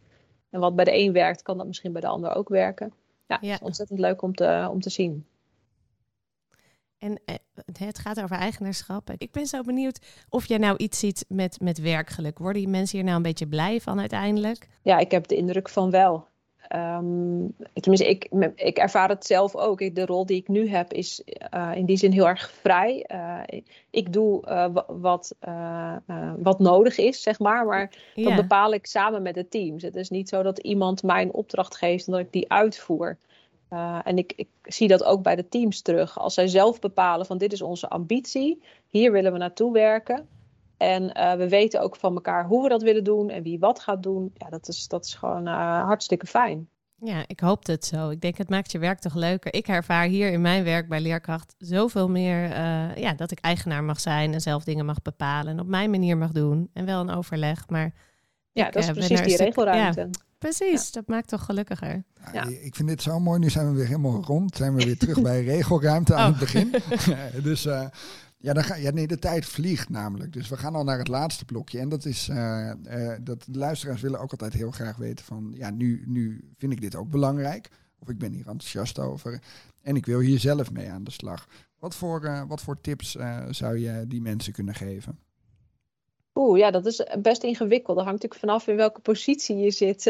En 0.50 0.60
wat 0.60 0.76
bij 0.76 0.84
de 0.84 0.94
een 0.94 1.12
werkt, 1.12 1.42
kan 1.42 1.56
dat 1.56 1.66
misschien 1.66 1.92
bij 1.92 2.00
de 2.00 2.06
ander 2.06 2.34
ook 2.34 2.48
werken. 2.48 2.92
Ja, 3.28 3.38
Ja. 3.40 3.52
Het 3.52 3.60
is 3.60 3.66
ontzettend 3.66 3.98
leuk 3.98 4.22
om 4.22 4.34
te, 4.34 4.68
om 4.70 4.80
te 4.80 4.90
zien. 4.90 5.26
En 6.98 7.20
eh, 7.24 7.34
het 7.78 7.98
gaat 7.98 8.22
over 8.22 8.36
eigenaarschap. 8.36 9.10
Ik 9.18 9.32
ben 9.32 9.46
zo 9.46 9.62
benieuwd 9.62 9.98
of 10.28 10.46
jij 10.46 10.58
nou 10.58 10.76
iets 10.76 10.98
ziet 10.98 11.24
met, 11.28 11.60
met 11.60 11.78
werkgeluk. 11.78 12.38
Worden 12.38 12.62
die 12.62 12.70
mensen 12.70 12.96
hier 12.96 13.06
nou 13.06 13.16
een 13.16 13.22
beetje 13.22 13.46
blij 13.46 13.80
van 13.80 14.00
uiteindelijk? 14.00 14.68
Ja, 14.82 14.98
ik 14.98 15.10
heb 15.10 15.26
de 15.26 15.36
indruk 15.36 15.68
van 15.68 15.90
wel. 15.90 16.26
Ehm, 16.68 17.46
tenminste, 17.72 18.08
ik, 18.08 18.24
ik 18.54 18.78
ervaar 18.78 19.08
het 19.08 19.26
zelf 19.26 19.56
ook. 19.56 19.80
Ik- 19.80 19.94
De 19.94 20.06
rol 20.06 20.26
die 20.26 20.36
ik 20.36 20.48
nu 20.48 20.68
heb 20.68 20.92
is 20.92 21.22
eh, 21.24 21.70
in 21.74 21.84
die 21.84 21.96
zin 21.96 22.12
heel 22.12 22.28
erg 22.28 22.50
vrij. 22.50 23.02
Eh, 23.06 23.40
ik- 23.90 24.12
doe 24.12 24.46
eh, 24.46 24.66
wa- 24.72 24.84
wat, 24.88 25.34
wat 26.38 26.58
nodig 26.58 26.98
is, 26.98 27.22
zeg 27.22 27.38
maar. 27.38 27.66
Maar 27.66 27.90
dat 28.14 28.32
bepaal 28.36 28.72
ik 28.72 28.86
samen 28.86 29.22
met 29.22 29.34
het 29.34 29.50
team. 29.50 29.74
Het 29.78 29.96
is 29.96 30.10
niet 30.10 30.28
zo 30.28 30.42
dat 30.42 30.58
iemand 30.58 31.02
mij 31.02 31.22
een 31.22 31.32
opdracht 31.32 31.76
geeft 31.76 32.06
en 32.06 32.12
dat 32.12 32.20
ik 32.22 32.32
die 32.32 32.52
uitvoer. 32.52 33.16
En 34.04 34.18
ik, 34.18 34.32
ik 34.36 34.48
zie 34.62 34.88
dat 34.88 35.04
ook 35.04 35.22
bij 35.22 35.36
de 35.36 35.48
teams 35.48 35.82
terug. 35.82 36.18
Als 36.18 36.34
zij 36.34 36.46
zelf 36.48 36.78
bepalen 36.78 37.26
van 37.26 37.38
dit 37.38 37.52
is 37.52 37.62
onze 37.62 37.88
ambitie, 37.88 38.62
hier 38.88 39.12
willen 39.12 39.32
we 39.32 39.38
naartoe 39.38 39.72
werken. 39.72 40.28
En 40.78 41.12
eh, 41.12 41.34
we 41.36 41.48
weten 41.48 41.80
ook 41.82 41.96
van 41.96 42.14
elkaar 42.14 42.46
hoe 42.46 42.62
we 42.62 42.68
dat 42.68 42.82
willen 42.82 43.04
doen 43.04 43.30
en 43.30 43.42
wie 43.42 43.58
wat 43.58 43.80
gaat 43.80 44.02
doen. 44.02 44.30
Ja, 44.34 44.48
dat 44.48 44.68
is, 44.68 44.88
dat 44.88 45.04
is 45.04 45.14
gewoon 45.14 45.46
eh, 45.46 45.82
hartstikke 45.84 46.26
fijn. 46.26 46.68
Ja, 47.00 47.24
ik 47.26 47.40
hoop 47.40 47.66
het 47.66 47.84
zo. 47.84 48.10
Ik 48.10 48.20
denk, 48.20 48.36
het 48.36 48.48
maakt 48.48 48.72
je 48.72 48.78
werk 48.78 48.98
toch 48.98 49.14
leuker. 49.14 49.54
Ik 49.54 49.68
ervaar 49.68 50.06
hier 50.06 50.30
in 50.32 50.40
mijn 50.40 50.64
werk 50.64 50.88
bij 50.88 51.00
Leerkracht 51.00 51.54
zoveel 51.58 52.08
meer 52.08 52.50
eh, 52.50 52.96
ja, 52.96 53.12
dat 53.14 53.30
ik 53.30 53.38
eigenaar 53.40 53.84
mag 53.84 54.00
zijn 54.00 54.32
en 54.34 54.40
zelf 54.40 54.64
dingen 54.64 54.86
mag 54.86 55.02
bepalen 55.02 55.52
en 55.52 55.60
op 55.60 55.66
mijn 55.66 55.90
manier 55.90 56.16
mag 56.16 56.30
doen. 56.32 56.70
En 56.72 56.84
wel 56.84 57.00
een 57.00 57.10
overleg, 57.10 57.68
maar 57.68 57.92
Ja, 58.52 58.66
Ik, 58.66 58.72
dat 58.72 58.82
is 58.82 58.90
precies 58.90 59.20
die 59.20 59.28
stuk- 59.28 59.38
regelruimte. 59.46 60.10
precies, 60.38 60.92
dat 60.92 61.06
maakt 61.06 61.28
toch 61.28 61.44
gelukkiger. 61.44 62.04
Ja, 62.24 62.30
Ja. 62.32 62.44
Ik 62.60 62.74
vind 62.74 62.88
dit 62.88 63.02
zo 63.02 63.20
mooi. 63.20 63.38
Nu 63.38 63.50
zijn 63.50 63.66
we 63.70 63.76
weer 63.76 63.86
helemaal 63.86 64.22
rond. 64.24 64.56
Zijn 64.56 64.74
we 64.74 64.84
weer 64.84 64.98
terug 64.98 65.22
bij 65.22 65.44
regelruimte 65.54 66.14
aan 66.14 66.32
Oh. 66.32 66.38
het 66.40 66.52
begin. 66.52 66.74
dus 67.50 67.66
eh, 67.66 67.86
ja, 68.40 68.52
dan 68.52 68.64
ga, 68.64 68.74
ja, 68.74 68.90
nee, 68.90 69.06
de 69.06 69.18
tijd 69.18 69.44
vliegt 69.44 69.88
namelijk. 69.88 70.32
Dus 70.32 70.48
we 70.48 70.56
gaan 70.56 70.74
al 70.74 70.84
naar 70.84 70.98
het 70.98 71.08
laatste 71.08 71.44
blokje. 71.44 71.78
En 71.78 71.88
dat 71.88 72.04
is 72.04 72.28
eh, 72.28 72.70
eh, 72.70 73.18
dat 73.22 73.44
de 73.48 73.58
luisteraars 73.58 74.00
willen 74.00 74.20
ook 74.20 74.30
altijd 74.30 74.52
heel 74.52 74.70
graag 74.70 74.96
weten 74.96 75.24
van 75.24 75.52
ja, 75.54 75.70
nu, 75.70 76.04
nu 76.06 76.50
vind 76.56 76.72
ik 76.72 76.80
dit 76.80 76.96
ook 76.96 77.10
belangrijk. 77.10 77.68
Of 77.98 78.08
ik 78.08 78.18
ben 78.18 78.32
hier 78.32 78.46
enthousiast 78.46 78.98
over. 78.98 79.42
En 79.82 79.96
ik 79.96 80.06
wil 80.06 80.18
hier 80.20 80.38
zelf 80.38 80.72
mee 80.72 80.90
aan 80.90 81.04
de 81.04 81.10
slag. 81.10 81.46
Wat 81.78 81.94
voor, 81.94 82.24
eh, 82.24 82.42
wat 82.48 82.60
voor 82.60 82.80
tips 82.80 83.16
zou 83.50 83.78
je 83.78 84.04
die 84.06 84.22
mensen 84.22 84.52
kunnen 84.52 84.74
geven? 84.74 85.18
Oeh, 86.34 86.58
ja, 86.58 86.70
dat 86.70 86.86
is 86.86 87.06
best 87.22 87.42
ingewikkeld. 87.42 87.96
Dat 87.96 88.06
hangt 88.06 88.22
natuurlijk 88.22 88.40
vanaf 88.40 88.66
in 88.66 88.76
welke 88.76 89.00
positie 89.00 89.56
je 89.56 89.70
zit 89.70 90.02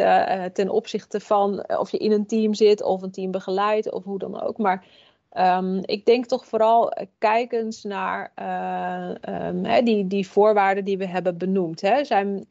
ten 0.55 0.69
opzichte 0.69 1.21
van 1.21 1.69
of 1.79 1.91
je 1.91 1.99
in 1.99 2.12
een 2.12 2.27
team 2.27 2.55
zit 2.55 2.83
of 2.83 3.03
een 3.03 3.11
team 3.11 3.31
begeleidt 3.31 3.93
of 3.93 4.05
hoe 4.05 4.19
dan 4.19 4.41
ook. 4.41 4.59
Maar 4.59 4.87
ehm, 5.31 5.79
ik 5.83 6.05
denk 6.05 6.27
toch 6.27 6.47
vooral 6.47 6.91
eh, 6.93 7.07
kijkens 7.19 7.83
naar 7.83 8.33
eh, 8.35 9.14
ehm, 9.21 9.64
hè, 9.64 9.83
die, 9.83 10.07
die 10.07 10.29
voorwaarden 10.29 10.85
die 10.85 10.99
we 10.99 11.07
hebben 11.07 11.38
benoemd. 11.38 11.81
Zijn, 12.03 12.47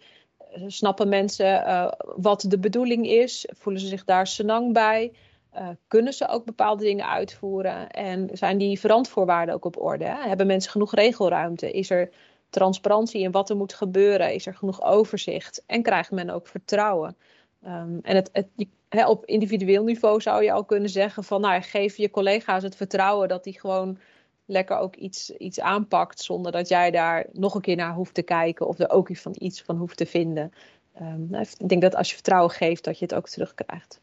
snappen 0.67 1.09
mensen 1.09 1.65
eh, 1.65 1.91
wat 2.15 2.45
de 2.47 2.59
bedoeling 2.59 3.07
is? 3.07 3.47
Voelen 3.57 3.81
ze 3.81 3.87
zich 3.87 4.03
daar 4.03 4.27
senang 4.27 4.73
bij? 4.73 5.11
Eh, 5.51 5.69
kunnen 5.87 6.13
ze 6.13 6.27
ook 6.27 6.45
bepaalde 6.45 6.83
dingen 6.83 7.09
uitvoeren? 7.09 7.89
En 7.89 8.29
zijn 8.33 8.57
die 8.57 8.79
verantwoordwaarden 8.79 9.55
ook 9.55 9.65
op 9.65 9.81
orde? 9.81 10.05
Hebben 10.05 10.47
mensen 10.47 10.71
genoeg 10.71 10.93
regelruimte? 10.93 11.71
Is 11.71 11.89
er 11.89 12.09
transparantie 12.49 13.21
in 13.21 13.31
wat 13.31 13.49
er 13.49 13.57
moet 13.57 13.73
gebeuren? 13.73 14.33
Is 14.33 14.45
er 14.45 14.55
genoeg 14.55 14.83
overzicht? 14.83 15.63
En 15.65 15.81
krijgt 15.81 16.11
men 16.11 16.29
ook 16.29 16.47
vertrouwen? 16.47 17.17
Ehm, 17.61 17.97
en 18.01 18.15
het, 18.15 18.29
het, 18.33 18.47
je- 18.55 19.07
op 19.07 19.25
individueel 19.25 19.83
niveau 19.83 20.21
zou 20.21 20.43
je 20.43 20.51
al 20.51 20.65
kunnen 20.65 20.89
zeggen 20.89 21.23
van 21.23 21.41
nou, 21.41 21.61
geef 21.61 21.97
je 21.97 22.09
collega's 22.09 22.63
het 22.63 22.75
vertrouwen 22.75 23.27
dat 23.27 23.43
die 23.43 23.59
gewoon 23.59 23.97
lekker 24.45 24.77
ook 24.77 24.95
iets, 24.95 25.29
iets 25.29 25.59
aanpakt 25.59 26.19
zonder 26.21 26.51
dat 26.51 26.67
jij 26.67 26.91
daar 26.91 27.25
nog 27.31 27.55
een 27.55 27.61
keer 27.61 27.75
naar 27.75 27.93
hoeft 27.93 28.13
te 28.13 28.21
kijken 28.21 28.67
of 28.67 28.79
er 28.79 28.89
ook 28.89 29.09
iets 29.09 29.21
van 29.21 29.35
iets 29.39 29.61
van 29.61 29.77
hoeft 29.77 29.97
te 29.97 30.05
vinden. 30.05 30.51
Ehm, 30.93 31.29
nou, 31.29 31.45
ik 31.57 31.69
denk 31.69 31.81
dat 31.81 31.95
als 31.95 32.07
je 32.09 32.13
vertrouwen 32.13 32.51
geeft, 32.51 32.83
dat 32.83 32.99
je 32.99 33.05
het 33.05 33.13
ook 33.13 33.29
terugkrijgt. 33.29 34.01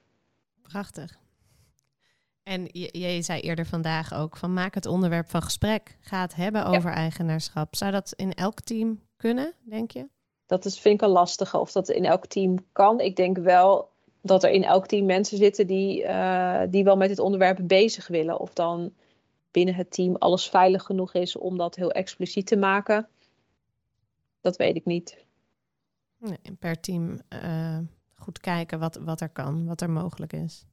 Prachtig. 0.62 1.19
En 2.43 2.69
je 2.73 3.23
zei 3.23 3.40
eerder 3.40 3.67
vandaag 3.67 4.14
ook 4.14 4.37
van 4.37 4.53
maak 4.53 4.75
het 4.75 4.87
onderwerp 4.87 5.29
van 5.29 5.43
gesprek. 5.43 5.97
Ga 6.01 6.21
het 6.21 6.35
hebben 6.35 6.67
over 6.67 6.90
eigenaarschap. 6.90 7.77
Zou 7.77 7.93
dat 7.93 8.12
in 8.17 8.33
elk 8.33 8.61
team 8.61 9.01
kunnen, 9.17 9.53
denk 9.62 9.90
je? 9.90 10.09
Dat 10.46 10.64
is, 10.64 10.80
vind 10.80 10.94
ik 10.94 11.07
een 11.07 11.12
lastige 11.12 11.59
of 11.59 11.72
dat 11.72 11.88
in 11.88 12.04
elk 12.04 12.26
team 12.26 12.59
kan. 12.72 13.00
Ik 13.00 13.16
denk 13.16 13.38
wel 13.38 13.88
dat 14.20 14.44
er 14.44 14.50
in 14.50 14.64
elk 14.64 14.87
team 14.87 15.07
mensen 15.07 15.38
zitten 15.38 15.66
die, 15.66 16.04
eh, 16.04 16.62
die 16.70 16.85
wel 16.85 16.96
met 16.96 17.09
dit 17.09 17.18
onderwerp 17.18 17.59
bezig 17.62 18.07
willen. 18.07 18.40
Of 18.40 18.52
dan 18.52 18.92
binnen 19.50 19.74
het 19.74 19.90
team 19.90 20.16
alles 20.16 20.48
veilig 20.48 20.83
genoeg 20.83 21.14
is 21.14 21.37
om 21.37 21.57
dat 21.57 21.74
heel 21.74 21.90
expliciet 21.90 22.46
te 22.46 22.57
maken. 22.57 23.09
Dat 24.40 24.57
weet 24.57 24.76
ik 24.76 24.85
niet. 24.85 25.24
Nee, 26.18 26.57
per 26.59 26.80
team 26.80 27.20
eh, 27.28 27.78
goed 28.14 28.40
kijken 28.40 28.78
wat, 28.78 28.96
wat 28.96 29.20
er 29.20 29.28
kan, 29.28 29.66
wat 29.66 29.80
er 29.80 29.90
mogelijk 29.90 30.33
is. 30.33 30.66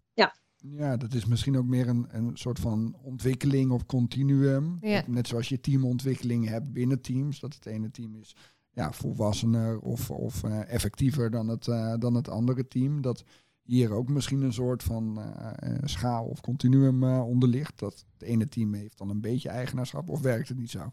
Ja, 0.63 0.97
dat 0.97 1.13
is 1.13 1.25
misschien 1.25 1.57
ook 1.57 1.65
meer 1.65 1.88
een, 1.88 2.07
een 2.10 2.38
soort 2.38 2.60
van 2.60 2.95
ontwikkeling 3.01 3.71
of 3.71 3.86
continuum. 3.86 4.77
Ja. 4.81 5.03
Net 5.07 5.27
zoals 5.27 5.49
je 5.49 5.60
teamontwikkeling 5.60 6.47
hebt 6.47 6.73
binnen 6.73 7.01
teams. 7.01 7.39
Dat 7.39 7.53
het 7.53 7.65
ene 7.65 7.91
team 7.91 8.15
is 8.15 8.36
ja, 8.73 8.91
volwassener 8.91 9.79
of, 9.79 10.12
of 10.12 10.43
eh, 10.43 10.73
effectiever 10.73 11.31
dan 11.31 11.47
het, 11.47 11.67
eh, 11.67 11.93
dan 11.99 12.13
het 12.13 12.29
andere 12.29 12.67
team. 12.67 13.01
Dat 13.01 13.23
hier 13.62 13.91
ook 13.91 14.10
misschien 14.10 14.41
een 14.41 14.53
soort 14.53 14.84
van 14.84 15.21
eh, 15.21 15.71
schaal 15.84 16.25
of 16.25 16.41
continuum 16.41 17.03
onder 17.03 17.49
ligt. 17.49 17.79
Dat 17.79 18.05
het 18.13 18.29
ene 18.29 18.47
team 18.47 18.73
heeft 18.73 18.97
dan 18.97 19.10
een 19.10 19.21
beetje 19.21 19.49
eigenaarschap 19.49 20.10
of 20.10 20.21
werkt 20.21 20.47
het 20.47 20.57
niet 20.57 20.71
zo? 20.71 20.89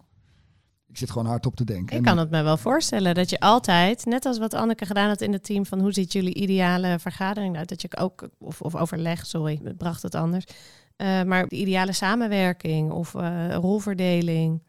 Ik 0.87 0.97
zit 0.97 1.11
gewoon 1.11 1.27
hard 1.27 1.47
op 1.47 1.57
te 1.57 1.65
denken. 1.65 1.97
Ik 1.97 2.03
kan 2.03 2.19
het 2.19 2.31
me 2.31 2.43
wel 2.43 2.57
voorstellen 2.57 3.15
dat 3.15 3.31
je 3.31 3.41
altijd, 3.41 4.05
net 4.05 4.27
als 4.27 4.39
wat 4.39 4.55
Anneke 4.55 4.87
gedaan 4.87 5.09
had 5.09 5.21
in 5.21 5.33
het 5.33 5.45
team, 5.45 5.67
van 5.67 5.81
hoe 5.81 5.93
ziet 5.93 6.13
jullie 6.13 6.35
ideale 6.35 6.99
vergadering 6.99 7.57
uit? 7.57 7.69
Dat 7.69 7.83
je 7.83 7.97
ook, 7.97 8.29
of, 8.39 8.63
of 8.63 8.77
overleg, 8.77 9.27
sorry, 9.27 9.75
bracht 9.77 10.03
het 10.03 10.15
anders. 10.15 10.45
Maar 11.27 11.47
de 11.47 11.57
ideale 11.57 11.93
samenwerking 11.93 12.91
of 12.91 13.13
rolverdeling. 13.51 14.61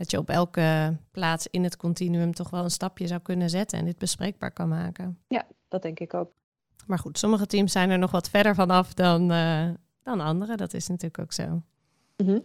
Dat 0.00 0.10
je 0.10 0.18
op 0.18 0.28
elke 0.28 0.96
plaats 1.10 1.46
in 1.46 1.64
het 1.64 1.76
continuum 1.76 2.34
toch 2.34 2.50
wel 2.50 2.64
een 2.64 2.70
stapje 2.70 3.06
zou 3.06 3.20
kunnen 3.20 3.50
zetten 3.50 3.78
en 3.78 3.84
dit 3.84 3.98
bespreekbaar 3.98 4.52
kan 4.52 4.68
maken. 4.68 5.18
Dat 5.68 5.82
denk 5.82 6.00
ik 6.00 6.14
ook. 6.14 6.32
Maar 6.86 6.98
goed, 6.98 7.18
sommige 7.18 7.46
teams 7.46 7.72
zijn 7.72 7.90
er 7.90 7.98
nog 7.98 8.10
wat 8.10 8.30
verder 8.30 8.54
vanaf 8.54 8.94
dan, 8.94 9.30
eh, 9.30 9.68
dan 10.02 10.20
andere. 10.20 10.56
Dat 10.56 10.74
is 10.74 10.86
natuurlijk 10.86 11.18
ook 11.18 11.32
zo. 11.32 11.62
Mhm. 12.16 12.38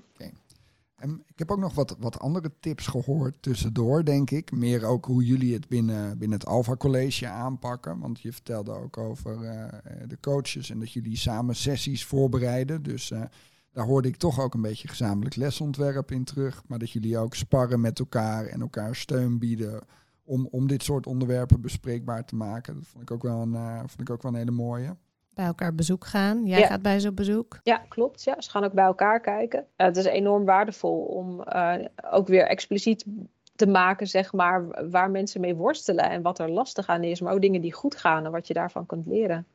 En 0.95 1.23
ik 1.25 1.39
heb 1.39 1.51
ook 1.51 1.59
nog 1.59 1.73
wat, 1.73 1.95
wat 1.99 2.19
andere 2.19 2.51
tips 2.59 2.87
gehoord 2.87 3.41
tussendoor, 3.41 4.05
denk 4.05 4.31
ik. 4.31 4.51
Meer 4.51 4.85
ook 4.85 5.05
hoe 5.05 5.25
jullie 5.25 5.53
het 5.53 5.67
binnen, 5.67 6.17
binnen 6.17 6.39
het 6.39 6.47
Alpha 6.47 6.75
College 6.75 7.27
aanpakken. 7.27 7.99
Want 7.99 8.21
je 8.21 8.33
vertelde 8.33 8.71
ook 8.71 8.97
over 8.97 9.43
eh, 9.43 9.67
de 10.07 10.19
coaches 10.19 10.69
en 10.69 10.79
dat 10.79 10.91
jullie 10.91 11.17
samen 11.17 11.55
sessies 11.55 12.05
voorbereiden. 12.05 12.83
Dus 12.83 13.11
eh, 13.11 13.23
daar 13.75 13.85
hoorde 13.85 14.07
ik 14.07 14.15
toch 14.15 14.39
ook 14.39 14.53
een 14.53 14.61
beetje 14.61 14.87
gezamenlijk 14.87 15.35
lesontwerp 15.35 16.11
in 16.11 16.23
terug. 16.23 16.63
Maar 16.67 16.79
dat 16.79 16.91
jullie 16.91 17.17
ook 17.17 17.35
sparren 17.35 17.81
met 17.81 17.99
elkaar 17.99 18.45
en 18.45 18.61
elkaar 18.61 18.95
steun 18.95 19.39
bieden 19.39 19.81
om, 20.23 20.47
om 20.51 20.67
dit 20.67 20.83
soort 20.83 21.07
onderwerpen 21.07 21.61
bespreekbaar 21.61 22.25
te 22.25 22.35
maken. 22.35 22.73
Dat 22.73 22.87
vond 22.87 23.03
ik 23.03 23.11
ook 23.11 23.23
wel 23.23 23.41
een, 23.41 23.55
eh, 23.55 23.79
vond 23.79 24.01
ik 24.01 24.09
ook 24.09 24.21
wel 24.21 24.31
een 24.31 24.37
hele 24.37 24.51
mooie. 24.51 24.95
bij 25.33 25.45
elkaar 25.45 25.75
bezoek 25.75 26.05
gaan. 26.05 26.45
Jij 26.45 26.67
gaat 26.67 26.81
bij 26.81 26.99
ze 26.99 27.07
op 27.07 27.15
bezoek. 27.15 27.59
Ja, 27.63 27.77
klopt. 27.87 28.23
Ja, 28.23 28.41
ze 28.41 28.49
gaan 28.49 28.63
ook 28.63 28.73
bij 28.73 28.85
elkaar 28.85 29.19
kijken. 29.19 29.65
het 29.75 29.97
is 29.97 30.05
enorm 30.05 30.45
waardevol 30.45 30.99
om 30.99 31.43
ook 32.11 32.27
weer 32.27 32.47
expliciet 32.47 33.05
te 33.55 33.67
maken, 33.67 34.07
zeg 34.07 34.33
maar, 34.33 34.89
waar 34.89 35.11
mensen 35.11 35.41
mee 35.41 35.55
worstelen 35.55 36.09
en 36.09 36.21
wat 36.21 36.39
er 36.39 36.49
lastig 36.49 36.87
aan 36.87 37.03
is, 37.03 37.21
maar 37.21 37.33
ook 37.33 37.41
dingen 37.41 37.61
die 37.61 37.73
goed 37.73 37.95
gaan 37.95 38.25
en 38.25 38.31
wat 38.31 38.47
je 38.47 38.53
daarvan 38.53 38.85
kunt 38.85 39.05
leren. 39.05 39.45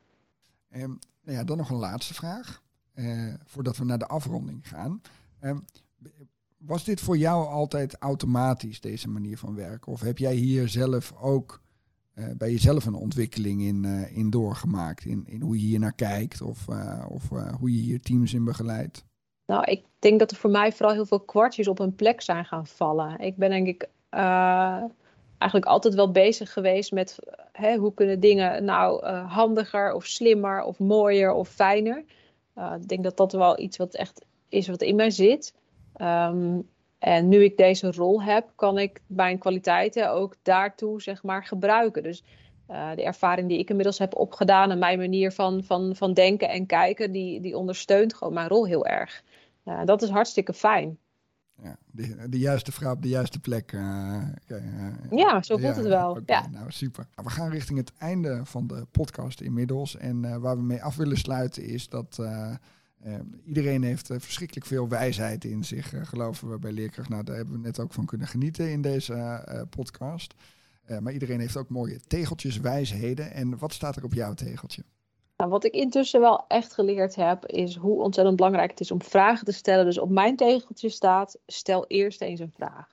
Um, 0.75 0.99
nou 1.23 1.37
ja, 1.37 1.43
dan 1.43 1.57
nog 1.57 1.69
een 1.69 1.75
laatste 1.75 2.13
vraag, 2.13 2.61
uh, 3.01 3.33
voordat 3.45 3.77
we 3.77 3.85
naar 3.85 3.97
de 3.97 4.07
afronding 4.07 4.67
gaan. 4.67 5.01
Um, 5.41 5.65
was 6.57 6.83
dit 6.83 7.01
voor 7.01 7.17
jou 7.17 7.47
altijd 7.47 7.95
automatisch, 7.99 8.81
deze 8.81 9.09
manier 9.09 9.37
van 9.37 9.55
werken? 9.55 9.91
Of 9.91 10.01
heb 10.01 10.17
jij 10.17 10.33
hier 10.33 10.67
zelf 10.67 11.13
ook 11.21 11.61
uh, 12.15 12.25
bij 12.37 12.51
jezelf 12.51 12.85
een 12.85 12.93
ontwikkeling 12.93 13.61
in, 13.61 13.83
uh, 13.83 14.17
in 14.17 14.29
doorgemaakt? 14.29 15.05
In, 15.05 15.23
in 15.27 15.41
hoe 15.41 15.59
je 15.59 15.65
hier 15.65 15.79
naar 15.79 15.95
kijkt 15.95 16.41
of, 16.41 16.67
of 17.07 17.29
hoe 17.59 17.75
je 17.75 17.81
hier 17.81 18.01
teams 18.01 18.33
in 18.33 18.43
begeleidt? 18.43 19.05
Nou, 19.45 19.63
ik 19.63 19.85
denk 19.99 20.19
dat 20.19 20.31
er 20.31 20.37
voor 20.37 20.49
mij 20.49 20.71
vooral 20.71 20.93
heel 20.93 21.05
veel 21.05 21.19
kwartjes 21.19 21.67
op 21.67 21.79
een 21.79 21.95
plek 21.95 22.21
zijn 22.21 22.45
gaan 22.45 22.67
vallen. 22.67 23.19
Ik 23.19 23.35
ben 23.35 23.49
denk 23.49 23.67
ik 23.67 23.89
eigenlijk 25.37 25.65
altijd 25.65 25.93
wel 25.93 26.11
bezig 26.11 26.53
geweest 26.53 26.91
met 26.91 27.19
hè, 27.51 27.77
hoe 27.77 27.93
kunnen 27.93 28.19
dingen 28.19 28.65
nou 28.65 29.05
handiger 29.07 29.93
of 29.93 30.05
slimmer 30.05 30.63
of 30.63 30.79
mooier 30.79 31.31
of 31.31 31.49
fijner. 31.49 32.03
Uh, 32.61 32.73
ik 32.81 32.87
denk 32.87 33.03
dat 33.03 33.17
dat 33.17 33.31
wel 33.31 33.59
iets 33.59 33.77
wat 33.77 33.95
echt 33.95 34.25
is 34.49 34.67
wat 34.67 34.81
in 34.81 34.95
mij 34.95 35.09
zit. 35.09 35.55
Um, 36.01 36.69
en 36.99 37.27
nu 37.27 37.43
ik 37.43 37.57
deze 37.57 37.91
rol 37.91 38.23
heb, 38.23 38.51
kan 38.55 38.77
ik 38.77 39.01
mijn 39.07 39.37
kwaliteiten 39.37 40.11
ook 40.11 40.35
daartoe 40.41 41.01
zeg 41.01 41.23
maar 41.23 41.45
gebruiken. 41.45 42.03
Dus 42.03 42.23
de 42.95 43.03
ervaring 43.03 43.47
die 43.47 43.59
ik 43.59 43.69
inmiddels 43.69 43.97
heb 43.97 44.15
opgedaan 44.15 44.71
en 44.71 44.79
mijn 44.79 44.99
manier 44.99 45.31
van, 45.31 45.63
van, 45.63 45.95
van 45.95 46.13
denken 46.13 46.49
en 46.49 46.65
kijken, 46.65 47.11
die, 47.11 47.39
die 47.39 47.57
ondersteunt 47.57 48.13
gewoon 48.13 48.33
mijn 48.33 48.47
rol 48.47 48.65
heel 48.65 48.85
erg. 48.85 49.23
Uh, 49.65 49.85
dat 49.85 50.01
is 50.01 50.09
hartstikke 50.09 50.53
fijn. 50.53 50.97
Ja, 51.63 51.77
de, 51.91 52.29
de, 52.29 52.39
juiste 52.39 52.71
vrouw 52.71 52.93
op 52.93 53.01
de 53.01 53.07
juiste 53.07 53.39
plek. 53.39 53.71
Uh, 53.71 54.23
ja, 55.11 55.41
zo 55.41 55.57
voelt 55.57 55.75
het 55.75 55.87
wel. 55.87 56.19
ja. 56.25 56.47
Nou, 56.51 56.71
super. 56.71 57.07
Nou, 57.15 57.27
we 57.27 57.33
gaan 57.33 57.49
richting 57.49 57.77
het 57.77 57.91
einde 57.97 58.41
van 58.43 58.67
de 58.67 58.85
podcast 58.91 59.41
inmiddels. 59.41 59.97
En 59.97 60.41
waar 60.41 60.57
we 60.57 60.63
mee 60.63 60.83
af 60.83 60.95
willen 60.95 61.17
sluiten 61.17 61.63
is 61.63 61.89
dat 61.89 62.21
iedereen 63.45 63.83
heeft 63.83 64.07
verschrikkelijk 64.07 64.65
veel 64.65 64.87
wijsheid 64.87 65.43
in 65.43 65.63
zich, 65.63 65.93
geloven 66.09 66.49
we 66.49 66.59
bij 66.59 66.71
Leerkracht. 66.71 67.09
Nou, 67.09 67.23
daar 67.23 67.35
hebben 67.35 67.53
we 67.53 67.61
net 67.61 67.79
ook 67.79 67.93
van 67.93 68.05
kunnen 68.05 68.27
genieten 68.27 68.71
in 68.71 68.81
deze 68.81 69.45
podcast. 69.69 70.33
maar 70.99 71.13
iedereen 71.13 71.39
heeft 71.39 71.57
ook 71.57 71.69
mooie 71.69 71.99
tegeltjes, 72.07 72.59
wijsheden. 72.59 73.31
En 73.31 73.57
wat 73.57 73.73
staat 73.73 73.95
er 73.95 74.03
op 74.03 74.13
jouw 74.13 74.33
tegeltje? 74.33 74.83
Nou, 75.41 75.53
wat 75.53 75.65
ik 75.65 75.73
intussen 75.73 76.19
wel 76.19 76.45
echt 76.47 76.73
geleerd 76.73 77.15
heb, 77.15 77.45
is 77.45 77.75
hoe 77.75 78.01
ontzettend 78.01 78.35
belangrijk 78.35 78.69
het 78.69 78.79
is 78.79 78.91
om 78.91 79.01
vragen 79.01 79.45
te 79.45 79.51
stellen. 79.51 79.85
Dus 79.85 79.99
op 79.99 80.09
mijn 80.09 80.35
tegeltje 80.35 80.89
staat: 80.89 81.37
stel 81.47 81.85
eerst 81.87 82.21
eens 82.21 82.39
een 82.39 82.51
vraag. 82.55 82.87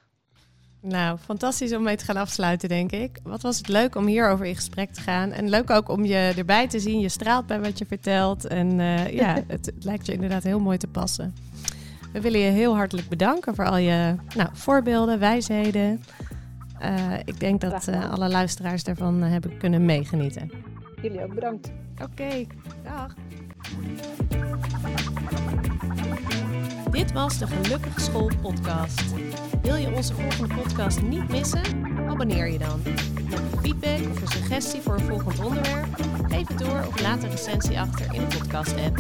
Nou, 0.80 1.18
fantastisch 1.18 1.74
om 1.74 1.82
mee 1.82 1.96
te 1.96 2.05
gaan 2.05 2.16
afsluiten, 2.16 2.68
denk 2.68 2.92
ik. 2.92 3.18
Wat 3.22 3.42
was 3.42 3.59
het 3.59 3.68
leuk 3.68 3.96
om 3.96 4.07
hierover 4.07 4.46
in 4.46 4.55
gesprek 4.55 4.92
te 4.92 5.01
gaan. 5.01 5.30
En 5.30 5.49
leuk 5.49 5.70
ook 5.70 5.88
om 5.88 6.05
je 6.05 6.32
erbij 6.36 6.68
te 6.68 6.78
zien. 6.78 7.01
Je 7.01 7.09
straalt 7.09 7.46
bij 7.46 7.61
wat 7.61 7.78
je 7.78 7.86
vertelt. 7.86 8.46
En 8.46 8.78
uh, 8.78 9.12
ja, 9.12 9.34
het, 9.46 9.66
het, 9.66 9.84
lijkt 9.84 10.07
je 10.07 10.12
inderdaad 10.12 10.42
heel 10.42 10.61
mooi 10.61 10.78
te 10.78 10.88
passen. 10.88 11.34
We 12.12 12.20
willen 12.20 12.40
je 12.40 12.51
heel 12.51 12.76
hartelijk 12.76 13.09
bedanken 13.09 13.55
voor 13.55 13.66
al 13.66 13.76
je 13.76 14.14
nou, 14.36 14.49
voorbeelden, 14.53 15.18
wijsheden. 15.18 16.05
Uh, 16.82 17.14
ik 17.24 17.40
denk 17.40 17.61
dat 17.61 17.88
uh, 17.88 18.12
alle 18.12 18.28
luisteraars 18.28 18.84
daarvan 18.84 19.22
hebben 19.22 19.59
kunnen 19.59 19.84
meegenieten. 19.84 20.51
Jullie 21.03 21.24
ook 21.24 21.34
bedankt. 21.34 21.72
Oké, 22.03 22.46
dag. 22.82 23.14
Dit 26.90 27.12
was 27.12 27.38
de 27.38 27.46
Gelukkige 27.46 28.01
School 28.01 28.30
podcast. 28.42 29.14
Wil 29.62 29.74
je 29.74 29.92
onze 29.94 30.14
volgende 30.14 30.55
podcast 30.55 31.03
niet 31.03 31.28
missen? 31.28 31.62
Abonneer 32.09 32.49
je 32.49 32.59
dan. 32.59 32.80
Heb 32.84 33.51
je 33.51 33.59
feedback 33.61 34.11
of 34.11 34.20
een 34.20 34.28
suggestie 34.28 34.80
voor 34.80 34.94
een 34.94 35.05
volgend 35.05 35.44
onderwerp? 35.44 35.86
Geef 36.28 36.49
het 36.49 36.59
door 36.59 36.86
of 36.86 37.01
laat 37.01 37.22
een 37.22 37.30
recensie 37.30 37.80
achter 37.80 38.14
in 38.14 38.20
de 38.28 38.36
podcast 38.38 38.76
app. 38.76 38.99